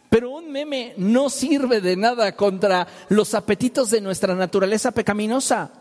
pero 0.09 0.31
un 0.31 0.51
meme 0.51 0.93
no 0.97 1.29
sirve 1.29 1.81
de 1.81 1.95
nada 1.95 2.35
contra 2.35 2.87
los 3.09 3.35
apetitos 3.35 3.91
de 3.91 4.01
nuestra 4.01 4.33
naturaleza 4.33 4.91
pecaminosa. 4.91 5.71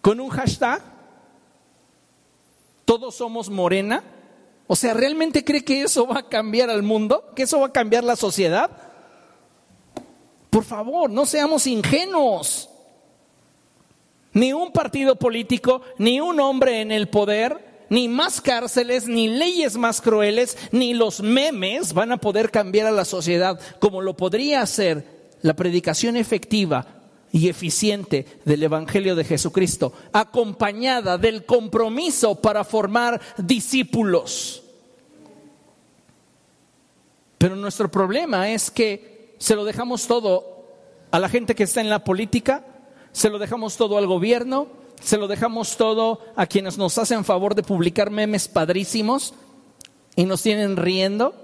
Con 0.00 0.18
un 0.18 0.30
hashtag, 0.30 0.82
todos 2.86 3.14
somos 3.14 3.50
morena. 3.50 4.02
O 4.66 4.74
sea, 4.76 4.94
¿realmente 4.94 5.44
cree 5.44 5.62
que 5.62 5.82
eso 5.82 6.06
va 6.06 6.20
a 6.20 6.28
cambiar 6.28 6.70
al 6.70 6.82
mundo? 6.82 7.32
¿Que 7.36 7.42
eso 7.42 7.60
va 7.60 7.66
a 7.66 7.72
cambiar 7.72 8.04
la 8.04 8.16
sociedad? 8.16 8.70
Por 10.48 10.64
favor, 10.64 11.10
no 11.10 11.26
seamos 11.26 11.66
ingenuos. 11.66 12.70
Ni 14.32 14.54
un 14.54 14.72
partido 14.72 15.16
político, 15.16 15.82
ni 15.98 16.20
un 16.20 16.40
hombre 16.40 16.80
en 16.80 16.92
el 16.92 17.08
poder 17.08 17.69
ni 17.90 18.08
más 18.08 18.40
cárceles, 18.40 19.06
ni 19.06 19.28
leyes 19.28 19.76
más 19.76 20.00
crueles, 20.00 20.56
ni 20.72 20.94
los 20.94 21.20
memes 21.20 21.92
van 21.92 22.12
a 22.12 22.16
poder 22.16 22.50
cambiar 22.50 22.86
a 22.86 22.92
la 22.92 23.04
sociedad 23.04 23.60
como 23.80 24.00
lo 24.00 24.16
podría 24.16 24.62
hacer 24.62 25.04
la 25.42 25.54
predicación 25.54 26.16
efectiva 26.16 26.86
y 27.32 27.48
eficiente 27.48 28.26
del 28.44 28.62
Evangelio 28.62 29.14
de 29.14 29.24
Jesucristo, 29.24 29.92
acompañada 30.12 31.18
del 31.18 31.44
compromiso 31.44 32.36
para 32.36 32.64
formar 32.64 33.20
discípulos. 33.36 34.62
Pero 37.38 37.56
nuestro 37.56 37.90
problema 37.90 38.50
es 38.50 38.70
que 38.70 39.34
se 39.38 39.56
lo 39.56 39.64
dejamos 39.64 40.06
todo 40.06 40.66
a 41.10 41.18
la 41.18 41.28
gente 41.28 41.54
que 41.54 41.64
está 41.64 41.80
en 41.80 41.90
la 41.90 42.04
política, 42.04 42.64
se 43.12 43.30
lo 43.30 43.38
dejamos 43.38 43.76
todo 43.76 43.98
al 43.98 44.06
gobierno, 44.06 44.79
se 45.00 45.16
lo 45.16 45.28
dejamos 45.28 45.76
todo 45.76 46.20
a 46.36 46.46
quienes 46.46 46.78
nos 46.78 46.98
hacen 46.98 47.24
favor 47.24 47.54
de 47.54 47.62
publicar 47.62 48.10
memes 48.10 48.48
padrísimos 48.48 49.34
y 50.16 50.24
nos 50.24 50.42
tienen 50.42 50.76
riendo. 50.76 51.34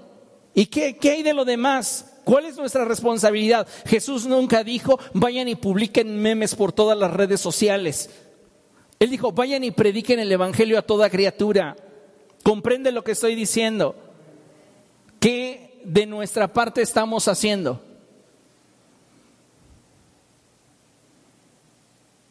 ¿Y 0.53 0.67
qué, 0.67 0.97
qué 0.97 1.11
hay 1.11 1.23
de 1.23 1.33
lo 1.33 1.45
demás? 1.45 2.13
¿Cuál 2.23 2.45
es 2.45 2.57
nuestra 2.57 2.85
responsabilidad? 2.85 3.67
Jesús 3.85 4.25
nunca 4.25 4.63
dijo, 4.63 4.99
vayan 5.13 5.47
y 5.47 5.55
publiquen 5.55 6.21
memes 6.21 6.55
por 6.55 6.73
todas 6.73 6.97
las 6.97 7.13
redes 7.13 7.39
sociales. 7.39 8.09
Él 8.99 9.09
dijo, 9.09 9.31
vayan 9.31 9.63
y 9.63 9.71
prediquen 9.71 10.19
el 10.19 10.31
Evangelio 10.31 10.77
a 10.77 10.81
toda 10.81 11.09
criatura. 11.09 11.75
¿Comprende 12.43 12.91
lo 12.91 13.03
que 13.03 13.11
estoy 13.11 13.35
diciendo? 13.35 13.95
¿Qué 15.19 15.81
de 15.83 16.05
nuestra 16.05 16.51
parte 16.51 16.81
estamos 16.81 17.27
haciendo? 17.27 17.81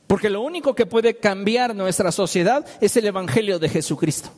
Porque 0.07 0.31
lo 0.31 0.41
único 0.41 0.75
que 0.75 0.87
puede 0.87 1.17
cambiar 1.17 1.75
nuestra 1.75 2.13
sociedad 2.13 2.65
es 2.81 2.97
el 2.97 3.07
Evangelio 3.07 3.59
de 3.59 3.69
Jesucristo. 3.69 4.31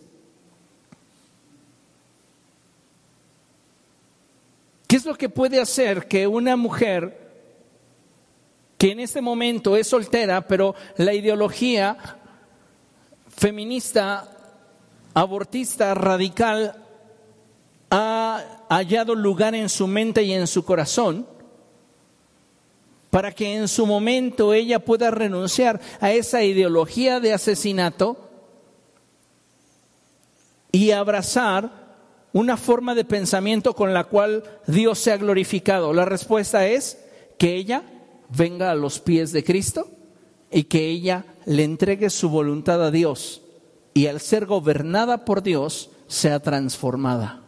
¿Qué 4.87 4.97
es 4.97 5.05
lo 5.05 5.15
que 5.15 5.29
puede 5.29 5.61
hacer 5.61 6.09
que 6.09 6.27
una 6.27 6.57
mujer 6.57 7.29
que 8.79 8.93
en 8.93 9.01
este 9.01 9.21
momento 9.21 9.77
es 9.77 9.89
soltera, 9.89 10.47
pero 10.47 10.75
la 10.97 11.13
ideología 11.13 11.99
feminista, 13.29 14.27
abortista, 15.13 15.95
radical, 15.95 16.83
ha 17.91 18.65
hallado 18.71 19.15
lugar 19.15 19.55
en 19.55 19.69
su 19.69 19.87
mente 19.87 20.23
y 20.23 20.33
en 20.33 20.47
su 20.47 20.65
corazón? 20.65 21.27
Para 23.11 23.33
que 23.33 23.55
en 23.55 23.69
su 23.69 23.87
momento 23.87 24.53
ella 24.53 24.85
pueda 24.85 25.11
renunciar 25.11 25.81
a 26.01 26.13
esa 26.13 26.43
ideología 26.45 27.21
de 27.21 27.33
asesinato 27.33 28.29
y 30.73 30.91
abrazar 30.91 31.89
una 32.33 32.57
forma 32.57 32.95
de 32.95 33.05
pensamiento 33.05 33.75
con 33.75 33.95
la 33.95 34.05
cual 34.05 34.45
Dios 34.67 34.99
se 34.99 35.13
ha 35.13 35.17
glorificado. 35.17 35.93
La 35.93 36.05
respuesta 36.05 36.67
es 36.67 36.99
que 37.39 37.55
ella 37.55 37.83
venga 38.29 38.71
a 38.71 38.75
los 38.75 39.01
pies 39.01 39.33
de 39.33 39.43
Cristo 39.43 39.89
y 40.51 40.65
que 40.65 40.87
ella 40.87 41.25
le 41.47 41.65
entregue 41.65 42.11
su 42.11 42.29
voluntad 42.29 42.85
a 42.85 42.91
Dios 42.91 43.43
y 43.95 44.07
al 44.07 44.21
ser 44.21 44.45
gobernada 44.45 45.25
por 45.25 45.43
Dios 45.43 45.91
sea 46.07 46.41
transformada. 46.41 47.43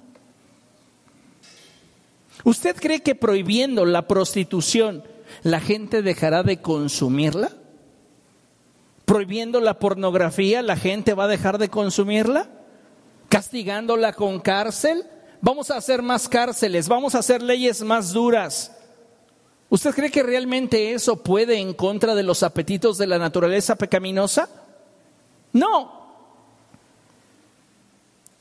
¿Usted 2.45 2.77
cree 2.77 3.03
que 3.03 3.15
prohibiendo 3.15 3.85
la 3.85 4.09
prostitución 4.09 5.05
¿la 5.43 5.61
gente 5.61 6.03
dejará 6.03 6.43
de 6.43 6.61
consumirla? 6.61 7.51
¿Prohibiendo 9.05 9.61
la 9.61 9.79
pornografía, 9.79 10.63
la 10.63 10.77
gente 10.77 11.15
va 11.15 11.25
a 11.25 11.29
dejar 11.29 11.59
de 11.59 11.69
consumirla? 11.69 12.49
¿Castigándola 13.29 14.13
con 14.13 14.41
cárcel? 14.41 15.05
Vamos 15.41 15.71
a 15.71 15.77
hacer 15.77 16.03
más 16.03 16.29
cárceles, 16.29 16.89
vamos 16.89 17.15
a 17.15 17.19
hacer 17.21 17.43
leyes 17.43 17.83
más 17.83 18.13
duras. 18.13 18.77
¿Usted 19.69 19.95
cree 19.95 20.11
que 20.11 20.23
realmente 20.23 20.93
eso 20.93 21.23
puede 21.23 21.59
en 21.59 21.75
contra 21.75 22.15
de 22.15 22.23
los 22.23 22.43
apetitos 22.43 22.99
de 22.99 23.07
la 23.07 23.19
naturaleza 23.19 23.77
pecaminosa? 23.77 24.49
No. 25.53 26.01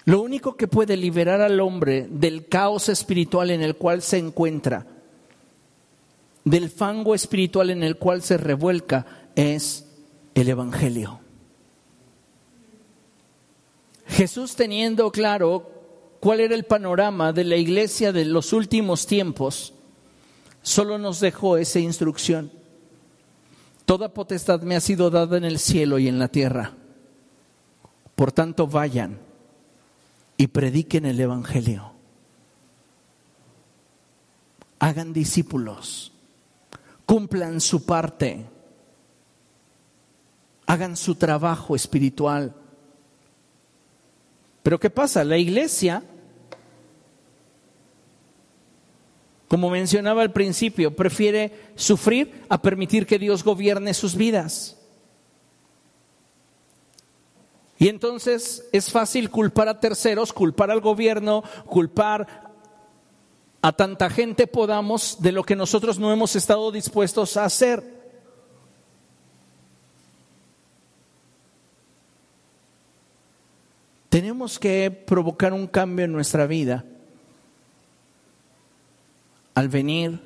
Lo 0.06 0.22
único 0.22 0.56
que 0.56 0.68
puede 0.68 0.98
liberar 0.98 1.42
al 1.42 1.60
hombre 1.60 2.08
del 2.10 2.48
caos 2.48 2.90
espiritual 2.90 3.52
en 3.52 3.62
el 3.62 3.76
cual 3.76 4.02
se 4.02 4.18
encuentra 4.18 4.86
del 6.44 6.70
fango 6.70 7.16
espiritual 7.16 7.70
en 7.70 7.84
el 7.84 7.98
cual 7.98 8.22
se 8.22 8.38
revuelca 8.38 9.06
es 9.36 9.86
el 10.36 10.50
Evangelio. 10.50 11.20
Jesús 14.08 14.56
teniendo 14.56 15.12
claro 15.12 15.72
cuál 16.20 16.40
era 16.40 16.56
el 16.56 16.66
panorama 16.66 17.32
de 17.32 17.44
la 17.44 17.56
iglesia 17.56 18.12
de 18.12 18.26
los 18.26 18.54
últimos 18.54 19.06
tiempos, 19.06 19.74
solo 20.62 20.98
nos 20.98 21.20
dejó 21.20 21.58
esa 21.58 21.80
instrucción. 21.80 22.52
Toda 23.86 24.14
potestad 24.14 24.62
me 24.62 24.76
ha 24.76 24.82
sido 24.82 25.10
dada 25.10 25.38
en 25.38 25.46
el 25.46 25.60
cielo 25.60 26.00
y 26.00 26.08
en 26.08 26.20
la 26.20 26.28
tierra. 26.28 26.74
Por 28.16 28.32
tanto, 28.32 28.68
vayan 28.68 29.20
y 30.38 30.48
prediquen 30.48 31.06
el 31.06 31.20
Evangelio. 31.20 31.94
Hagan 34.80 35.14
discípulos 35.14 36.14
cumplan 37.10 37.60
su 37.60 37.88
parte, 37.88 38.46
hagan 40.68 40.96
su 40.96 41.16
trabajo 41.16 41.76
espiritual. 41.76 42.54
Pero 44.62 44.80
¿qué 44.80 44.92
pasa? 44.92 45.24
La 45.24 45.40
iglesia, 45.40 46.04
como 49.48 49.72
mencionaba 49.72 50.22
al 50.22 50.32
principio, 50.32 50.96
prefiere 50.96 51.72
sufrir 51.74 52.44
a 52.48 52.62
permitir 52.62 53.08
que 53.08 53.18
Dios 53.18 53.44
gobierne 53.44 53.96
sus 53.96 54.16
vidas. 54.16 54.78
Y 57.80 57.88
entonces 57.88 58.70
es 58.72 58.92
fácil 58.92 59.32
culpar 59.32 59.68
a 59.68 59.80
terceros, 59.80 60.32
culpar 60.32 60.70
al 60.70 60.80
gobierno, 60.80 61.44
culpar 61.66 62.49
a 63.62 63.72
tanta 63.74 64.10
gente 64.10 64.48
podamos 64.48 65.18
de 65.22 65.32
lo 65.32 65.44
que 65.44 65.56
nosotros 65.56 66.00
no 66.00 66.12
hemos 66.12 66.36
estado 66.36 66.72
dispuestos 66.72 67.36
a 67.38 67.46
hacer. 67.46 68.00
Tenemos 74.10 74.58
que 74.58 74.90
provocar 74.90 75.54
un 75.54 75.68
cambio 75.68 76.06
en 76.06 76.12
nuestra 76.12 76.48
vida 76.48 76.86
al 79.54 79.68
venir 79.68 80.20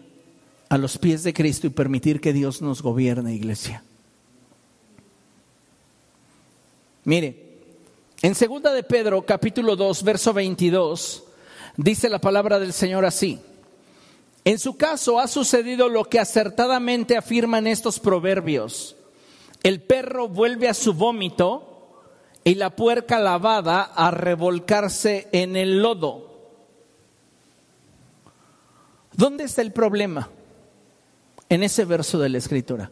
a 0.69 0.77
los 0.77 0.97
pies 0.97 1.23
de 1.23 1.33
Cristo 1.33 1.67
y 1.67 1.71
permitir 1.71 2.21
que 2.21 2.33
Dios 2.33 2.61
nos 2.61 2.81
gobierne, 2.81 3.33
iglesia. 3.33 3.83
Mire, 7.03 7.59
en 8.21 8.35
segunda 8.35 8.71
de 8.71 8.83
Pedro, 8.83 9.23
capítulo 9.25 9.75
2, 9.75 10.03
verso 10.03 10.33
22, 10.33 11.23
Dice 11.75 12.09
la 12.09 12.19
palabra 12.19 12.59
del 12.59 12.73
Señor 12.73 13.05
así. 13.05 13.39
En 14.45 14.59
su 14.59 14.75
caso 14.77 15.19
ha 15.19 15.27
sucedido 15.27 15.89
lo 15.89 16.05
que 16.05 16.19
acertadamente 16.19 17.17
afirman 17.17 17.67
estos 17.67 17.99
proverbios. 17.99 18.95
el 19.63 19.81
perro 19.81 20.27
vuelve 20.27 20.67
a 20.67 20.73
su 20.73 20.93
vómito 20.93 22.01
y 22.43 22.55
la 22.55 22.75
puerca 22.75 23.19
lavada 23.19 23.83
a 23.83 24.11
revolcarse 24.11 25.29
en 25.31 25.55
el 25.55 25.81
lodo. 25.81 26.33
¿Dónde 29.13 29.45
está 29.45 29.61
el 29.61 29.71
problema? 29.71 30.29
En 31.47 31.63
ese 31.63 31.85
verso 31.85 32.19
de 32.19 32.27
la 32.27 32.39
escritura. 32.39 32.91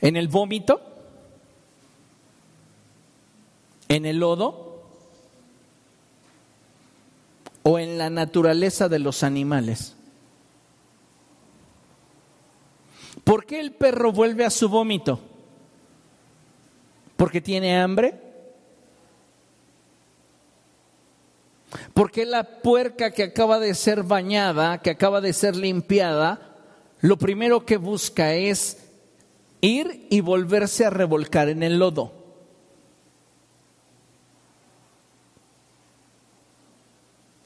¿En 0.00 0.16
el 0.16 0.28
vómito? 0.28 0.89
¿En 3.90 4.06
el 4.06 4.18
lodo? 4.20 4.84
¿O 7.64 7.80
en 7.80 7.98
la 7.98 8.08
naturaleza 8.08 8.88
de 8.88 9.00
los 9.00 9.24
animales? 9.24 9.96
¿Por 13.24 13.44
qué 13.46 13.58
el 13.58 13.72
perro 13.72 14.12
vuelve 14.12 14.44
a 14.44 14.50
su 14.50 14.68
vómito? 14.68 15.18
¿Porque 17.16 17.40
tiene 17.40 17.80
hambre? 17.80 18.14
¿Por 21.92 22.12
qué 22.12 22.26
la 22.26 22.62
puerca 22.62 23.10
que 23.10 23.24
acaba 23.24 23.58
de 23.58 23.74
ser 23.74 24.04
bañada, 24.04 24.78
que 24.78 24.90
acaba 24.90 25.20
de 25.20 25.32
ser 25.32 25.56
limpiada, 25.56 26.56
lo 27.00 27.18
primero 27.18 27.66
que 27.66 27.76
busca 27.76 28.34
es 28.34 28.78
ir 29.60 30.06
y 30.10 30.20
volverse 30.20 30.86
a 30.86 30.90
revolcar 30.90 31.48
en 31.48 31.64
el 31.64 31.80
lodo? 31.80 32.19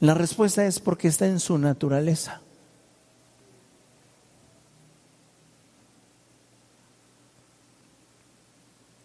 La 0.05 0.13
respuesta 0.13 0.67
es 0.67 0.81
porque 0.81 1.09
está 1.09 1.27
en 1.27 1.41
su 1.41 1.57
naturaleza. 1.57 2.43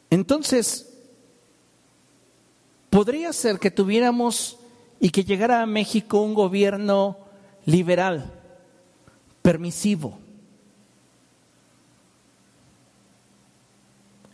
Entonces, 0.10 0.92
podría 2.90 3.32
ser 3.32 3.60
que 3.60 3.72
tuviéramos 3.72 4.60
y 5.00 5.12
que 5.12 5.24
llegara 5.24 5.62
a 5.62 5.66
México 5.66 6.20
un 6.20 6.34
gobierno 6.34 7.18
liberal, 7.66 8.34
permisivo. 9.42 10.20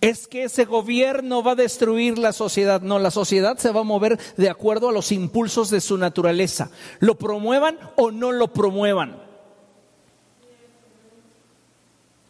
Es 0.06 0.28
que 0.28 0.44
ese 0.44 0.66
gobierno 0.66 1.42
va 1.42 1.54
a 1.54 1.56
destruir 1.56 2.20
la 2.20 2.32
sociedad. 2.32 2.80
No, 2.80 3.00
la 3.00 3.10
sociedad 3.10 3.58
se 3.58 3.72
va 3.72 3.80
a 3.80 3.84
mover 3.84 4.20
de 4.38 4.52
acuerdo 4.52 4.90
a 4.90 4.92
los 4.92 5.12
impulsos 5.12 5.72
de 5.72 5.82
su 5.82 5.98
naturaleza. 5.98 6.70
Lo 7.00 7.16
promuevan 7.16 7.80
o 7.96 8.12
no 8.12 8.32
lo 8.32 8.54
promuevan. 8.54 9.20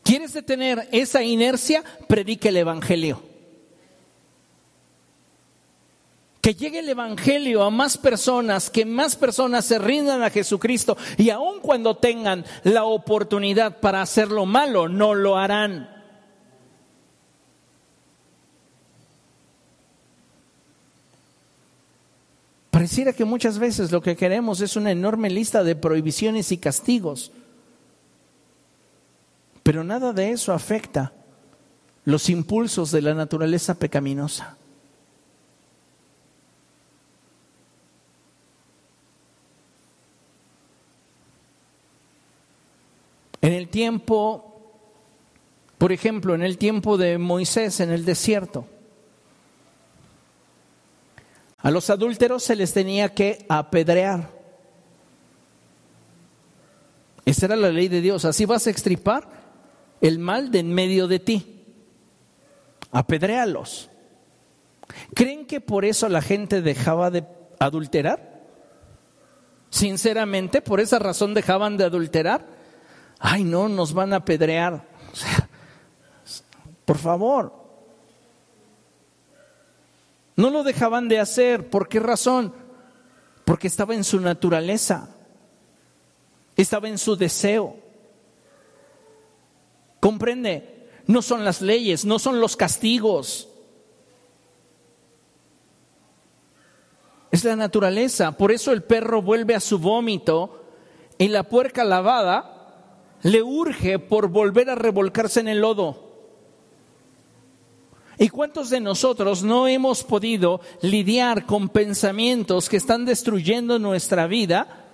¿Quieres 0.04 0.32
detener 0.32 0.88
esa 0.94 1.22
inercia? 1.22 1.84
Predique 2.08 2.48
el 2.48 2.58
Evangelio. 2.58 3.22
que 6.42 6.54
llegue 6.54 6.78
el 6.78 6.90
Evangelio 6.90 7.64
a 7.64 7.72
más 7.72 7.98
personas, 7.98 8.70
que 8.70 8.86
más 8.86 9.16
personas 9.16 9.66
se 9.66 9.80
rindan 9.80 10.22
a 10.22 10.30
Jesucristo 10.30 10.96
y 11.18 11.32
aun 11.32 11.60
cuando 11.60 11.98
tengan 11.98 12.46
la 12.64 12.84
oportunidad 12.84 13.80
para 13.80 14.04
hacerlo 14.04 14.46
malo, 14.46 14.88
no 14.88 15.16
lo 15.16 15.40
harán. 15.40 15.95
Pareciera 22.76 23.14
que 23.14 23.24
muchas 23.24 23.58
veces 23.58 23.94
lo 23.94 24.02
que 24.02 24.18
queremos 24.18 24.60
es 24.60 24.76
una 24.76 24.92
enorme 24.92 25.30
lista 25.30 25.64
de 25.64 25.78
prohibiciones 25.78 26.52
y 26.52 26.58
castigos, 26.58 27.32
pero 29.64 29.86
nada 29.86 30.12
de 30.12 30.32
eso 30.32 30.52
afecta 30.52 31.14
los 32.04 32.30
impulsos 32.30 32.92
de 32.92 33.02
la 33.02 33.14
naturaleza 33.14 33.76
pecaminosa. 33.76 34.58
En 43.42 43.54
el 43.54 43.70
tiempo, 43.70 44.54
por 45.78 45.94
ejemplo, 45.94 46.36
en 46.36 46.44
el 46.44 46.58
tiempo 46.58 46.98
de 46.98 47.20
Moisés 47.20 47.80
en 47.80 47.92
el 47.92 48.04
desierto, 48.04 48.68
a 51.66 51.72
los 51.72 51.90
adúlteros 51.90 52.44
se 52.44 52.56
les 52.56 52.74
tenía 52.74 53.16
que 53.16 53.44
apedrear. 53.50 54.30
Esa 57.26 57.48
era 57.48 57.56
la 57.56 57.70
ley 57.70 57.88
de 57.88 58.02
Dios. 58.02 58.24
Así 58.24 58.46
vas 58.46 58.68
a 58.68 58.70
extripar 58.70 59.28
el 60.00 60.20
mal 60.20 60.52
de 60.52 60.60
en 60.60 60.72
medio 60.72 61.08
de 61.08 61.18
ti. 61.18 61.64
Apedréalos. 62.92 63.90
¿Creen 65.16 65.48
que 65.48 65.60
por 65.60 65.86
eso 65.86 66.08
la 66.08 66.22
gente 66.22 66.62
dejaba 66.62 67.10
de 67.10 67.26
adulterar? 67.58 68.44
Sinceramente, 69.72 70.62
por 70.62 70.80
esa 70.80 71.00
razón 71.00 71.34
dejaban 71.34 71.78
de 71.78 71.86
adulterar 71.86 72.46
ay 73.20 73.44
no, 73.44 73.68
nos 73.68 73.92
van 73.92 74.14
a 74.14 74.18
apedrear. 74.18 74.86
por 76.86 77.00
favor. 77.00 77.65
No 80.36 80.50
lo 80.50 80.64
dejaban 80.64 81.08
de 81.08 81.20
hacer. 81.20 81.70
¿Por 81.70 81.88
qué 81.88 82.00
razón? 82.00 82.54
Porque 83.46 83.68
estaba 83.68 83.96
en 83.96 84.04
su 84.04 84.20
naturaleza. 84.20 85.16
Estaba 86.56 86.88
en 86.90 86.98
su 86.98 87.16
deseo. 87.16 87.78
¿Comprende? 90.00 90.90
No 91.08 91.22
son 91.22 91.46
las 91.46 91.62
leyes, 91.62 92.06
no 92.06 92.20
son 92.20 92.40
los 92.40 92.56
castigos. 92.56 93.50
Es 97.32 97.44
la 97.44 97.56
naturaleza. 97.56 98.32
Por 98.34 98.52
eso 98.52 98.72
el 98.72 98.84
perro 98.84 99.22
vuelve 99.22 99.56
a 99.56 99.60
su 99.60 99.80
vómito 99.80 100.64
y 101.18 101.28
la 101.28 101.44
puerca 101.44 101.84
lavada 101.84 102.52
le 103.22 103.42
urge 103.42 104.00
por 104.00 104.28
volver 104.28 104.70
a 104.70 104.76
revolcarse 104.76 105.40
en 105.40 105.48
el 105.48 105.60
lodo. 105.60 106.05
¿Y 108.18 108.30
cuántos 108.30 108.70
de 108.70 108.80
nosotros 108.80 109.44
no 109.44 109.68
hemos 109.68 110.04
podido 110.04 110.62
lidiar 110.82 111.46
con 111.46 111.70
pensamientos 111.70 112.70
que 112.70 112.78
están 112.78 113.06
destruyendo 113.06 113.78
nuestra 113.80 114.28
vida? 114.28 114.86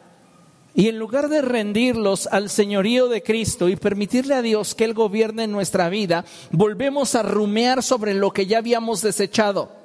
Y 0.73 0.87
en 0.87 0.97
lugar 0.97 1.29
de 1.29 1.41
rendirlos 1.41 2.27
al 2.27 2.49
señorío 2.49 3.09
de 3.09 3.21
Cristo 3.21 3.69
y 3.69 3.75
permitirle 3.75 4.35
a 4.35 4.41
Dios 4.41 4.73
que 4.73 4.85
Él 4.85 4.93
gobierne 4.93 5.47
nuestra 5.47 5.89
vida, 5.89 6.25
volvemos 6.51 7.15
a 7.15 7.23
rumear 7.23 7.83
sobre 7.83 8.13
lo 8.13 8.31
que 8.31 8.47
ya 8.47 8.57
habíamos 8.57 9.01
desechado. 9.01 9.81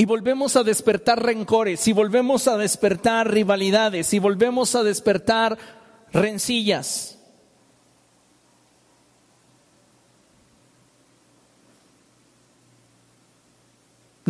y 0.00 0.06
volvemos 0.06 0.56
a 0.56 0.62
despertar 0.62 1.22
rencores, 1.22 1.86
y 1.86 1.92
volvemos 1.92 2.48
a 2.48 2.56
despertar 2.56 3.30
rivalidades, 3.30 4.14
y 4.14 4.18
volvemos 4.18 4.74
a 4.74 4.82
despertar 4.82 5.58
rencillas. 6.10 7.19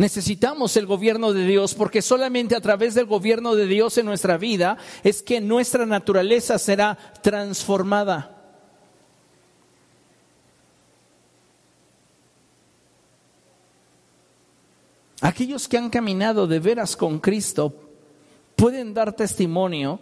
Necesitamos 0.01 0.75
el 0.77 0.87
gobierno 0.87 1.31
de 1.31 1.45
Dios 1.45 1.75
porque 1.75 2.01
solamente 2.01 2.55
a 2.55 2.59
través 2.59 2.95
del 2.95 3.05
gobierno 3.05 3.53
de 3.53 3.67
Dios 3.67 3.99
en 3.99 4.07
nuestra 4.07 4.35
vida 4.35 4.79
es 5.03 5.21
que 5.21 5.39
nuestra 5.39 5.85
naturaleza 5.85 6.57
será 6.57 6.97
transformada. 7.21 8.35
Aquellos 15.21 15.67
que 15.67 15.77
han 15.77 15.91
caminado 15.91 16.47
de 16.47 16.57
veras 16.57 16.97
con 16.97 17.19
Cristo 17.19 17.71
pueden 18.55 18.95
dar 18.95 19.15
testimonio 19.15 19.99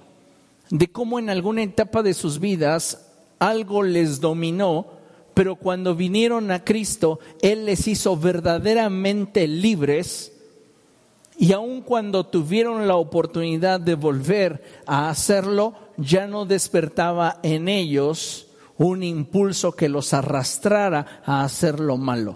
de 0.69 0.89
cómo 0.89 1.19
en 1.19 1.29
alguna 1.29 1.63
etapa 1.63 2.03
de 2.03 2.13
sus 2.13 2.39
vidas 2.39 3.05
algo 3.37 3.83
les 3.83 4.21
dominó, 4.21 4.98
pero 5.39 5.55
cuando 5.55 5.95
vinieron 5.95 6.51
a 6.51 6.65
Cristo, 6.65 7.21
Él 7.41 7.63
les 7.63 7.87
hizo 7.87 8.17
verdaderamente 8.17 9.47
libres 9.47 10.33
y 11.37 11.53
aun 11.53 11.81
cuando 11.81 12.25
tuvieron 12.25 12.89
la 12.89 12.97
oportunidad 12.97 13.79
de 13.79 13.95
volver 13.95 14.61
a 14.85 15.09
hacerlo, 15.09 15.75
ya 15.95 16.27
no 16.27 16.45
despertaba 16.45 17.39
en 17.41 17.69
ellos 17.69 18.47
un 18.77 19.01
impulso 19.01 19.71
que 19.71 19.87
los 19.87 20.13
arrastrara 20.13 21.21
a 21.23 21.45
hacer 21.45 21.79
lo 21.79 21.95
malo. 21.95 22.35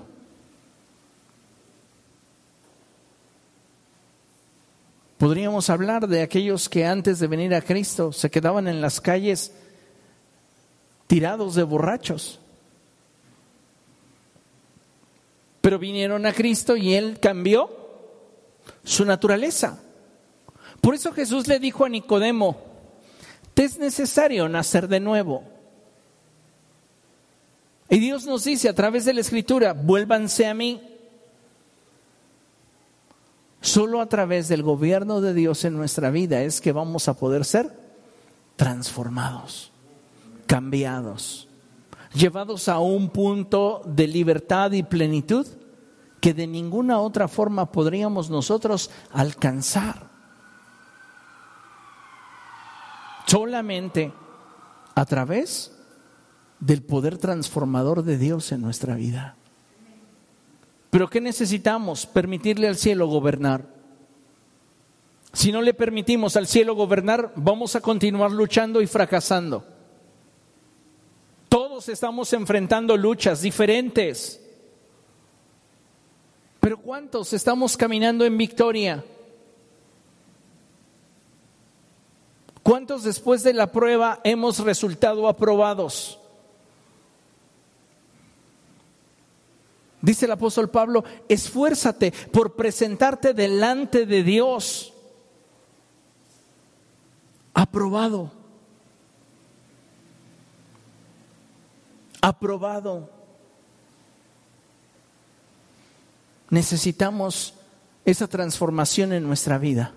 Podríamos 5.17 5.69
hablar 5.69 6.07
de 6.07 6.21
aquellos 6.21 6.69
que 6.69 6.85
antes 6.85 7.19
de 7.19 7.27
venir 7.27 7.53
a 7.53 7.61
Cristo 7.61 8.13
se 8.13 8.31
quedaban 8.31 8.69
en 8.69 8.79
las 8.79 9.01
calles 9.01 9.51
tirados 11.07 11.55
de 11.55 11.63
borrachos. 11.63 12.39
Pero 15.63 15.79
vinieron 15.79 16.25
a 16.25 16.33
Cristo 16.33 16.75
y 16.75 16.93
Él 16.93 17.21
cambió 17.21 17.69
su 18.83 19.05
naturaleza. 19.05 19.81
Por 20.81 20.93
eso 20.93 21.13
Jesús 21.13 21.47
le 21.47 21.57
dijo 21.57 21.85
a 21.85 21.89
Nicodemo, 21.89 22.57
Te 23.53 23.63
es 23.63 23.77
necesario 23.77 24.49
nacer 24.49 24.89
de 24.89 24.99
nuevo. 24.99 25.45
Y 27.89 27.99
Dios 27.99 28.25
nos 28.25 28.43
dice 28.43 28.67
a 28.67 28.75
través 28.75 29.05
de 29.05 29.13
la 29.13 29.21
Escritura, 29.21 29.71
vuélvanse 29.71 30.47
a 30.47 30.53
mí. 30.53 30.81
Solo 33.61 34.01
a 34.01 34.09
través 34.09 34.49
del 34.49 34.63
gobierno 34.63 35.21
de 35.21 35.33
Dios 35.33 35.63
en 35.63 35.77
nuestra 35.77 36.11
vida 36.11 36.41
es 36.41 36.59
que 36.59 36.73
vamos 36.73 37.07
a 37.07 37.13
poder 37.13 37.45
ser 37.45 37.71
transformados, 38.57 39.71
cambiados, 40.45 41.47
llevados 42.13 42.69
a 42.69 42.79
un 42.79 43.09
punto 43.09 43.81
de 43.85 44.07
libertad 44.07 44.71
y 44.71 44.83
plenitud 44.83 45.47
que 46.21 46.33
de 46.33 46.47
ninguna 46.47 46.99
otra 46.99 47.27
forma 47.27 47.71
podríamos 47.71 48.29
nosotros 48.29 48.89
alcanzar. 49.11 50.09
Solamente 53.25 54.13
a 54.95 55.05
través 55.05 55.77
del 56.59 56.81
poder 56.81 57.17
transformador 57.17 58.03
de 58.03 58.17
Dios 58.17 58.51
en 58.51 58.61
nuestra 58.61 58.95
vida. 58.95 59.35
Pero 60.89 61.09
¿qué 61.09 61.19
necesitamos? 61.19 62.05
Permitirle 62.05 62.67
al 62.67 62.77
cielo 62.77 63.07
gobernar. 63.07 63.65
Si 65.33 65.51
no 65.51 65.61
le 65.61 65.73
permitimos 65.73 66.37
al 66.37 66.45
cielo 66.45 66.75
gobernar, 66.75 67.33
vamos 67.35 67.75
a 67.75 67.81
continuar 67.81 68.31
luchando 68.31 68.81
y 68.81 68.87
fracasando. 68.87 69.65
Todos 71.73 71.89
estamos 71.89 72.31
enfrentando 72.33 72.95
luchas 72.95 73.41
diferentes. 73.41 74.39
Pero 76.59 76.77
¿cuántos 76.77 77.33
estamos 77.33 77.75
caminando 77.75 78.25
en 78.25 78.37
victoria? 78.37 79.03
¿Cuántos 82.61 83.01
después 83.01 83.41
de 83.41 83.53
la 83.53 83.71
prueba 83.71 84.19
hemos 84.23 84.59
resultado 84.59 85.27
aprobados? 85.27 86.19
Dice 89.99 90.25
el 90.25 90.31
apóstol 90.33 90.69
Pablo, 90.69 91.03
esfuérzate 91.27 92.13
por 92.31 92.55
presentarte 92.55 93.33
delante 93.33 94.05
de 94.05 94.21
Dios 94.21 94.93
aprobado. 97.55 98.42
Aprobado. 102.25 103.09
Necesitamos 106.49 107.53
esa 108.05 108.29
transformación 108.29 109.11
en 109.11 109.23
nuestra 109.23 109.57
vida. 109.57 109.93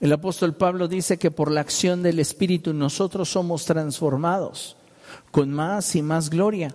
El 0.00 0.10
apóstol 0.10 0.54
Pablo 0.54 0.88
dice 0.88 1.18
que 1.18 1.30
por 1.30 1.50
la 1.50 1.60
acción 1.60 2.02
del 2.02 2.18
Espíritu 2.18 2.72
nosotros 2.72 3.28
somos 3.28 3.66
transformados 3.66 4.78
con 5.32 5.52
más 5.52 5.94
y 5.96 6.00
más 6.00 6.30
gloria 6.30 6.74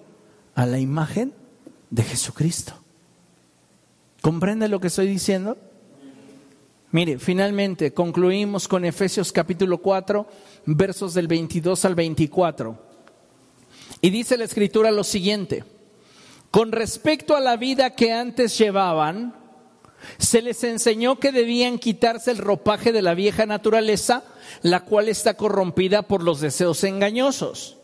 a 0.53 0.67
la 0.67 0.77
imagen 0.77 1.33
de 1.89 2.03
Jesucristo. 2.03 2.73
¿Comprende 4.21 4.67
lo 4.67 4.79
que 4.79 4.87
estoy 4.87 5.07
diciendo? 5.07 5.57
Mire, 6.91 7.17
finalmente 7.17 7.91
concluimos 7.91 8.67
con 8.67 8.85
Efesios 8.85 9.31
capítulo 9.31 9.79
4, 9.79 10.27
versos 10.67 11.15
del 11.15 11.27
22 11.27 11.85
al 11.85 11.95
24. 11.95 12.92
Y 14.03 14.09
dice 14.09 14.37
la 14.37 14.43
escritura 14.43 14.91
lo 14.91 15.05
siguiente. 15.05 15.63
Con 16.51 16.73
respecto 16.73 17.37
a 17.37 17.39
la 17.39 17.55
vida 17.55 17.95
que 17.95 18.11
antes 18.11 18.57
llevaban, 18.57 19.33
se 20.17 20.41
les 20.41 20.61
enseñó 20.65 21.21
que 21.21 21.31
debían 21.31 21.79
quitarse 21.79 22.31
el 22.31 22.37
ropaje 22.37 22.91
de 22.91 23.01
la 23.01 23.13
vieja 23.13 23.45
naturaleza, 23.45 24.25
la 24.61 24.81
cual 24.81 25.07
está 25.07 25.35
corrompida 25.35 26.01
por 26.01 26.21
los 26.21 26.41
deseos 26.41 26.83
engañosos. 26.83 27.77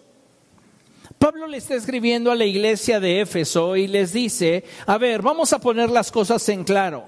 Pablo 1.19 1.47
le 1.47 1.55
está 1.55 1.75
escribiendo 1.75 2.31
a 2.31 2.35
la 2.35 2.43
iglesia 2.43 2.99
de 2.99 3.21
Éfeso 3.21 3.77
y 3.77 3.87
les 3.87 4.11
dice, 4.11 4.65
a 4.87 4.97
ver, 4.97 5.21
vamos 5.21 5.53
a 5.53 5.59
poner 5.59 5.89
las 5.89 6.11
cosas 6.11 6.49
en 6.49 6.65
claro. 6.65 7.05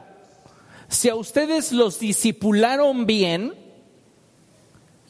Si 0.87 1.09
a 1.09 1.15
ustedes 1.15 1.73
los 1.73 1.99
discipularon 1.99 3.05
bien, 3.05 3.55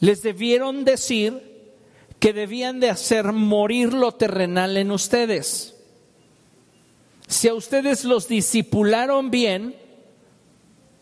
les 0.00 0.22
debieron 0.22 0.84
decir 0.84 1.51
que 2.22 2.32
debían 2.32 2.80
de 2.80 2.88
hacer 2.88 3.32
morir 3.32 3.92
lo 3.92 4.12
terrenal 4.12 4.78
en 4.78 4.92
ustedes 4.92 5.72
si 7.32 7.48
a 7.48 7.54
ustedes 7.54 8.04
los 8.04 8.28
discipularon 8.28 9.30
bien, 9.30 9.74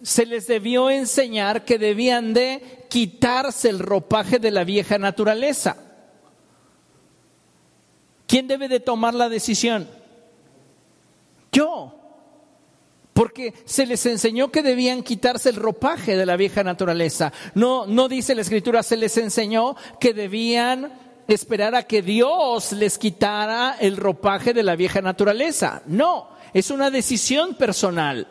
se 0.03 0.25
les 0.25 0.47
debió 0.47 0.89
enseñar 0.89 1.65
que 1.65 1.77
debían 1.77 2.33
de 2.33 2.87
quitarse 2.89 3.69
el 3.69 3.81
ropaje 3.81 4.39
de 4.39 4.51
la 4.51 4.65
vieja 4.65 4.97
naturaleza. 4.97 5.77
¿Quién 8.27 8.47
debe 8.47 8.69
de 8.69 8.81
tomar 8.81 9.15
la 9.15 9.29
decisión? 9.29 9.89
Yo. 11.51 11.97
Porque 13.13 13.53
se 13.65 13.85
les 13.85 14.07
enseñó 14.07 14.53
que 14.53 14.63
debían 14.63 15.03
quitarse 15.03 15.49
el 15.49 15.57
ropaje 15.57 16.17
de 16.17 16.27
la 16.27 16.37
vieja 16.37 16.63
naturaleza. 16.63 17.33
No, 17.55 17.87
no 17.87 18.09
dice 18.09 18.37
la 18.37 18.43
escritura, 18.43 18.85
se 18.85 18.97
les 18.97 19.17
enseñó 19.19 19.75
que 19.99 20.15
debían 20.15 20.93
esperar 21.35 21.75
a 21.75 21.85
que 21.85 22.03
Dios 22.03 22.73
les 22.73 22.99
quitara 22.99 23.77
el 23.81 23.97
ropaje 23.97 24.53
de 24.53 24.63
la 24.63 24.77
vieja 24.77 25.01
naturaleza. 25.01 25.83
No, 25.87 26.29
es 26.53 26.71
una 26.71 26.91
decisión 26.91 27.55
personal. 27.55 28.27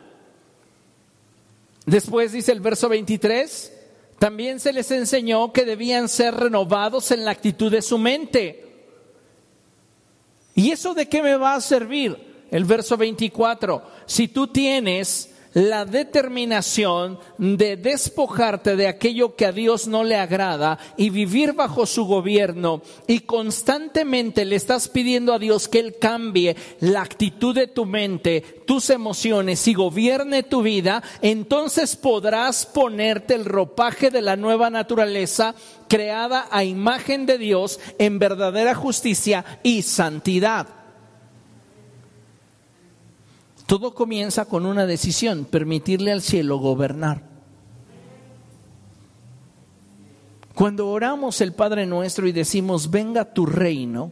Después 1.86 2.32
dice 2.32 2.52
el 2.52 2.60
verso 2.60 2.88
23, 2.88 3.72
también 4.18 4.60
se 4.60 4.72
les 4.72 4.90
enseñó 4.90 5.52
que 5.52 5.64
debían 5.64 6.08
ser 6.08 6.34
renovados 6.34 7.10
en 7.10 7.24
la 7.24 7.30
actitud 7.30 7.72
de 7.72 7.82
su 7.82 7.98
mente. 7.98 8.66
¿Y 10.54 10.70
eso 10.70 10.94
de 10.94 11.08
qué 11.08 11.22
me 11.22 11.36
va 11.36 11.54
a 11.54 11.60
servir? 11.60 12.46
El 12.50 12.64
verso 12.64 12.96
24, 12.96 13.82
si 14.06 14.28
tú 14.28 14.48
tienes 14.48 15.29
la 15.52 15.84
determinación 15.84 17.18
de 17.38 17.76
despojarte 17.76 18.76
de 18.76 18.86
aquello 18.86 19.34
que 19.34 19.46
a 19.46 19.52
Dios 19.52 19.88
no 19.88 20.04
le 20.04 20.16
agrada 20.16 20.78
y 20.96 21.10
vivir 21.10 21.54
bajo 21.54 21.86
su 21.86 22.04
gobierno 22.04 22.82
y 23.06 23.20
constantemente 23.20 24.44
le 24.44 24.56
estás 24.56 24.88
pidiendo 24.88 25.32
a 25.32 25.38
Dios 25.38 25.68
que 25.68 25.80
Él 25.80 25.96
cambie 26.00 26.56
la 26.80 27.02
actitud 27.02 27.54
de 27.54 27.66
tu 27.66 27.86
mente, 27.86 28.62
tus 28.66 28.90
emociones 28.90 29.66
y 29.66 29.74
gobierne 29.74 30.42
tu 30.42 30.62
vida, 30.62 31.02
entonces 31.22 31.96
podrás 31.96 32.66
ponerte 32.66 33.34
el 33.34 33.44
ropaje 33.44 34.10
de 34.10 34.22
la 34.22 34.36
nueva 34.36 34.70
naturaleza 34.70 35.54
creada 35.88 36.46
a 36.50 36.64
imagen 36.64 37.26
de 37.26 37.38
Dios 37.38 37.80
en 37.98 38.18
verdadera 38.18 38.74
justicia 38.74 39.44
y 39.62 39.82
santidad. 39.82 40.79
Todo 43.70 43.94
comienza 43.94 44.46
con 44.46 44.66
una 44.66 44.84
decisión, 44.84 45.44
permitirle 45.44 46.10
al 46.10 46.22
cielo 46.22 46.58
gobernar. 46.58 47.22
Cuando 50.56 50.88
oramos 50.88 51.40
el 51.40 51.52
Padre 51.52 51.86
nuestro 51.86 52.26
y 52.26 52.32
decimos, 52.32 52.90
venga 52.90 53.32
tu 53.32 53.46
reino, 53.46 54.10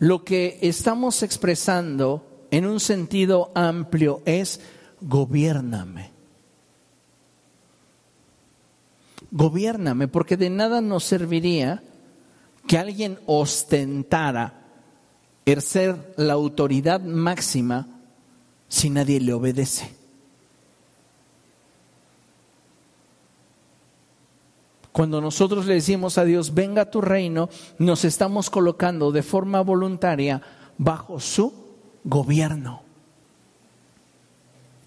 lo 0.00 0.24
que 0.24 0.58
estamos 0.60 1.22
expresando 1.22 2.46
en 2.50 2.66
un 2.66 2.80
sentido 2.80 3.52
amplio 3.54 4.20
es, 4.24 4.60
gobiername. 5.00 6.10
Gobiername, 9.30 10.08
porque 10.08 10.36
de 10.36 10.50
nada 10.50 10.80
nos 10.80 11.04
serviría 11.04 11.80
que 12.66 12.76
alguien 12.76 13.20
ostentara 13.26 14.63
ejercer 15.44 16.14
la 16.16 16.32
autoridad 16.32 17.00
máxima 17.00 17.86
si 18.68 18.90
nadie 18.90 19.20
le 19.20 19.32
obedece. 19.32 19.94
Cuando 24.92 25.20
nosotros 25.20 25.66
le 25.66 25.74
decimos 25.74 26.18
a 26.18 26.24
Dios, 26.24 26.54
venga 26.54 26.82
a 26.82 26.90
tu 26.90 27.00
reino, 27.00 27.48
nos 27.78 28.04
estamos 28.04 28.48
colocando 28.48 29.10
de 29.10 29.24
forma 29.24 29.60
voluntaria 29.60 30.40
bajo 30.78 31.18
su 31.18 31.52
gobierno. 32.04 32.82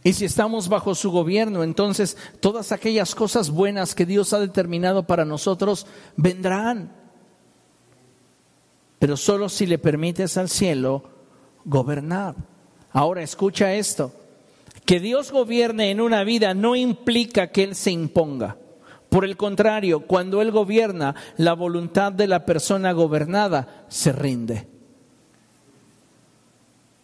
Y 0.04 0.14
si 0.14 0.24
estamos 0.24 0.70
bajo 0.70 0.96
su 0.96 1.12
gobierno, 1.12 1.64
entonces 1.64 2.16
todas 2.40 2.72
aquellas 2.72 3.14
cosas 3.16 3.50
buenas 3.50 3.94
que 3.96 4.06
Dios 4.06 4.32
ha 4.32 4.40
determinado 4.40 5.04
para 5.04 5.26
nosotros 5.26 5.86
vendrán 6.16 6.94
pero 9.00 9.18
solo 9.18 9.50
si 9.50 9.66
le 9.66 9.78
permites 9.78 10.38
al 10.38 10.50
cielo 10.50 11.04
gobernar. 11.66 12.36
Ahora 12.92 13.22
escucha 13.22 13.74
esto, 13.74 14.12
que 14.86 15.00
Dios 15.00 15.32
gobierne 15.32 15.92
en 15.92 16.02
una 16.02 16.24
vida 16.24 16.54
no 16.54 16.76
implica 16.76 17.48
que 17.48 17.64
Él 17.64 17.76
se 17.76 17.92
imponga. 17.92 18.58
Por 19.10 19.24
el 19.24 19.38
contrario, 19.38 20.02
cuando 20.02 20.42
Él 20.42 20.52
gobierna, 20.52 21.16
la 21.38 21.54
voluntad 21.54 22.12
de 22.12 22.28
la 22.28 22.46
persona 22.46 22.92
gobernada 22.92 23.86
se 23.88 24.12
rinde. 24.12 24.68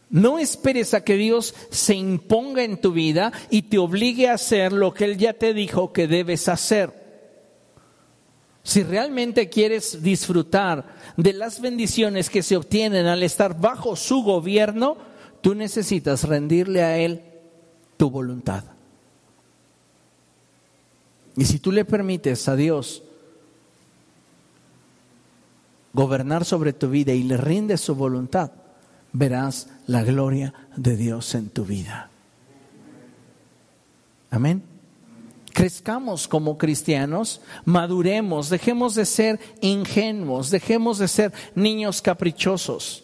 No 0.09 0.37
esperes 0.37 0.93
a 0.93 1.03
que 1.03 1.15
Dios 1.15 1.55
se 1.71 1.95
imponga 1.95 2.63
en 2.63 2.79
tu 2.79 2.91
vida 2.91 3.31
y 3.49 3.63
te 3.63 3.79
obligue 3.79 4.29
a 4.29 4.33
hacer 4.33 4.71
lo 4.71 4.93
que 4.93 5.05
Él 5.05 5.17
ya 5.17 5.33
te 5.33 5.53
dijo 5.53 5.91
que 5.91 6.07
debes 6.07 6.47
hacer. 6.49 7.03
Si 8.63 8.83
realmente 8.83 9.49
quieres 9.49 10.03
disfrutar 10.03 10.85
de 11.18 11.34
las 11.34 11.61
bendiciones 11.61 12.30
que 12.30 12.43
se 12.43 12.57
obtienen 12.57 13.05
al 13.05 13.24
estar 13.24 13.59
bajo 13.59 13.95
su 13.95 14.24
gobierno, 14.24 14.97
tú 15.41 15.55
necesitas 15.55 16.24
rendirle 16.24 16.84
a 16.84 16.97
Él 16.97 17.22
tu 17.97 18.09
voluntad. 18.09 18.64
Y 21.36 21.45
si 21.45 21.59
tú 21.59 21.72
le 21.72 21.86
permites 21.86 22.47
a 22.47 22.55
Dios 22.55 23.03
gobernar 25.93 26.45
sobre 26.45 26.74
tu 26.74 26.89
vida 26.89 27.14
y 27.14 27.24
le 27.24 27.38
rindes 27.38 27.82
su 27.82 27.95
voluntad, 27.95 28.51
verás 29.11 29.70
la 29.88 30.03
gloria 30.03 30.53
de 30.76 30.97
Dios 30.97 31.36
en 31.36 31.49
tu 31.49 31.66
vida. 31.66 32.09
Amén. 34.32 34.72
Crezcamos 35.54 36.28
como 36.28 36.58
cristianos, 36.58 37.41
maduremos, 37.64 38.49
dejemos 38.49 38.95
de 38.95 39.06
ser 39.06 39.39
ingenuos, 39.62 40.49
dejemos 40.49 40.97
de 40.97 41.08
ser 41.08 41.34
niños 41.54 42.01
caprichosos. 42.01 43.04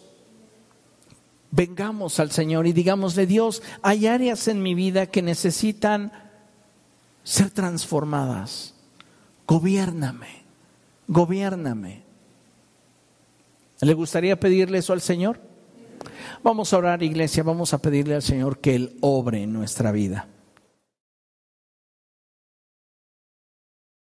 Vengamos 1.52 2.18
al 2.18 2.32
Señor 2.32 2.66
y 2.66 2.72
digámosle, 2.72 3.26
Dios, 3.26 3.62
hay 3.82 4.06
áreas 4.08 4.48
en 4.48 4.62
mi 4.62 4.74
vida 4.74 5.06
que 5.06 5.22
necesitan 5.22 6.12
ser 7.22 7.50
transformadas. 7.50 8.74
Gobiername, 9.46 10.44
gobiername. 11.06 12.02
¿Le 13.80 13.94
gustaría 13.94 14.38
pedirle 14.38 14.78
eso 14.78 14.92
al 14.92 15.00
Señor? 15.00 15.40
Vamos 16.42 16.72
a 16.72 16.78
orar, 16.78 17.02
iglesia, 17.02 17.42
vamos 17.44 17.74
a 17.74 17.78
pedirle 17.78 18.16
al 18.16 18.22
Señor 18.22 18.58
que 18.58 18.74
Él 18.74 18.96
obre 19.00 19.42
en 19.42 19.52
nuestra 19.52 19.92
vida. 19.92 20.26